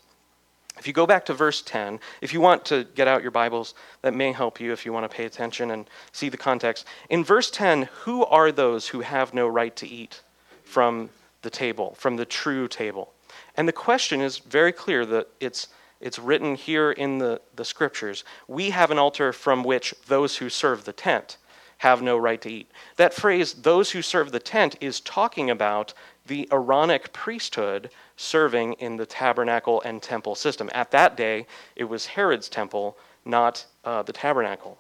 if 0.78 0.88
you 0.88 0.93
go 0.93 1.07
back 1.07 1.26
to 1.26 1.34
verse 1.34 1.61
10, 1.61 1.99
if 2.21 2.34
you 2.34 2.41
want 2.41 2.65
to 2.65 2.86
get 2.95 3.07
out 3.07 3.21
your 3.21 3.32
Bibles, 3.32 3.76
that 4.01 4.13
may 4.13 4.32
help 4.32 4.59
you 4.59 4.73
if 4.73 4.86
you 4.86 4.91
want 4.91 5.09
to 5.09 5.15
pay 5.15 5.26
attention 5.26 5.71
and 5.71 5.89
see 6.11 6.30
the 6.30 6.38
context. 6.38 6.86
In 7.09 7.23
verse 7.23 7.49
10, 7.49 7.84
who 8.03 8.26
are 8.26 8.51
those 8.51 8.88
who 8.88 9.01
have 9.01 9.34
no 9.34 9.47
right 9.47 9.76
to 9.78 9.88
eat 9.88 10.21
from 10.63 11.09
the 11.43 11.49
table, 11.49 11.95
from 11.97 12.17
the 12.17 12.26
true 12.26 12.67
table? 12.67 13.13
And 13.55 13.67
the 13.67 13.73
question 13.73 14.21
is 14.21 14.39
very 14.39 14.71
clear 14.71 15.05
that 15.05 15.28
it's, 15.39 15.69
it's 16.01 16.19
written 16.19 16.55
here 16.55 16.91
in 16.91 17.19
the, 17.19 17.41
the 17.55 17.65
scriptures. 17.65 18.23
We 18.47 18.71
have 18.71 18.91
an 18.91 18.99
altar 18.99 19.32
from 19.32 19.63
which 19.63 19.93
those 20.07 20.38
who 20.38 20.49
serve 20.49 20.84
the 20.84 20.93
tent 20.93 21.38
have 21.78 22.01
no 22.01 22.17
right 22.17 22.41
to 22.41 22.51
eat. 22.51 22.71
That 22.97 23.13
phrase, 23.13 23.53
those 23.53 23.91
who 23.91 24.01
serve 24.01 24.32
the 24.32 24.39
tent, 24.39 24.76
is 24.82 24.99
talking 25.01 25.49
about 25.49 25.93
the 26.26 26.47
Aaronic 26.51 27.13
priesthood 27.13 27.89
serving 28.17 28.73
in 28.73 28.97
the 28.97 29.05
tabernacle 29.05 29.82
and 29.82 30.01
temple 30.01 30.36
system. 30.36 30.69
At 30.73 30.91
that 30.91 31.15
day, 31.15 31.45
it 31.76 31.86
was 31.86 32.05
Herod's 32.05 32.49
temple, 32.49 32.97
not 33.26 33.65
uh, 33.84 34.01
the 34.03 34.13
tabernacle. 34.13 34.78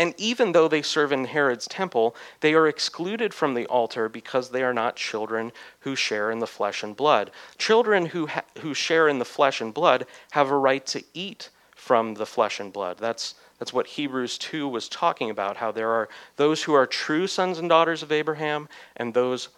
And 0.00 0.14
even 0.16 0.52
though 0.52 0.66
they 0.66 0.80
serve 0.80 1.12
in 1.12 1.26
Herod's 1.26 1.66
temple, 1.66 2.16
they 2.40 2.54
are 2.54 2.66
excluded 2.66 3.34
from 3.34 3.52
the 3.52 3.66
altar 3.66 4.08
because 4.08 4.48
they 4.48 4.62
are 4.62 4.72
not 4.72 4.96
children 4.96 5.52
who 5.80 5.94
share 5.94 6.30
in 6.30 6.38
the 6.38 6.46
flesh 6.46 6.82
and 6.82 6.96
blood. 6.96 7.30
Children 7.58 8.06
who, 8.06 8.26
ha- 8.26 8.44
who 8.60 8.72
share 8.72 9.08
in 9.08 9.18
the 9.18 9.26
flesh 9.26 9.60
and 9.60 9.74
blood 9.74 10.06
have 10.30 10.50
a 10.50 10.56
right 10.56 10.86
to 10.86 11.04
eat 11.12 11.50
from 11.74 12.14
the 12.14 12.24
flesh 12.24 12.60
and 12.60 12.72
blood. 12.72 12.96
That's, 12.98 13.34
that's 13.58 13.74
what 13.74 13.86
Hebrews 13.86 14.38
2 14.38 14.66
was 14.68 14.88
talking 14.88 15.28
about, 15.28 15.58
how 15.58 15.70
there 15.70 15.90
are 15.90 16.08
those 16.36 16.62
who 16.62 16.72
are 16.72 16.86
true 16.86 17.26
sons 17.26 17.58
and 17.58 17.68
daughters 17.68 18.02
of 18.02 18.10
Abraham 18.10 18.70
and 18.96 19.12
those 19.12 19.50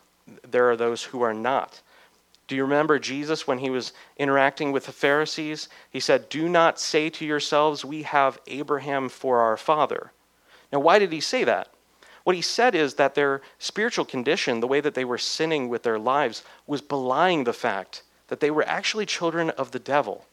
there 0.49 0.71
are 0.71 0.77
those 0.77 1.03
who 1.03 1.23
are 1.23 1.35
not. 1.35 1.81
Do 2.49 2.57
you 2.57 2.65
remember 2.65 2.99
Jesus 2.99 3.47
when 3.47 3.59
he 3.59 3.71
was 3.71 3.93
interacting 4.19 4.73
with 4.73 4.87
the 4.87 4.93
Pharisees? 4.93 5.69
He 5.91 6.01
said, 6.01 6.29
Do 6.29 6.49
not 6.49 6.79
say 6.79 7.09
to 7.11 7.25
yourselves, 7.25 7.85
We 7.85 8.03
have 8.03 8.39
Abraham 8.47 9.09
for 9.09 9.39
our 9.39 9.57
father. 9.57 10.13
Now, 10.73 10.81
why 10.81 10.99
did 10.99 11.13
he 11.13 11.21
say 11.21 11.45
that? 11.45 11.69
What 12.25 12.37
he 12.37 12.43
said 12.43 12.75
is 12.75 12.95
that 12.95 13.15
their 13.15 13.41
spiritual 13.59 14.05
condition, 14.05 14.61
the 14.61 14.67
way 14.67 14.81
that 14.81 14.95
they 14.95 15.05
were 15.05 15.19
sinning 15.19 15.69
with 15.69 15.83
their 15.83 15.99
lives, 15.99 16.45
was 16.67 16.81
belying 16.81 17.45
the 17.45 17.53
fact 17.53 18.03
that 18.29 18.41
they 18.41 18.51
were 18.51 18.67
actually 18.69 19.07
children 19.07 19.51
of 19.51 19.73
the 19.73 19.79
devil 19.79 20.27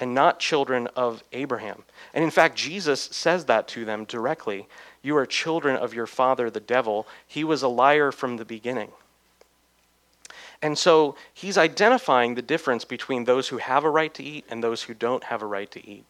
and 0.00 0.14
not 0.14 0.40
children 0.40 0.88
of 0.96 1.22
Abraham. 1.32 1.84
And 2.12 2.24
in 2.24 2.30
fact, 2.30 2.56
Jesus 2.56 3.00
says 3.00 3.44
that 3.44 3.68
to 3.68 3.84
them 3.84 4.04
directly. 4.04 4.66
You 5.02 5.16
are 5.16 5.26
children 5.26 5.76
of 5.76 5.94
your 5.94 6.06
father, 6.06 6.50
the 6.50 6.60
devil. 6.60 7.06
He 7.26 7.44
was 7.44 7.62
a 7.62 7.68
liar 7.68 8.10
from 8.10 8.36
the 8.36 8.44
beginning. 8.44 8.90
And 10.64 10.78
so 10.78 11.14
he's 11.34 11.58
identifying 11.58 12.34
the 12.34 12.40
difference 12.40 12.86
between 12.86 13.24
those 13.24 13.48
who 13.48 13.58
have 13.58 13.84
a 13.84 13.90
right 13.90 14.14
to 14.14 14.22
eat 14.22 14.46
and 14.48 14.64
those 14.64 14.84
who 14.84 14.94
don't 14.94 15.24
have 15.24 15.42
a 15.42 15.46
right 15.46 15.70
to 15.70 15.86
eat. 15.86 16.06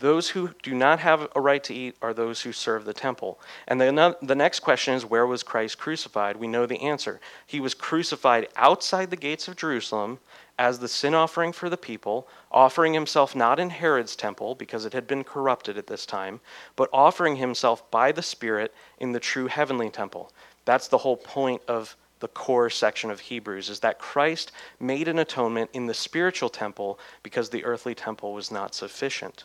Those 0.00 0.30
who 0.30 0.54
do 0.62 0.74
not 0.74 1.00
have 1.00 1.28
a 1.36 1.40
right 1.42 1.62
to 1.64 1.74
eat 1.74 1.94
are 2.00 2.14
those 2.14 2.40
who 2.40 2.52
serve 2.52 2.86
the 2.86 2.94
temple. 2.94 3.38
And 3.68 3.78
the, 3.78 4.16
the 4.22 4.34
next 4.34 4.60
question 4.60 4.94
is 4.94 5.04
where 5.04 5.26
was 5.26 5.42
Christ 5.42 5.76
crucified? 5.76 6.38
We 6.38 6.46
know 6.46 6.64
the 6.64 6.80
answer. 6.80 7.20
He 7.46 7.60
was 7.60 7.74
crucified 7.74 8.48
outside 8.56 9.10
the 9.10 9.16
gates 9.16 9.46
of 9.46 9.56
Jerusalem 9.56 10.20
as 10.58 10.78
the 10.78 10.88
sin 10.88 11.14
offering 11.14 11.52
for 11.52 11.68
the 11.68 11.76
people, 11.76 12.26
offering 12.50 12.94
himself 12.94 13.36
not 13.36 13.60
in 13.60 13.68
Herod's 13.68 14.16
temple 14.16 14.54
because 14.54 14.86
it 14.86 14.94
had 14.94 15.06
been 15.06 15.22
corrupted 15.22 15.76
at 15.76 15.86
this 15.86 16.06
time, 16.06 16.40
but 16.76 16.88
offering 16.94 17.36
himself 17.36 17.90
by 17.90 18.10
the 18.10 18.22
Spirit 18.22 18.72
in 18.98 19.12
the 19.12 19.20
true 19.20 19.48
heavenly 19.48 19.90
temple. 19.90 20.32
That's 20.64 20.88
the 20.88 20.98
whole 20.98 21.18
point 21.18 21.60
of 21.68 21.94
the 22.20 22.28
core 22.28 22.70
section 22.70 23.10
of 23.10 23.20
Hebrews 23.20 23.68
is 23.68 23.80
that 23.80 23.98
Christ 23.98 24.52
made 24.80 25.08
an 25.08 25.18
atonement 25.18 25.70
in 25.72 25.86
the 25.86 25.94
spiritual 25.94 26.48
temple 26.48 26.98
because 27.22 27.50
the 27.50 27.64
earthly 27.64 27.94
temple 27.94 28.32
was 28.32 28.50
not 28.50 28.74
sufficient. 28.74 29.44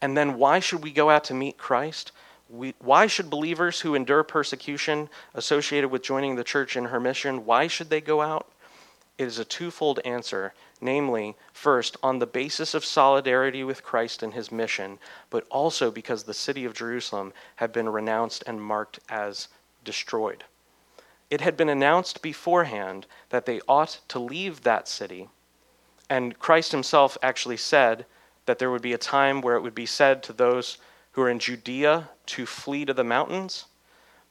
And 0.00 0.16
then 0.16 0.38
why 0.38 0.60
should 0.60 0.82
we 0.82 0.92
go 0.92 1.10
out 1.10 1.24
to 1.24 1.34
meet 1.34 1.58
Christ? 1.58 2.12
We, 2.48 2.74
why 2.78 3.06
should 3.06 3.30
believers 3.30 3.80
who 3.80 3.94
endure 3.94 4.24
persecution 4.24 5.08
associated 5.34 5.90
with 5.90 6.02
joining 6.02 6.36
the 6.36 6.44
church 6.44 6.76
in 6.76 6.86
her 6.86 6.98
mission, 6.98 7.44
why 7.44 7.66
should 7.66 7.90
they 7.90 8.00
go 8.00 8.22
out? 8.22 8.50
It 9.18 9.26
is 9.26 9.38
a 9.38 9.44
twofold 9.44 10.00
answer, 10.06 10.54
namely, 10.80 11.36
first, 11.52 11.98
on 12.02 12.18
the 12.18 12.26
basis 12.26 12.72
of 12.72 12.86
solidarity 12.86 13.62
with 13.62 13.84
Christ 13.84 14.22
and 14.22 14.32
his 14.32 14.50
mission, 14.50 14.98
but 15.28 15.46
also 15.50 15.90
because 15.90 16.22
the 16.22 16.32
city 16.32 16.64
of 16.64 16.72
Jerusalem 16.72 17.34
had 17.56 17.70
been 17.70 17.90
renounced 17.90 18.42
and 18.46 18.62
marked 18.62 18.98
as 19.10 19.48
destroyed. 19.84 20.44
It 21.30 21.40
had 21.40 21.56
been 21.56 21.68
announced 21.68 22.22
beforehand 22.22 23.06
that 23.28 23.46
they 23.46 23.60
ought 23.68 24.00
to 24.08 24.18
leave 24.18 24.62
that 24.62 24.88
city. 24.88 25.28
And 26.08 26.38
Christ 26.38 26.72
himself 26.72 27.16
actually 27.22 27.56
said 27.56 28.04
that 28.46 28.58
there 28.58 28.70
would 28.70 28.82
be 28.82 28.92
a 28.92 28.98
time 28.98 29.40
where 29.40 29.54
it 29.54 29.60
would 29.60 29.74
be 29.74 29.86
said 29.86 30.22
to 30.24 30.32
those 30.32 30.78
who 31.12 31.22
are 31.22 31.30
in 31.30 31.38
Judea 31.38 32.10
to 32.26 32.46
flee 32.46 32.84
to 32.84 32.92
the 32.92 33.04
mountains 33.04 33.66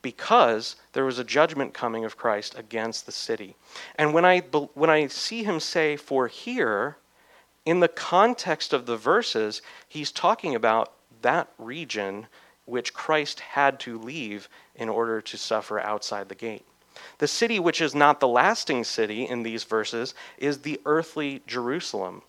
because 0.02 0.76
there 0.94 1.06
was 1.06 1.20
a 1.20 1.24
judgment 1.24 1.74
coming 1.74 2.06
of 2.06 2.18
Christ 2.18 2.58
against 2.58 3.06
the 3.06 3.12
city. 3.12 3.56
And 3.96 4.14
when 4.14 4.26
I, 4.26 4.40
when 4.74 4.90
I 4.90 5.08
see 5.08 5.44
him 5.44 5.60
say, 5.60 5.96
for 5.96 6.28
here, 6.28 6.98
in 7.66 7.80
the 7.80 7.88
context 7.88 8.74
of 8.74 8.86
the 8.86 8.98
verses, 8.98 9.62
he's 9.88 10.12
talking 10.12 10.56
about 10.56 10.94
that 11.22 11.50
region 11.58 12.28
which 12.66 12.94
Christ 12.94 13.40
had 13.40 13.80
to 13.82 14.00
leave 14.00 14.48
in 14.76 14.90
order 14.90 15.22
to 15.22 15.38
suffer 15.38 15.80
outside 15.80 16.30
the 16.30 16.36
gate. 16.36 16.66
The 17.20 17.28
city 17.28 17.60
which 17.60 17.82
is 17.82 17.94
not 17.94 18.20
the 18.20 18.28
lasting 18.28 18.84
city 18.84 19.28
in 19.28 19.44
these 19.44 19.64
verses 19.64 20.14
is 20.38 20.60
the 20.60 20.80
earthly 20.86 21.42
Jerusalem. 21.48 22.22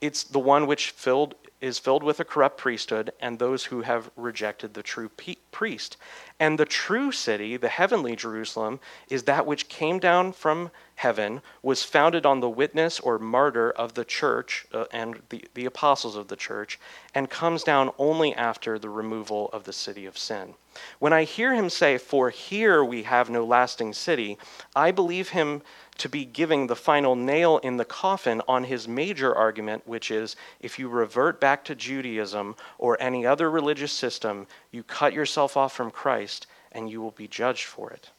It's 0.00 0.22
the 0.22 0.38
one 0.38 0.66
which 0.66 0.90
filled 0.90 1.34
is 1.64 1.78
filled 1.78 2.02
with 2.02 2.20
a 2.20 2.24
corrupt 2.24 2.58
priesthood 2.58 3.10
and 3.20 3.38
those 3.38 3.64
who 3.64 3.80
have 3.80 4.10
rejected 4.16 4.74
the 4.74 4.82
true 4.82 5.10
priest. 5.50 5.96
And 6.38 6.58
the 6.58 6.66
true 6.66 7.10
city, 7.10 7.56
the 7.56 7.68
heavenly 7.68 8.14
Jerusalem, 8.16 8.80
is 9.08 9.22
that 9.22 9.46
which 9.46 9.70
came 9.70 9.98
down 9.98 10.32
from 10.32 10.70
heaven, 10.96 11.40
was 11.62 11.82
founded 11.82 12.26
on 12.26 12.40
the 12.40 12.50
witness 12.50 13.00
or 13.00 13.18
martyr 13.18 13.70
of 13.70 13.94
the 13.94 14.04
church 14.04 14.66
uh, 14.74 14.84
and 14.92 15.22
the, 15.30 15.42
the 15.54 15.64
apostles 15.64 16.16
of 16.16 16.28
the 16.28 16.36
church, 16.36 16.78
and 17.14 17.30
comes 17.30 17.62
down 17.62 17.90
only 17.96 18.34
after 18.34 18.78
the 18.78 18.90
removal 18.90 19.48
of 19.54 19.64
the 19.64 19.72
city 19.72 20.04
of 20.04 20.18
sin. 20.18 20.54
When 20.98 21.12
I 21.12 21.24
hear 21.24 21.54
him 21.54 21.70
say, 21.70 21.98
For 21.98 22.30
here 22.30 22.84
we 22.84 23.04
have 23.04 23.30
no 23.30 23.44
lasting 23.44 23.92
city, 23.92 24.38
I 24.74 24.90
believe 24.90 25.30
him 25.30 25.62
to 25.98 26.08
be 26.08 26.24
giving 26.24 26.66
the 26.66 26.76
final 26.76 27.14
nail 27.14 27.58
in 27.58 27.76
the 27.76 27.84
coffin 27.84 28.42
on 28.48 28.64
his 28.64 28.88
major 28.88 29.34
argument, 29.34 29.86
which 29.86 30.10
is 30.10 30.36
if 30.60 30.78
you 30.78 30.88
revert 30.88 31.40
back 31.40 31.64
to 31.64 31.74
Judaism 31.74 32.56
or 32.78 33.00
any 33.00 33.24
other 33.24 33.50
religious 33.50 33.92
system, 33.92 34.46
you 34.72 34.82
cut 34.82 35.12
yourself 35.12 35.56
off 35.56 35.72
from 35.72 35.90
Christ 35.90 36.46
and 36.72 36.90
you 36.90 37.00
will 37.00 37.12
be 37.12 37.28
judged 37.28 37.64
for 37.64 37.90
it. 37.90 38.10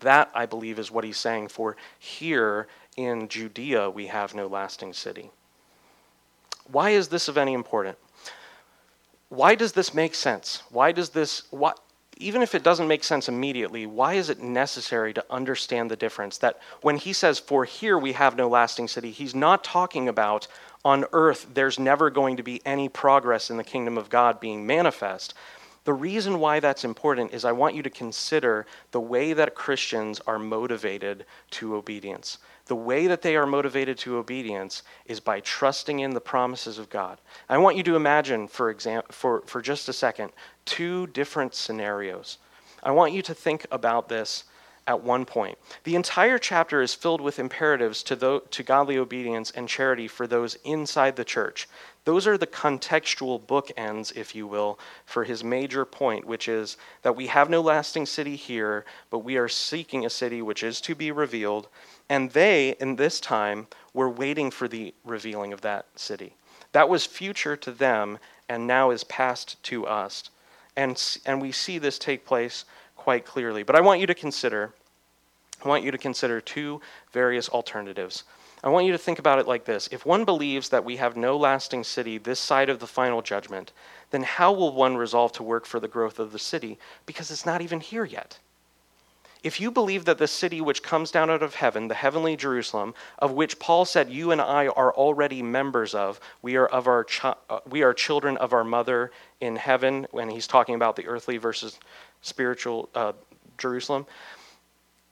That, 0.00 0.30
I 0.34 0.46
believe, 0.46 0.78
is 0.78 0.90
what 0.90 1.04
he's 1.04 1.18
saying 1.18 1.48
for 1.48 1.76
here 1.98 2.66
in 2.96 3.28
Judea 3.28 3.90
we 3.90 4.06
have 4.06 4.34
no 4.34 4.46
lasting 4.46 4.92
city. 4.92 5.30
Why 6.70 6.90
is 6.90 7.08
this 7.08 7.28
of 7.28 7.36
any 7.36 7.52
importance? 7.52 7.98
Why 9.28 9.54
does 9.54 9.72
this 9.72 9.92
make 9.92 10.14
sense? 10.14 10.62
Why 10.70 10.92
does 10.92 11.10
this, 11.10 11.42
what, 11.50 11.78
even 12.16 12.42
if 12.42 12.54
it 12.54 12.62
doesn't 12.62 12.88
make 12.88 13.04
sense 13.04 13.28
immediately, 13.28 13.86
why 13.86 14.14
is 14.14 14.30
it 14.30 14.40
necessary 14.40 15.12
to 15.14 15.24
understand 15.30 15.90
the 15.90 15.96
difference? 15.96 16.38
That 16.38 16.58
when 16.80 16.96
he 16.96 17.12
says, 17.12 17.38
For 17.38 17.64
here 17.64 17.98
we 17.98 18.12
have 18.12 18.36
no 18.36 18.48
lasting 18.48 18.88
city, 18.88 19.10
he's 19.10 19.34
not 19.34 19.64
talking 19.64 20.08
about 20.08 20.48
on 20.84 21.04
earth 21.12 21.48
there's 21.54 21.78
never 21.78 22.08
going 22.08 22.36
to 22.36 22.42
be 22.42 22.62
any 22.64 22.88
progress 22.88 23.50
in 23.50 23.56
the 23.56 23.64
kingdom 23.64 23.98
of 23.98 24.08
God 24.08 24.40
being 24.40 24.66
manifest. 24.66 25.34
The 25.84 25.92
reason 25.94 26.38
why 26.38 26.60
that's 26.60 26.84
important 26.84 27.32
is 27.32 27.44
I 27.44 27.52
want 27.52 27.74
you 27.74 27.82
to 27.82 27.90
consider 27.90 28.66
the 28.90 29.00
way 29.00 29.32
that 29.32 29.54
Christians 29.54 30.20
are 30.26 30.38
motivated 30.38 31.24
to 31.52 31.74
obedience. 31.74 32.38
The 32.68 32.76
way 32.76 33.06
that 33.06 33.22
they 33.22 33.34
are 33.34 33.46
motivated 33.46 33.98
to 33.98 34.18
obedience 34.18 34.82
is 35.06 35.20
by 35.20 35.40
trusting 35.40 36.00
in 36.00 36.12
the 36.12 36.20
promises 36.20 36.78
of 36.78 36.90
God. 36.90 37.18
I 37.48 37.58
want 37.58 37.76
you 37.76 37.82
to 37.84 37.96
imagine, 37.96 38.46
for, 38.46 38.70
example, 38.70 39.10
for, 39.10 39.42
for 39.46 39.60
just 39.60 39.88
a 39.88 39.92
second, 39.92 40.32
two 40.64 41.06
different 41.08 41.54
scenarios. 41.54 42.38
I 42.82 42.90
want 42.92 43.12
you 43.12 43.22
to 43.22 43.34
think 43.34 43.66
about 43.70 44.08
this 44.08 44.44
at 44.86 45.02
one 45.02 45.24
point. 45.24 45.58
The 45.84 45.96
entire 45.96 46.38
chapter 46.38 46.80
is 46.80 46.94
filled 46.94 47.20
with 47.20 47.38
imperatives 47.38 48.02
to, 48.04 48.16
the, 48.16 48.40
to 48.50 48.62
godly 48.62 48.96
obedience 48.96 49.50
and 49.50 49.68
charity 49.68 50.08
for 50.08 50.26
those 50.26 50.56
inside 50.64 51.16
the 51.16 51.24
church. 51.24 51.68
Those 52.08 52.26
are 52.26 52.38
the 52.38 52.46
contextual 52.46 53.38
bookends, 53.38 54.16
if 54.16 54.34
you 54.34 54.46
will, 54.46 54.78
for 55.04 55.24
his 55.24 55.44
major 55.44 55.84
point, 55.84 56.24
which 56.24 56.48
is 56.48 56.78
that 57.02 57.14
we 57.14 57.26
have 57.26 57.50
no 57.50 57.60
lasting 57.60 58.06
city 58.06 58.34
here, 58.34 58.86
but 59.10 59.18
we 59.18 59.36
are 59.36 59.46
seeking 59.46 60.06
a 60.06 60.08
city 60.08 60.40
which 60.40 60.62
is 60.62 60.80
to 60.80 60.94
be 60.94 61.10
revealed 61.10 61.68
and 62.08 62.30
they, 62.30 62.74
in 62.80 62.96
this 62.96 63.20
time, 63.20 63.66
were 63.92 64.08
waiting 64.08 64.50
for 64.50 64.68
the 64.68 64.94
revealing 65.04 65.52
of 65.52 65.60
that 65.60 65.84
city. 65.96 66.32
That 66.72 66.88
was 66.88 67.04
future 67.04 67.58
to 67.58 67.72
them 67.72 68.18
and 68.48 68.66
now 68.66 68.90
is 68.90 69.04
past 69.04 69.62
to 69.64 69.86
us. 69.86 70.30
And, 70.76 70.98
and 71.26 71.42
we 71.42 71.52
see 71.52 71.76
this 71.76 71.98
take 71.98 72.24
place 72.24 72.64
quite 72.96 73.26
clearly. 73.26 73.64
But 73.64 73.76
I 73.76 73.82
want 73.82 74.00
you 74.00 74.06
to 74.06 74.14
consider 74.14 74.72
I 75.62 75.68
want 75.68 75.84
you 75.84 75.90
to 75.90 75.98
consider 75.98 76.40
two 76.40 76.80
various 77.12 77.48
alternatives. 77.48 78.22
I 78.62 78.68
want 78.70 78.86
you 78.86 78.92
to 78.92 78.98
think 78.98 79.18
about 79.18 79.38
it 79.38 79.46
like 79.46 79.64
this. 79.64 79.88
If 79.92 80.04
one 80.04 80.24
believes 80.24 80.68
that 80.70 80.84
we 80.84 80.96
have 80.96 81.16
no 81.16 81.36
lasting 81.36 81.84
city 81.84 82.18
this 82.18 82.40
side 82.40 82.68
of 82.68 82.80
the 82.80 82.86
final 82.86 83.22
judgment, 83.22 83.72
then 84.10 84.22
how 84.22 84.52
will 84.52 84.74
one 84.74 84.96
resolve 84.96 85.32
to 85.32 85.42
work 85.42 85.64
for 85.64 85.78
the 85.78 85.88
growth 85.88 86.18
of 86.18 86.32
the 86.32 86.38
city? 86.38 86.78
Because 87.06 87.30
it's 87.30 87.46
not 87.46 87.62
even 87.62 87.80
here 87.80 88.04
yet. 88.04 88.38
If 89.44 89.60
you 89.60 89.70
believe 89.70 90.04
that 90.06 90.18
the 90.18 90.26
city 90.26 90.60
which 90.60 90.82
comes 90.82 91.12
down 91.12 91.30
out 91.30 91.44
of 91.44 91.54
heaven, 91.54 91.86
the 91.86 91.94
heavenly 91.94 92.34
Jerusalem, 92.34 92.94
of 93.20 93.30
which 93.30 93.60
Paul 93.60 93.84
said 93.84 94.10
you 94.10 94.32
and 94.32 94.40
I 94.40 94.66
are 94.66 94.92
already 94.92 95.42
members 95.42 95.94
of, 95.94 96.18
we 96.42 96.56
are 96.56 96.66
of 96.66 96.88
our 96.88 97.04
ch- 97.04 97.24
uh, 97.24 97.60
we 97.68 97.82
are 97.82 97.94
children 97.94 98.36
of 98.38 98.52
our 98.52 98.64
mother 98.64 99.12
in 99.40 99.54
heaven 99.54 100.08
when 100.10 100.28
he's 100.28 100.48
talking 100.48 100.74
about 100.74 100.96
the 100.96 101.06
earthly 101.06 101.36
versus 101.36 101.78
spiritual 102.20 102.88
uh, 102.96 103.12
Jerusalem. 103.58 104.06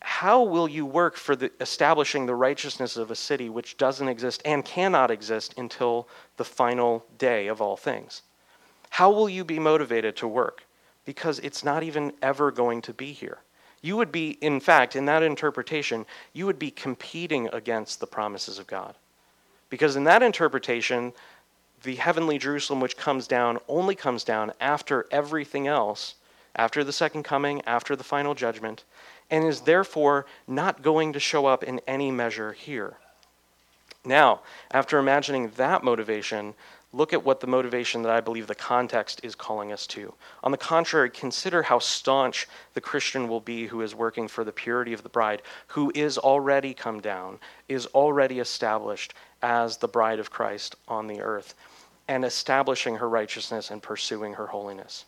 How 0.09 0.40
will 0.40 0.68
you 0.68 0.86
work 0.86 1.16
for 1.16 1.34
the, 1.34 1.50
establishing 1.61 2.26
the 2.26 2.34
righteousness 2.36 2.96
of 2.96 3.11
a 3.11 3.16
city 3.16 3.48
which 3.48 3.76
doesn't 3.76 4.09
exist 4.09 4.40
and 4.44 4.64
cannot 4.64 5.11
exist 5.11 5.54
until 5.59 6.07
the 6.36 6.44
final 6.44 7.04
day 7.18 7.48
of 7.48 7.61
all 7.61 7.76
things? 7.76 8.22
How 8.90 9.11
will 9.11 9.28
you 9.28 9.44
be 9.44 9.59
motivated 9.59 10.14
to 10.16 10.28
work? 10.28 10.62
Because 11.04 11.40
it's 11.40 11.64
not 11.64 11.82
even 11.82 12.12
ever 12.22 12.52
going 12.52 12.82
to 12.82 12.94
be 12.94 13.11
here. 13.12 13.38
You 13.82 13.96
would 13.96 14.12
be, 14.12 14.38
in 14.40 14.61
fact, 14.61 14.94
in 14.94 15.07
that 15.07 15.24
interpretation, 15.24 16.07
you 16.32 16.46
would 16.46 16.59
be 16.59 16.70
competing 16.70 17.48
against 17.52 17.98
the 17.98 18.07
promises 18.07 18.61
of 18.61 18.68
God. 18.68 18.94
Because 19.70 19.96
in 19.96 20.04
that 20.04 20.22
interpretation, 20.22 21.12
the 21.82 21.96
heavenly 21.96 22.38
Jerusalem, 22.38 22.80
which 22.80 22.96
comes 22.96 23.26
down, 23.26 23.59
only 23.66 23.96
comes 23.96 24.22
down 24.22 24.52
after 24.61 25.07
everything 25.11 25.66
else, 25.66 26.14
after 26.54 26.84
the 26.84 26.92
second 26.92 27.24
coming, 27.24 27.61
after 27.66 27.96
the 27.96 28.04
final 28.04 28.34
judgment, 28.34 28.84
and 29.30 29.44
is 29.44 29.62
therefore 29.62 30.26
not 30.46 30.82
going 30.82 31.12
to 31.12 31.20
show 31.20 31.46
up 31.46 31.62
in 31.62 31.80
any 31.86 32.10
measure 32.10 32.52
here. 32.52 32.96
Now, 34.04 34.42
after 34.70 34.98
imagining 34.98 35.50
that 35.56 35.82
motivation, 35.82 36.54
look 36.92 37.12
at 37.12 37.24
what 37.24 37.40
the 37.40 37.46
motivation 37.48 38.02
that 38.02 38.12
I 38.12 38.20
believe 38.20 38.46
the 38.46 38.54
context 38.54 39.20
is 39.24 39.34
calling 39.34 39.72
us 39.72 39.86
to. 39.88 40.14
On 40.44 40.52
the 40.52 40.56
contrary, 40.56 41.10
consider 41.10 41.62
how 41.64 41.80
staunch 41.80 42.46
the 42.74 42.80
Christian 42.80 43.28
will 43.28 43.40
be 43.40 43.66
who 43.66 43.82
is 43.82 43.94
working 43.94 44.28
for 44.28 44.44
the 44.44 44.52
purity 44.52 44.92
of 44.92 45.02
the 45.02 45.08
bride, 45.08 45.42
who 45.68 45.90
is 45.94 46.18
already 46.18 46.72
come 46.72 47.00
down, 47.00 47.40
is 47.68 47.86
already 47.86 48.38
established 48.38 49.12
as 49.42 49.76
the 49.76 49.88
bride 49.88 50.20
of 50.20 50.30
Christ 50.30 50.76
on 50.86 51.08
the 51.08 51.20
earth, 51.20 51.54
and 52.06 52.24
establishing 52.24 52.96
her 52.96 53.08
righteousness 53.08 53.72
and 53.72 53.82
pursuing 53.82 54.34
her 54.34 54.46
holiness. 54.46 55.04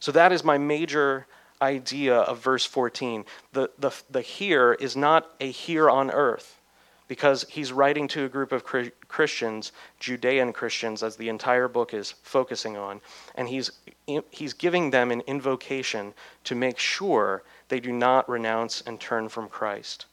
So 0.00 0.10
that 0.12 0.32
is 0.32 0.42
my 0.42 0.58
major 0.58 1.26
idea 1.60 2.16
of 2.16 2.42
verse 2.42 2.64
14. 2.64 3.24
The, 3.52 3.70
the, 3.78 3.90
the 4.10 4.20
here 4.20 4.74
is 4.74 4.96
not 4.96 5.30
a 5.40 5.50
here 5.50 5.88
on 5.88 6.10
earth 6.10 6.60
because 7.08 7.44
he's 7.48 7.72
writing 7.72 8.08
to 8.08 8.24
a 8.24 8.28
group 8.28 8.52
of 8.52 8.64
Christians, 8.64 9.72
Judean 10.00 10.52
Christians, 10.52 11.02
as 11.02 11.16
the 11.16 11.28
entire 11.28 11.68
book 11.68 11.94
is 11.94 12.14
focusing 12.22 12.76
on, 12.76 13.00
and 13.36 13.48
he's, 13.48 13.70
he's 14.30 14.52
giving 14.52 14.90
them 14.90 15.10
an 15.10 15.22
invocation 15.22 16.14
to 16.44 16.54
make 16.54 16.78
sure 16.78 17.44
they 17.68 17.78
do 17.78 17.92
not 17.92 18.28
renounce 18.28 18.82
and 18.82 18.98
turn 19.00 19.28
from 19.28 19.48
Christ. 19.48 20.06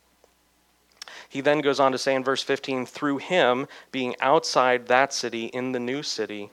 He 1.28 1.42
then 1.42 1.60
goes 1.60 1.80
on 1.80 1.92
to 1.92 1.98
say 1.98 2.16
in 2.16 2.24
verse 2.24 2.44
15, 2.44 2.86
through 2.86 3.18
him, 3.18 3.68
being 3.92 4.16
outside 4.22 4.88
that 4.88 5.14
city, 5.14 5.46
in 5.46 5.72
the 5.72 5.80
new 5.80 6.04
city, 6.04 6.52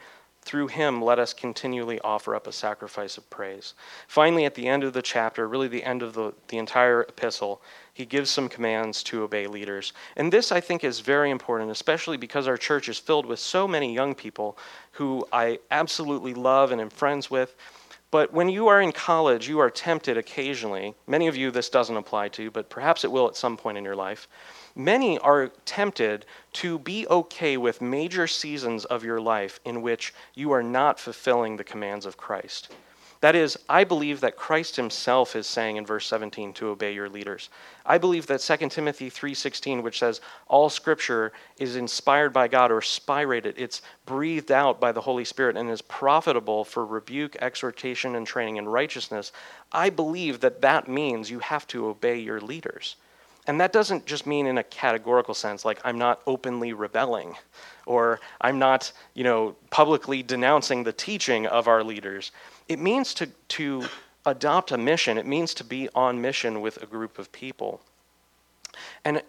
through 0.50 0.66
him, 0.66 1.00
let 1.00 1.20
us 1.20 1.32
continually 1.32 2.00
offer 2.00 2.34
up 2.34 2.48
a 2.48 2.52
sacrifice 2.52 3.16
of 3.16 3.30
praise. 3.30 3.74
Finally, 4.08 4.44
at 4.46 4.56
the 4.56 4.66
end 4.66 4.82
of 4.82 4.92
the 4.92 5.00
chapter, 5.00 5.46
really 5.46 5.68
the 5.68 5.84
end 5.84 6.02
of 6.02 6.12
the, 6.12 6.34
the 6.48 6.58
entire 6.58 7.02
epistle, 7.02 7.62
he 7.94 8.04
gives 8.04 8.30
some 8.30 8.48
commands 8.48 9.04
to 9.04 9.22
obey 9.22 9.46
leaders. 9.46 9.92
And 10.16 10.32
this, 10.32 10.50
I 10.50 10.60
think, 10.60 10.82
is 10.82 10.98
very 10.98 11.30
important, 11.30 11.70
especially 11.70 12.16
because 12.16 12.48
our 12.48 12.56
church 12.56 12.88
is 12.88 12.98
filled 12.98 13.26
with 13.26 13.38
so 13.38 13.68
many 13.68 13.94
young 13.94 14.12
people 14.12 14.58
who 14.90 15.24
I 15.32 15.60
absolutely 15.70 16.34
love 16.34 16.72
and 16.72 16.80
am 16.80 16.90
friends 16.90 17.30
with. 17.30 17.54
But 18.10 18.32
when 18.32 18.48
you 18.48 18.66
are 18.66 18.80
in 18.80 18.90
college, 18.90 19.48
you 19.48 19.60
are 19.60 19.70
tempted 19.70 20.16
occasionally. 20.18 20.96
Many 21.06 21.28
of 21.28 21.36
you, 21.36 21.52
this 21.52 21.68
doesn't 21.68 21.96
apply 21.96 22.30
to, 22.30 22.50
but 22.50 22.68
perhaps 22.68 23.04
it 23.04 23.12
will 23.12 23.28
at 23.28 23.36
some 23.36 23.56
point 23.56 23.78
in 23.78 23.84
your 23.84 23.94
life. 23.94 24.26
Many 24.74 25.16
are 25.20 25.52
tempted 25.64 26.26
to 26.52 26.78
be 26.78 27.06
okay 27.08 27.56
with 27.56 27.80
major 27.80 28.26
seasons 28.26 28.84
of 28.84 29.04
your 29.04 29.20
life 29.20 29.60
in 29.64 29.82
which 29.82 30.12
you 30.34 30.52
are 30.52 30.62
not 30.62 30.98
fulfilling 30.98 31.56
the 31.56 31.64
commands 31.64 32.06
of 32.06 32.16
Christ. 32.16 32.70
That 33.20 33.36
is, 33.36 33.58
I 33.68 33.84
believe 33.84 34.20
that 34.20 34.36
Christ 34.36 34.76
himself 34.76 35.36
is 35.36 35.46
saying 35.46 35.76
in 35.76 35.84
verse 35.84 36.06
17 36.06 36.54
to 36.54 36.68
obey 36.68 36.94
your 36.94 37.10
leaders. 37.10 37.50
I 37.84 37.98
believe 37.98 38.26
that 38.28 38.40
2 38.40 38.70
Timothy 38.70 39.10
3:16 39.10 39.82
which 39.82 39.98
says 39.98 40.22
all 40.48 40.70
scripture 40.70 41.32
is 41.58 41.76
inspired 41.76 42.32
by 42.32 42.48
God 42.48 42.72
or 42.72 42.80
spirated, 42.80 43.54
it's 43.58 43.82
breathed 44.06 44.50
out 44.50 44.80
by 44.80 44.90
the 44.90 45.02
Holy 45.02 45.26
Spirit 45.26 45.58
and 45.58 45.68
is 45.68 45.82
profitable 45.82 46.64
for 46.64 46.86
rebuke, 46.86 47.36
exhortation 47.42 48.16
and 48.16 48.26
training 48.26 48.56
in 48.56 48.66
righteousness. 48.66 49.32
I 49.70 49.90
believe 49.90 50.40
that 50.40 50.62
that 50.62 50.88
means 50.88 51.30
you 51.30 51.40
have 51.40 51.66
to 51.68 51.88
obey 51.88 52.18
your 52.18 52.40
leaders. 52.40 52.96
And 53.46 53.60
that 53.60 53.72
doesn't 53.72 54.06
just 54.06 54.26
mean 54.26 54.46
in 54.46 54.58
a 54.58 54.62
categorical 54.62 55.34
sense, 55.34 55.64
like 55.64 55.80
I'm 55.84 55.98
not 55.98 56.20
openly 56.26 56.72
rebelling 56.72 57.34
or 57.86 58.20
I'm 58.40 58.58
not, 58.58 58.92
you 59.14 59.24
know, 59.24 59.56
publicly 59.70 60.22
denouncing 60.22 60.84
the 60.84 60.92
teaching 60.92 61.46
of 61.46 61.66
our 61.66 61.82
leaders. 61.82 62.32
It 62.68 62.78
means 62.78 63.14
to, 63.14 63.26
to 63.48 63.84
adopt 64.26 64.72
a 64.72 64.78
mission, 64.78 65.18
it 65.18 65.26
means 65.26 65.54
to 65.54 65.64
be 65.64 65.88
on 65.94 66.20
mission 66.20 66.60
with 66.60 66.82
a 66.82 66.86
group 66.86 67.18
of 67.18 67.32
people. 67.32 67.80
And 69.04 69.22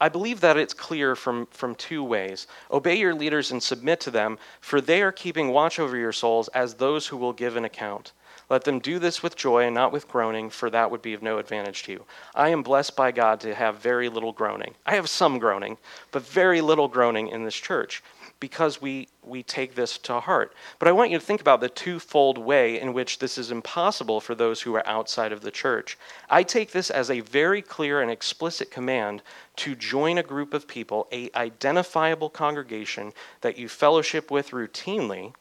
I 0.00 0.08
believe 0.08 0.40
that 0.40 0.56
it's 0.56 0.74
clear 0.74 1.16
from, 1.16 1.46
from 1.46 1.74
two 1.74 2.04
ways. 2.04 2.46
Obey 2.70 2.96
your 2.96 3.14
leaders 3.14 3.50
and 3.50 3.62
submit 3.62 4.00
to 4.00 4.10
them, 4.10 4.38
for 4.60 4.80
they 4.80 5.02
are 5.02 5.10
keeping 5.10 5.48
watch 5.48 5.78
over 5.78 5.96
your 5.96 6.12
souls 6.12 6.48
as 6.48 6.74
those 6.74 7.08
who 7.08 7.16
will 7.16 7.32
give 7.32 7.56
an 7.56 7.64
account. 7.64 8.12
Let 8.54 8.62
them 8.62 8.78
do 8.78 9.00
this 9.00 9.20
with 9.20 9.34
joy 9.34 9.64
and 9.64 9.74
not 9.74 9.90
with 9.90 10.06
groaning, 10.06 10.48
for 10.48 10.70
that 10.70 10.88
would 10.88 11.02
be 11.02 11.12
of 11.12 11.24
no 11.24 11.38
advantage 11.38 11.82
to 11.82 11.92
you. 11.92 12.04
I 12.36 12.50
am 12.50 12.62
blessed 12.62 12.94
by 12.94 13.10
God 13.10 13.40
to 13.40 13.52
have 13.52 13.80
very 13.80 14.08
little 14.08 14.30
groaning. 14.30 14.76
I 14.86 14.94
have 14.94 15.08
some 15.08 15.40
groaning, 15.40 15.76
but 16.12 16.22
very 16.22 16.60
little 16.60 16.86
groaning 16.86 17.26
in 17.26 17.42
this 17.42 17.56
church 17.56 18.00
because 18.38 18.80
we, 18.80 19.08
we 19.24 19.42
take 19.42 19.74
this 19.74 19.98
to 19.98 20.20
heart. 20.20 20.54
But 20.78 20.86
I 20.86 20.92
want 20.92 21.10
you 21.10 21.18
to 21.18 21.24
think 21.24 21.40
about 21.40 21.60
the 21.60 21.68
twofold 21.68 22.38
way 22.38 22.80
in 22.80 22.92
which 22.92 23.18
this 23.18 23.38
is 23.38 23.50
impossible 23.50 24.20
for 24.20 24.36
those 24.36 24.62
who 24.62 24.76
are 24.76 24.86
outside 24.86 25.32
of 25.32 25.40
the 25.40 25.50
church. 25.50 25.98
I 26.30 26.44
take 26.44 26.70
this 26.70 26.90
as 26.90 27.10
a 27.10 27.18
very 27.18 27.60
clear 27.60 28.02
and 28.02 28.08
explicit 28.08 28.70
command 28.70 29.22
to 29.56 29.74
join 29.74 30.16
a 30.16 30.22
group 30.22 30.54
of 30.54 30.68
people, 30.68 31.08
a 31.10 31.28
identifiable 31.34 32.30
congregation 32.30 33.14
that 33.40 33.58
you 33.58 33.68
fellowship 33.68 34.30
with 34.30 34.50
routinely. 34.50 35.32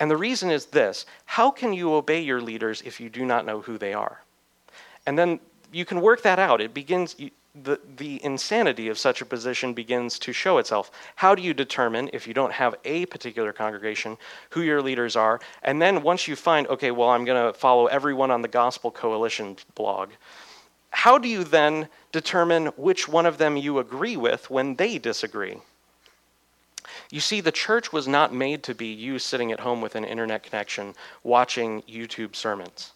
And 0.00 0.10
the 0.10 0.16
reason 0.16 0.50
is 0.50 0.66
this 0.66 1.06
how 1.24 1.50
can 1.50 1.72
you 1.72 1.94
obey 1.94 2.20
your 2.20 2.40
leaders 2.40 2.82
if 2.82 3.00
you 3.00 3.08
do 3.08 3.24
not 3.24 3.46
know 3.46 3.60
who 3.60 3.78
they 3.78 3.92
are? 3.92 4.22
And 5.06 5.18
then 5.18 5.40
you 5.72 5.84
can 5.84 6.00
work 6.00 6.22
that 6.22 6.38
out. 6.38 6.60
It 6.60 6.74
begins, 6.74 7.16
the, 7.54 7.80
the 7.96 8.22
insanity 8.24 8.88
of 8.88 8.98
such 8.98 9.20
a 9.20 9.26
position 9.26 9.74
begins 9.74 10.18
to 10.20 10.32
show 10.32 10.58
itself. 10.58 10.90
How 11.16 11.34
do 11.34 11.42
you 11.42 11.54
determine, 11.54 12.10
if 12.12 12.26
you 12.26 12.34
don't 12.34 12.52
have 12.52 12.74
a 12.84 13.06
particular 13.06 13.52
congregation, 13.52 14.16
who 14.50 14.62
your 14.62 14.80
leaders 14.80 15.16
are? 15.16 15.40
And 15.62 15.80
then 15.80 16.02
once 16.02 16.28
you 16.28 16.36
find, 16.36 16.66
okay, 16.68 16.90
well, 16.90 17.10
I'm 17.10 17.24
going 17.24 17.52
to 17.52 17.58
follow 17.58 17.86
everyone 17.86 18.30
on 18.30 18.42
the 18.42 18.48
Gospel 18.48 18.90
Coalition 18.90 19.56
blog, 19.74 20.10
how 20.90 21.18
do 21.18 21.28
you 21.28 21.42
then 21.42 21.88
determine 22.12 22.66
which 22.76 23.08
one 23.08 23.26
of 23.26 23.38
them 23.38 23.56
you 23.56 23.78
agree 23.78 24.16
with 24.16 24.50
when 24.50 24.76
they 24.76 24.98
disagree? 24.98 25.56
You 27.12 27.20
see, 27.20 27.42
the 27.42 27.52
church 27.52 27.92
was 27.92 28.08
not 28.08 28.32
made 28.32 28.62
to 28.62 28.74
be 28.74 28.86
you 28.86 29.18
sitting 29.18 29.52
at 29.52 29.60
home 29.60 29.82
with 29.82 29.96
an 29.96 30.04
internet 30.06 30.42
connection 30.42 30.94
watching 31.22 31.82
YouTube 31.82 32.34
sermons. 32.34 32.92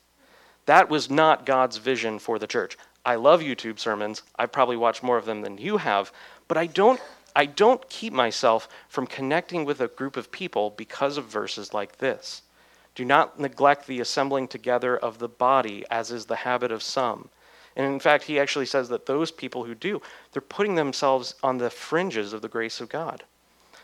That 0.65 0.89
was 0.89 1.11
not 1.11 1.45
God's 1.45 1.77
vision 1.77 2.19
for 2.19 2.39
the 2.39 2.47
church. 2.47 2.79
I 3.05 3.17
love 3.17 3.43
YouTube 3.43 3.79
sermons. 3.79 4.23
I've 4.39 4.53
probably 4.53 4.79
watched 4.79 5.03
more 5.03 5.19
of 5.19 5.27
them 5.27 5.43
than 5.43 5.59
you 5.59 5.77
have, 5.77 6.13
but 6.49 6.57
I 6.57 6.67
don't 6.67 6.99
I 7.37 7.45
don't 7.45 7.87
keep 7.91 8.15
myself 8.15 8.71
from 8.89 9.07
connecting 9.07 9.67
with 9.67 9.83
a 9.83 9.89
group 9.89 10.17
of 10.17 10.33
people 10.33 10.71
because 10.71 11.19
of 11.19 11.27
verses 11.27 11.75
like 11.75 11.99
this. 11.99 12.41
Do 12.95 13.05
not 13.05 13.39
neglect 13.39 13.87
the 13.87 14.01
assembling 14.01 14.49
together 14.49 14.97
of 14.97 15.19
the 15.19 15.29
body, 15.29 15.85
as 15.91 16.11
is 16.11 16.25
the 16.25 16.37
habit 16.37 16.73
of 16.73 16.83
some. 16.83 17.29
And 17.77 17.85
in 17.85 18.01
fact, 18.01 18.25
he 18.25 18.41
actually 18.41 18.65
says 18.65 18.89
that 18.89 19.05
those 19.05 19.31
people 19.31 19.65
who 19.65 19.75
do, 19.75 20.01
they're 20.33 20.41
putting 20.41 20.75
themselves 20.75 21.35
on 21.43 21.59
the 21.59 21.69
fringes 21.69 22.33
of 22.33 22.41
the 22.41 22.49
grace 22.49 22.81
of 22.81 22.89
God. 22.89 23.23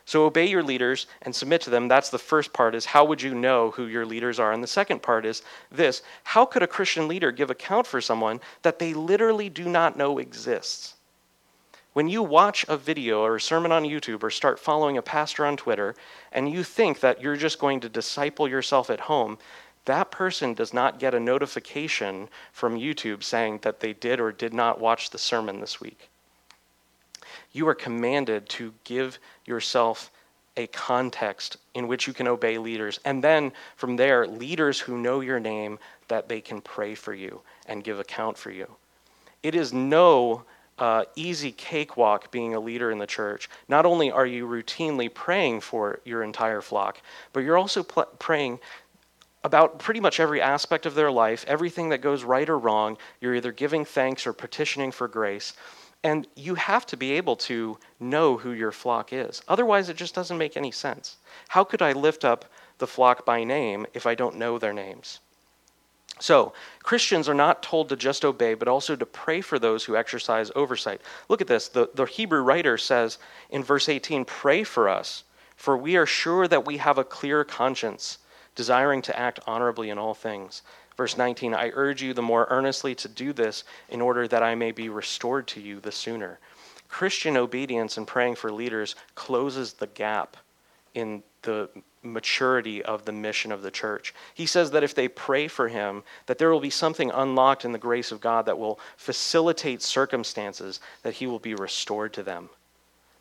So 0.05 0.25
obey 0.25 0.47
your 0.47 0.63
leaders 0.63 1.07
and 1.23 1.35
submit 1.35 1.61
to 1.63 1.71
them. 1.71 1.89
That's 1.89 2.11
the 2.11 2.19
first 2.19 2.53
part 2.53 2.75
is 2.75 2.87
how 2.87 3.05
would 3.05 3.23
you 3.23 3.35
know 3.35 3.71
who 3.71 3.87
your 3.87 4.05
leaders 4.05 4.41
are? 4.41 4.53
And 4.53 4.63
the 4.63 4.69
second 4.69 5.03
part 5.03 5.25
is 5.25 5.43
this, 5.71 6.03
how 6.25 6.45
could 6.45 6.63
a 6.63 6.67
Christian 6.67 7.09
leader 7.09 7.31
give 7.31 7.51
account 7.51 7.87
for 7.87 8.01
someone 8.01 8.41
that 8.63 8.79
they 8.79 8.95
literally 8.95 9.49
do 9.49 9.65
not 9.65 9.97
know 9.97 10.19
exists? 10.19 10.95
When 11.93 12.09
you 12.09 12.23
watch 12.23 12.65
a 12.69 12.77
video 12.77 13.23
or 13.23 13.37
a 13.37 13.41
sermon 13.41 13.71
on 13.71 13.85
YouTube 13.85 14.23
or 14.23 14.31
start 14.31 14.59
following 14.59 14.97
a 14.97 15.03
pastor 15.03 15.45
on 15.45 15.57
Twitter 15.57 15.95
and 16.33 16.51
you 16.51 16.65
think 16.65 17.01
that 17.01 17.21
you're 17.21 17.37
just 17.37 17.59
going 17.59 17.81
to 17.81 17.89
disciple 17.89 18.49
yourself 18.49 18.89
at 18.89 19.01
home, 19.01 19.39
that 19.85 20.11
person 20.11 20.55
does 20.55 20.73
not 20.73 20.99
get 20.99 21.15
a 21.15 21.21
notification 21.21 22.29
from 22.53 22.79
YouTube 22.79 23.23
saying 23.23 23.59
that 23.63 23.81
they 23.81 23.93
did 23.93 24.21
or 24.21 24.33
did 24.33 24.55
not 24.55 24.81
watch 24.81 25.11
the 25.11 25.19
sermon 25.19 25.61
this 25.61 25.81
week 25.81 26.09
you 27.53 27.69
are 27.69 27.75
commanded 27.75 28.49
to 28.51 28.73
give 28.85 29.19
yourself 29.45 30.11
a 30.57 30.67
context 30.69 31.57
in 31.75 31.89
which 31.89 32.07
you 32.07 32.13
can 32.13 32.29
obey 32.29 32.59
leaders. 32.59 33.01
And 33.05 33.25
then 33.25 33.53
from 33.77 33.97
there, 33.97 34.27
leaders 34.27 34.79
who 34.79 34.99
know 34.99 35.21
your 35.21 35.41
name 35.41 35.79
that 36.09 36.29
they 36.29 36.41
can 36.41 36.61
pray 36.61 36.95
for 36.95 37.15
you 37.15 37.41
and 37.67 37.85
give 37.85 37.99
account 37.99 38.37
for 38.37 38.51
you. 38.51 38.69
It 39.43 39.55
is 39.55 39.73
no 39.73 40.45
uh, 40.79 41.05
easy 41.17 41.53
cakewalk 41.53 42.31
being 42.31 42.55
a 42.55 42.61
leader 42.61 42.91
in 42.91 42.99
the 42.99 43.07
church. 43.07 43.49
Not 43.69 43.87
only 43.87 44.11
are 44.11 44.27
you 44.27 44.47
routinely 44.47 45.13
praying 45.13 45.61
for 45.61 46.01
your 46.05 46.23
entire 46.23 46.61
flock, 46.61 47.01
but 47.33 47.41
you're 47.41 47.59
also 47.59 47.83
pl- 47.83 48.09
praying 48.19 48.59
about 49.45 49.79
pretty 49.79 50.01
much 50.01 50.21
every 50.21 50.41
aspect 50.41 50.87
of 50.87 50.95
their 50.95 51.11
life, 51.11 51.45
everything 51.49 51.89
that 51.89 52.01
goes 52.01 52.25
right 52.25 52.49
or 52.49 52.59
wrong. 52.59 52.97
You're 53.21 53.35
either 53.35 53.53
giving 53.53 53.85
thanks 53.85 54.27
or 54.27 54.33
petitioning 54.33 54.93
for 54.93 55.09
grace. 55.09 55.53
And 56.05 56.27
you 56.35 56.57
have 56.57 56.85
to 56.87 56.97
be 56.97 57.13
able 57.13 57.37
to 57.37 57.79
know 58.01 58.37
who 58.37 58.51
your 58.51 58.73
flock 58.73 59.13
is. 59.13 59.43
Otherwise, 59.47 59.89
it 59.89 59.97
just 59.97 60.15
doesn't 60.15 60.39
make 60.39 60.57
any 60.57 60.73
sense. 60.73 61.17
How 61.49 61.63
could 61.63 61.83
I 61.83 61.93
lift 61.93 62.25
up 62.25 62.45
the 62.79 62.87
flock 62.87 63.25
by 63.25 63.45
name 63.45 63.87
if 63.95 64.07
I 64.07 64.15
don't 64.15 64.37
know 64.37 64.59
their 64.59 64.73
names? 64.73 65.21
So, 66.21 66.53
Christians 66.83 67.29
are 67.29 67.35
not 67.35 67.63
told 67.63 67.89
to 67.89 67.97
just 67.97 68.25
obey, 68.25 68.55
but 68.55 68.69
also 68.69 68.95
to 68.95 69.07
pray 69.07 69.41
for 69.41 69.59
those 69.59 69.85
who 69.85 69.97
exercise 69.97 70.53
oversight. 70.55 71.01
Look 71.29 71.41
at 71.41 71.47
this. 71.47 71.69
The, 71.69 71.91
the 71.95 72.05
Hebrew 72.05 72.43
writer 72.43 72.79
says 72.79 73.19
in 73.51 73.65
verse 73.65 73.89
18, 73.89 74.25
Pray 74.25 74.63
for 74.63 74.89
us, 74.89 75.25
for 75.57 75.77
we 75.77 75.97
are 75.97 76.07
sure 76.07 76.47
that 76.47 76.67
we 76.67 76.77
have 76.77 76.99
a 76.99 77.05
clear 77.05 77.45
conscience, 77.45 78.19
desiring 78.55 79.03
to 79.03 79.19
act 79.19 79.41
honorably 79.47 79.91
in 79.91 79.99
all 79.99 80.15
things. 80.15 80.63
Verse 80.97 81.17
19, 81.17 81.55
I 81.55 81.71
urge 81.75 82.03
you 82.03 82.15
the 82.15 82.23
more 82.23 82.47
earnestly 82.51 82.95
to 82.97 83.09
do 83.09 83.33
this 83.33 83.65
in 83.89 84.01
order 84.01 84.29
that 84.29 84.43
I 84.43 84.55
may 84.55 84.73
be 84.73 84.89
restored 84.89 85.47
to 85.49 85.61
you 85.61 85.81
the 85.81 85.93
sooner. 85.93 86.39
Christian 86.89 87.37
obedience 87.37 87.97
and 87.97 88.07
praying 88.07 88.35
for 88.35 88.53
leaders 88.53 88.95
closes 89.15 89.73
the 89.73 89.87
gap 89.87 90.37
in 90.95 91.23
the 91.43 91.69
maturity 92.03 92.83
of 92.83 93.05
the 93.05 93.13
mission 93.13 93.53
of 93.53 93.63
the 93.63 93.71
church. 93.71 94.13
He 94.35 94.47
says 94.47 94.73
that 94.73 94.83
if 94.83 94.95
they 94.95 95.09
pray 95.09 95.49
for 95.49 95.69
him, 95.69 96.03
that 96.27 96.39
there 96.39 96.51
will 96.51 96.61
be 96.61 96.71
something 96.71 97.11
unlocked 97.11 97.65
in 97.65 97.73
the 97.73 97.79
grace 97.79 98.13
of 98.13 98.21
God 98.21 98.47
that 98.47 98.59
will 98.59 98.79
facilitate 98.97 99.83
circumstances 99.83 100.81
that 101.03 101.15
he 101.15 101.27
will 101.27 101.39
be 101.39 101.55
restored 101.55 102.13
to 102.15 102.23
them. 102.23 102.51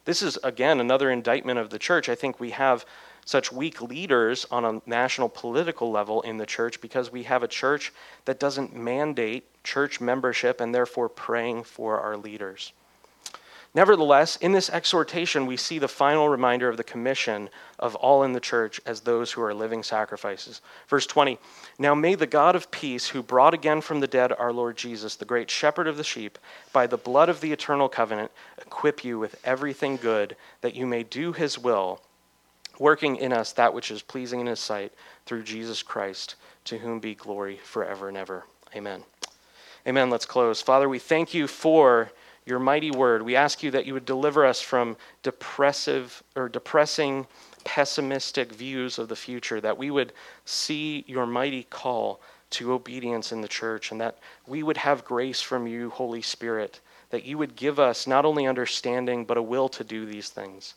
This 0.05 0.21
is 0.21 0.37
again 0.43 0.79
another 0.79 1.11
indictment 1.11 1.59
of 1.59 1.69
the 1.69 1.79
church. 1.79 2.09
I 2.09 2.15
think 2.15 2.39
we 2.39 2.51
have 2.51 2.85
such 3.25 3.51
weak 3.51 3.81
leaders 3.81 4.45
on 4.51 4.65
a 4.65 4.81
national 4.85 5.29
political 5.29 5.91
level 5.91 6.21
in 6.21 6.37
the 6.37 6.45
church 6.45 6.81
because 6.81 7.11
we 7.11 7.23
have 7.23 7.43
a 7.43 7.47
church 7.47 7.93
that 8.25 8.39
doesn't 8.39 8.75
mandate 8.75 9.45
church 9.63 10.01
membership 10.01 10.59
and 10.59 10.73
therefore 10.73 11.09
praying 11.09 11.63
for 11.63 11.99
our 11.99 12.17
leaders. 12.17 12.73
Nevertheless, 13.73 14.35
in 14.35 14.51
this 14.51 14.69
exhortation, 14.69 15.45
we 15.45 15.55
see 15.55 15.79
the 15.79 15.87
final 15.87 16.27
reminder 16.27 16.67
of 16.67 16.75
the 16.75 16.83
commission 16.83 17.49
of 17.79 17.95
all 17.95 18.23
in 18.23 18.33
the 18.33 18.41
church 18.41 18.81
as 18.85 18.99
those 18.99 19.31
who 19.31 19.41
are 19.41 19.53
living 19.53 19.81
sacrifices. 19.81 20.59
Verse 20.89 21.07
20 21.07 21.39
Now 21.79 21.95
may 21.95 22.15
the 22.15 22.27
God 22.27 22.57
of 22.57 22.69
peace, 22.69 23.07
who 23.07 23.23
brought 23.23 23.53
again 23.53 23.79
from 23.79 24.01
the 24.01 24.07
dead 24.07 24.33
our 24.33 24.51
Lord 24.51 24.75
Jesus, 24.75 25.15
the 25.15 25.23
great 25.23 25.49
shepherd 25.49 25.87
of 25.87 25.95
the 25.95 26.03
sheep, 26.03 26.37
by 26.73 26.85
the 26.85 26.97
blood 26.97 27.29
of 27.29 27.39
the 27.39 27.53
eternal 27.53 27.87
covenant, 27.87 28.31
equip 28.57 29.05
you 29.05 29.17
with 29.17 29.39
everything 29.45 29.95
good, 29.95 30.35
that 30.59 30.75
you 30.75 30.85
may 30.85 31.03
do 31.03 31.31
his 31.31 31.57
will 31.57 32.01
working 32.79 33.17
in 33.17 33.33
us 33.33 33.53
that 33.53 33.73
which 33.73 33.91
is 33.91 34.01
pleasing 34.01 34.39
in 34.39 34.47
his 34.47 34.59
sight 34.59 34.91
through 35.25 35.43
Jesus 35.43 35.83
Christ, 35.83 36.35
to 36.65 36.77
whom 36.77 36.99
be 36.99 37.15
glory 37.15 37.59
forever 37.63 38.07
and 38.07 38.17
ever. 38.17 38.45
Amen. 38.75 39.03
Amen. 39.87 40.09
Let's 40.09 40.25
close. 40.25 40.61
Father, 40.61 40.87
we 40.87 40.99
thank 40.99 41.33
you 41.33 41.47
for 41.47 42.11
your 42.45 42.59
mighty 42.59 42.91
word. 42.91 43.21
We 43.21 43.35
ask 43.35 43.63
you 43.63 43.71
that 43.71 43.85
you 43.85 43.93
would 43.93 44.05
deliver 44.05 44.45
us 44.45 44.61
from 44.61 44.97
depressive 45.23 46.23
or 46.35 46.49
depressing, 46.49 47.27
pessimistic 47.63 48.51
views 48.51 48.97
of 48.97 49.09
the 49.09 49.15
future, 49.15 49.61
that 49.61 49.77
we 49.77 49.91
would 49.91 50.13
see 50.45 51.03
your 51.07 51.25
mighty 51.25 51.63
call 51.63 52.19
to 52.51 52.73
obedience 52.73 53.31
in 53.31 53.41
the 53.41 53.47
church, 53.47 53.91
and 53.91 54.01
that 54.01 54.17
we 54.45 54.61
would 54.63 54.77
have 54.77 55.05
grace 55.05 55.41
from 55.41 55.67
you, 55.67 55.89
Holy 55.89 56.21
Spirit, 56.21 56.79
that 57.09 57.23
you 57.25 57.37
would 57.37 57.55
give 57.55 57.79
us 57.79 58.07
not 58.07 58.25
only 58.25 58.47
understanding, 58.47 59.23
but 59.23 59.37
a 59.37 59.41
will 59.41 59.69
to 59.69 59.83
do 59.83 60.05
these 60.05 60.29
things. 60.29 60.73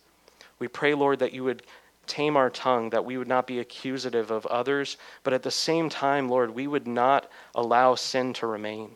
We 0.59 0.69
pray, 0.69 0.95
Lord, 0.95 1.19
that 1.19 1.33
you 1.33 1.45
would 1.45 1.63
tame 2.07 2.37
our 2.37 2.51
tongue, 2.51 2.91
that 2.91 3.05
we 3.05 3.17
would 3.17 3.29
not 3.29 3.47
be 3.47 3.59
accusative 3.59 4.31
of 4.31 4.47
others, 4.47 4.97
but 5.23 5.33
at 5.33 5.43
the 5.43 5.51
same 5.51 5.89
time, 5.89 6.29
Lord, 6.29 6.51
we 6.51 6.67
would 6.67 6.87
not 6.87 7.31
allow 7.55 7.95
sin 7.95 8.33
to 8.35 8.47
remain. 8.47 8.91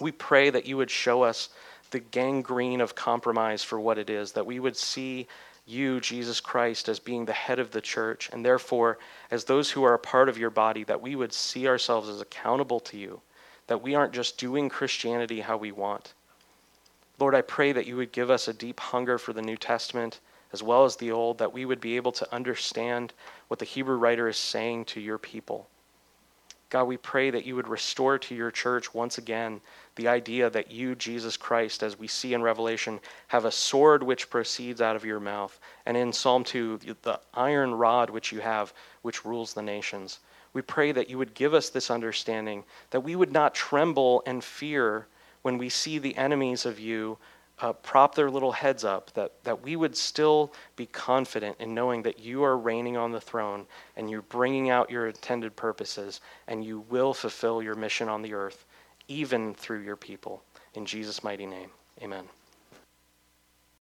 We 0.00 0.12
pray 0.12 0.50
that 0.50 0.66
you 0.66 0.76
would 0.76 0.90
show 0.90 1.22
us 1.22 1.48
the 1.90 2.00
gangrene 2.00 2.80
of 2.80 2.94
compromise 2.94 3.62
for 3.62 3.80
what 3.80 3.98
it 3.98 4.10
is, 4.10 4.32
that 4.32 4.46
we 4.46 4.60
would 4.60 4.76
see 4.76 5.26
you, 5.66 6.00
Jesus 6.00 6.40
Christ, 6.40 6.88
as 6.88 6.98
being 6.98 7.24
the 7.24 7.32
head 7.32 7.58
of 7.58 7.70
the 7.70 7.80
church, 7.80 8.30
and 8.32 8.44
therefore, 8.44 8.98
as 9.30 9.44
those 9.44 9.70
who 9.70 9.84
are 9.84 9.94
a 9.94 9.98
part 9.98 10.28
of 10.28 10.38
your 10.38 10.50
body, 10.50 10.84
that 10.84 11.02
we 11.02 11.14
would 11.14 11.32
see 11.32 11.68
ourselves 11.68 12.08
as 12.08 12.20
accountable 12.20 12.80
to 12.80 12.96
you, 12.96 13.20
that 13.66 13.82
we 13.82 13.94
aren't 13.94 14.14
just 14.14 14.38
doing 14.38 14.68
Christianity 14.68 15.40
how 15.40 15.56
we 15.56 15.72
want. 15.72 16.14
Lord, 17.18 17.34
I 17.34 17.42
pray 17.42 17.72
that 17.72 17.86
you 17.86 17.96
would 17.96 18.12
give 18.12 18.30
us 18.30 18.48
a 18.48 18.52
deep 18.54 18.80
hunger 18.80 19.18
for 19.18 19.32
the 19.32 19.42
New 19.42 19.56
Testament 19.56 20.20
as 20.52 20.62
well 20.62 20.84
as 20.84 20.96
the 20.96 21.10
Old, 21.10 21.38
that 21.38 21.52
we 21.52 21.64
would 21.64 21.80
be 21.80 21.96
able 21.96 22.12
to 22.12 22.34
understand 22.34 23.12
what 23.48 23.58
the 23.58 23.64
Hebrew 23.64 23.96
writer 23.96 24.28
is 24.28 24.36
saying 24.36 24.86
to 24.86 25.00
your 25.00 25.18
people. 25.18 25.68
God, 26.70 26.84
we 26.84 26.98
pray 26.98 27.30
that 27.30 27.46
you 27.46 27.56
would 27.56 27.68
restore 27.68 28.18
to 28.18 28.34
your 28.34 28.50
church 28.50 28.92
once 28.92 29.16
again 29.16 29.62
the 29.96 30.08
idea 30.08 30.50
that 30.50 30.70
you, 30.70 30.94
Jesus 30.94 31.36
Christ, 31.36 31.82
as 31.82 31.98
we 31.98 32.06
see 32.06 32.34
in 32.34 32.42
Revelation, 32.42 33.00
have 33.28 33.46
a 33.46 33.50
sword 33.50 34.02
which 34.02 34.28
proceeds 34.28 34.82
out 34.82 34.94
of 34.94 35.04
your 35.04 35.18
mouth, 35.18 35.58
and 35.86 35.96
in 35.96 36.12
Psalm 36.12 36.44
2, 36.44 36.80
the 37.02 37.20
iron 37.32 37.74
rod 37.74 38.10
which 38.10 38.32
you 38.32 38.40
have, 38.40 38.74
which 39.00 39.24
rules 39.24 39.54
the 39.54 39.62
nations. 39.62 40.20
We 40.52 40.60
pray 40.60 40.92
that 40.92 41.08
you 41.08 41.16
would 41.16 41.34
give 41.34 41.54
us 41.54 41.70
this 41.70 41.90
understanding, 41.90 42.64
that 42.90 43.00
we 43.00 43.16
would 43.16 43.32
not 43.32 43.54
tremble 43.54 44.22
and 44.26 44.44
fear 44.44 45.06
when 45.42 45.56
we 45.56 45.70
see 45.70 45.98
the 45.98 46.16
enemies 46.16 46.66
of 46.66 46.78
you 46.78 47.16
uh, 47.60 47.72
prop 47.72 48.14
their 48.14 48.30
little 48.30 48.52
heads 48.52 48.84
up, 48.84 49.12
that, 49.14 49.32
that 49.44 49.62
we 49.62 49.76
would 49.76 49.96
still 49.96 50.52
be 50.76 50.86
confident 50.86 51.56
in 51.58 51.74
knowing 51.74 52.02
that 52.02 52.20
you 52.20 52.44
are 52.44 52.56
reigning 52.56 52.96
on 52.96 53.12
the 53.12 53.20
throne 53.20 53.66
and 53.96 54.08
you're 54.08 54.22
bringing 54.22 54.70
out 54.70 54.90
your 54.90 55.08
intended 55.08 55.56
purposes 55.56 56.20
and 56.46 56.64
you 56.64 56.80
will 56.88 57.12
fulfill 57.12 57.62
your 57.62 57.74
mission 57.74 58.08
on 58.08 58.22
the 58.22 58.34
earth, 58.34 58.64
even 59.08 59.54
through 59.54 59.80
your 59.80 59.96
people. 59.96 60.42
In 60.74 60.86
Jesus' 60.86 61.24
mighty 61.24 61.46
name, 61.46 61.70
amen. 62.02 62.24